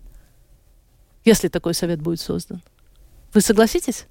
если 1.25 1.49
такой 1.49 1.75
совет 1.75 2.01
будет 2.01 2.21
создан. 2.21 2.61
Вы 3.33 3.41
согласитесь? 3.41 4.07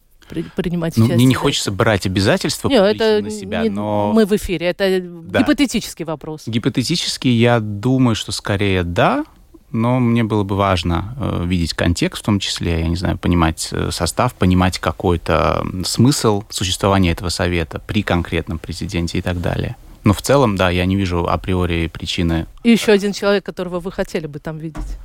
принимать 0.56 0.96
ну, 0.96 1.06
Мне 1.06 1.26
не 1.26 1.36
хочется 1.36 1.70
брать 1.70 2.08
обязательства 2.08 2.70
Нет, 2.70 2.82
это 2.82 3.22
на 3.22 3.30
себя, 3.30 3.62
не, 3.64 3.70
но... 3.70 4.14
Мы 4.16 4.26
в 4.26 4.32
эфире, 4.32 4.68
это 4.68 5.02
да. 5.02 5.42
гипотетический 5.42 6.06
вопрос. 6.06 6.44
Гипотетически 6.48 7.28
я 7.28 7.60
думаю, 7.60 8.16
что 8.16 8.32
скорее 8.32 8.84
да, 8.84 9.26
но 9.74 10.00
мне 10.00 10.24
было 10.24 10.44
бы 10.44 10.56
важно 10.56 11.16
э, 11.20 11.46
видеть 11.46 11.74
контекст 11.74 12.22
в 12.22 12.26
том 12.26 12.40
числе, 12.40 12.80
я 12.80 12.88
не 12.88 12.96
знаю, 12.96 13.18
понимать 13.18 13.70
э, 13.72 13.90
состав, 13.92 14.34
понимать 14.36 14.80
какой-то 14.80 15.66
смысл 15.84 16.44
существования 16.50 17.12
этого 17.12 17.30
совета 17.30 17.80
при 17.80 18.02
конкретном 18.04 18.60
президенте 18.60 19.18
и 19.18 19.22
так 19.22 19.42
далее. 19.42 19.76
Но 20.04 20.14
в 20.14 20.22
целом, 20.22 20.56
да, 20.56 20.70
я 20.70 20.86
не 20.86 20.96
вижу 20.96 21.28
априори 21.28 21.88
причины. 21.88 22.46
И 22.64 22.72
еще 22.72 22.92
один 22.92 23.14
человек, 23.14 23.46
которого 23.46 23.80
вы 23.80 23.92
хотели 23.92 24.28
бы 24.28 24.40
там 24.40 24.58
видеть? 24.58 24.98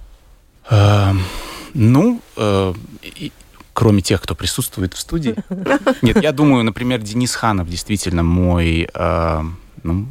Э, 0.70 1.12
ну, 1.74 2.20
э, 2.36 2.74
кроме 3.72 4.02
тех, 4.02 4.20
кто 4.20 4.34
присутствует 4.34 4.94
в 4.94 4.98
студии. 4.98 5.36
Нет, 6.02 6.22
я 6.22 6.32
думаю, 6.32 6.64
например, 6.64 7.00
Денис 7.00 7.34
Ханов 7.34 7.68
действительно 7.68 8.24
мой 8.24 8.88
э, 8.92 9.42
ну, 9.84 10.06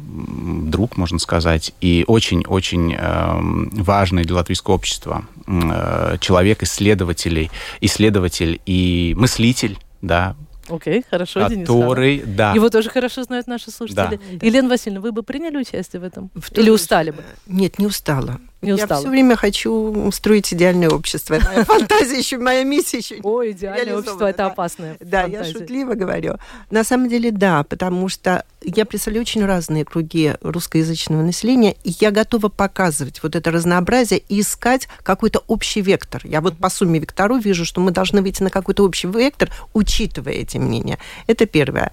друг, 0.64 0.96
можно 0.96 1.18
сказать, 1.18 1.72
и 1.80 2.04
очень-очень 2.06 2.94
э, 2.98 3.80
важный 3.82 4.24
для 4.24 4.36
латвийского 4.36 4.74
общества 4.74 5.24
э, 5.46 6.16
человек, 6.20 6.62
исследователей, 6.62 7.50
исследователь 7.80 8.60
и 8.66 9.14
мыслитель, 9.18 9.78
да, 10.00 10.34
Окей, 10.68 11.04
хорошо, 11.08 11.48
Денис. 11.48 11.66
который, 11.66 12.20
да. 12.20 12.52
Его 12.52 12.68
тоже 12.70 12.90
хорошо 12.90 13.22
знают 13.22 13.46
наши 13.46 13.70
слушатели. 13.70 14.18
Да. 14.40 14.46
Елена 14.46 14.68
Васильевна, 14.68 15.00
вы 15.00 15.12
бы 15.12 15.22
приняли 15.22 15.56
участие 15.56 16.00
в 16.00 16.04
этом? 16.04 16.30
В 16.34 16.52
Или 16.52 16.70
устали 16.70 17.10
бы? 17.10 17.22
Нет, 17.46 17.78
не 17.78 17.86
устала. 17.86 18.40
Не 18.60 18.72
Я 18.72 18.86
все 18.86 19.08
время 19.08 19.36
хочу 19.36 20.10
строить 20.10 20.52
идеальное 20.52 20.90
общество. 20.90 21.38
Моя 21.44 21.64
фантазия 21.66 22.18
еще, 22.18 22.38
моя 22.38 22.64
миссия 22.64 22.98
еще 22.98 23.20
Ой, 23.22 23.52
идеальное 23.52 23.98
общество, 23.98 24.26
это 24.26 24.46
опасное. 24.46 24.96
Да, 25.00 25.24
я 25.24 25.44
шутливо 25.44 25.94
говорю. 25.94 26.36
На 26.70 26.82
самом 26.82 27.08
деле, 27.08 27.30
да, 27.30 27.62
потому 27.62 28.08
что 28.08 28.44
я 28.62 28.84
представляю 28.84 29.22
очень 29.22 29.44
разные 29.44 29.84
круги 29.84 30.34
русскоязычного 30.40 31.22
населения, 31.22 31.76
и 31.84 31.94
я 32.00 32.10
готова 32.10 32.48
показывать 32.48 33.22
вот 33.22 33.36
это 33.36 33.50
разнообразие 33.52 34.22
и 34.28 34.40
искать 34.40 34.88
какой-то 35.04 35.44
общий 35.46 35.80
вектор. 35.80 36.22
Я 36.24 36.40
вот 36.40 36.56
по 36.58 36.68
сумме 36.68 36.98
вектору 36.98 37.36
вижу, 37.36 37.64
что 37.64 37.80
мы 37.80 37.92
должны 37.92 38.22
выйти 38.22 38.42
на 38.42 38.50
какой-то 38.50 38.84
общий 38.84 39.06
вектор, 39.06 39.50
учитывая 39.72 40.32
эти 40.32 40.58
мнения. 40.58 40.98
Это 41.28 41.46
первое. 41.46 41.92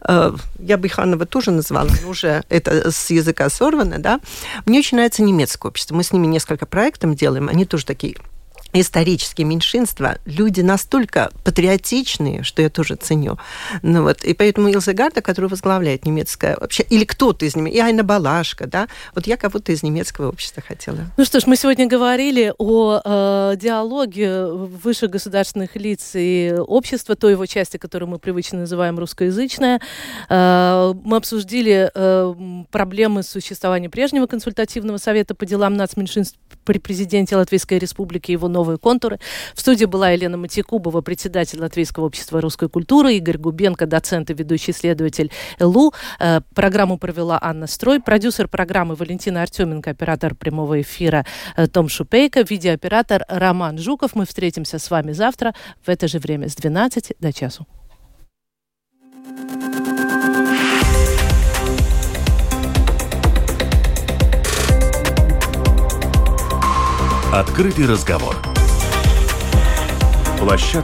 Э, 0.00 0.34
Я 0.58 0.78
бы 0.78 0.86
Иханова 0.86 1.26
тоже 1.26 1.50
назвала, 1.50 1.90
но 2.02 2.08
уже 2.08 2.42
это 2.48 2.90
с 2.90 3.10
языка 3.10 3.50
сорвано, 3.50 3.98
да. 3.98 4.20
Мне 4.64 4.78
очень 4.78 4.96
нравится 4.96 5.22
немецкое 5.22 5.68
общество. 5.70 5.94
Мы 5.94 6.02
с 6.06 6.12
ними 6.12 6.26
несколько 6.26 6.66
проектов 6.66 7.14
делаем, 7.14 7.48
они 7.48 7.64
тоже 7.64 7.84
такие 7.84 8.16
исторические 8.80 9.46
меньшинства, 9.46 10.18
люди 10.24 10.60
настолько 10.60 11.30
патриотичные, 11.44 12.42
что 12.42 12.62
я 12.62 12.70
тоже 12.70 12.96
ценю. 12.96 13.38
Ну 13.82 14.02
вот, 14.02 14.24
и 14.24 14.34
поэтому 14.34 14.68
Илза 14.68 14.92
Гарда, 14.92 15.22
который 15.22 15.48
возглавляет 15.50 16.04
немецкое 16.06 16.56
вообще, 16.60 16.82
или 16.84 17.04
кто-то 17.04 17.44
из 17.44 17.56
немецкого, 17.56 17.76
и 17.76 17.80
Айна 17.80 18.04
Балашка, 18.04 18.66
да, 18.66 18.88
вот 19.14 19.26
я 19.26 19.36
кого-то 19.36 19.72
из 19.72 19.82
немецкого 19.82 20.28
общества 20.28 20.62
хотела. 20.66 20.98
Ну 21.16 21.24
что 21.24 21.40
ж, 21.40 21.46
мы 21.46 21.56
сегодня 21.56 21.86
говорили 21.86 22.52
о 22.58 23.00
э, 23.04 23.56
диалоге 23.56 24.46
высших 24.46 25.10
государственных 25.10 25.76
лиц 25.76 26.12
и 26.14 26.54
общества, 26.58 27.16
той 27.16 27.32
его 27.32 27.46
части, 27.46 27.76
которую 27.76 28.08
мы 28.08 28.18
привычно 28.18 28.60
называем 28.60 28.98
русскоязычная. 28.98 29.80
Э, 30.28 30.92
мы 31.04 31.16
обсудили 31.16 31.90
э, 31.94 32.34
проблемы 32.70 33.22
существования 33.22 33.90
прежнего 33.90 34.26
консультативного 34.26 34.98
совета 34.98 35.34
по 35.34 35.46
делам 35.46 35.74
нацменьшинств 35.74 36.38
при 36.64 36.78
президенте 36.78 37.36
Латвийской 37.36 37.78
Республики 37.78 38.30
и 38.30 38.32
его 38.32 38.48
новые 38.66 38.78
контуры. 38.78 39.20
В 39.54 39.60
студии 39.60 39.84
была 39.84 40.10
Елена 40.10 40.36
Матикубова, 40.36 41.00
председатель 41.00 41.60
Латвийского 41.60 42.06
общества 42.06 42.40
русской 42.40 42.68
культуры, 42.68 43.14
Игорь 43.14 43.38
Губенко, 43.38 43.86
доцент 43.86 44.30
и 44.30 44.34
ведущий 44.34 44.72
исследователь 44.72 45.30
ЛУ. 45.60 45.92
Э, 46.18 46.40
программу 46.54 46.98
провела 46.98 47.38
Анна 47.40 47.68
Строй, 47.68 48.00
продюсер 48.00 48.48
программы 48.48 48.96
Валентина 48.96 49.42
Артеменко, 49.42 49.90
оператор 49.90 50.34
прямого 50.34 50.80
эфира 50.80 51.24
э, 51.56 51.68
Том 51.68 51.88
Шупейко, 51.88 52.42
видеооператор 52.42 53.24
Роман 53.28 53.78
Жуков. 53.78 54.16
Мы 54.16 54.26
встретимся 54.26 54.78
с 54.78 54.90
вами 54.90 55.12
завтра 55.12 55.54
в 55.84 55.88
это 55.88 56.08
же 56.08 56.18
время 56.18 56.48
с 56.48 56.56
12 56.56 57.14
до 57.20 57.32
часу. 57.32 57.66
Открытый 67.32 67.86
разговор. 67.86 68.55
Площадка 70.38 70.76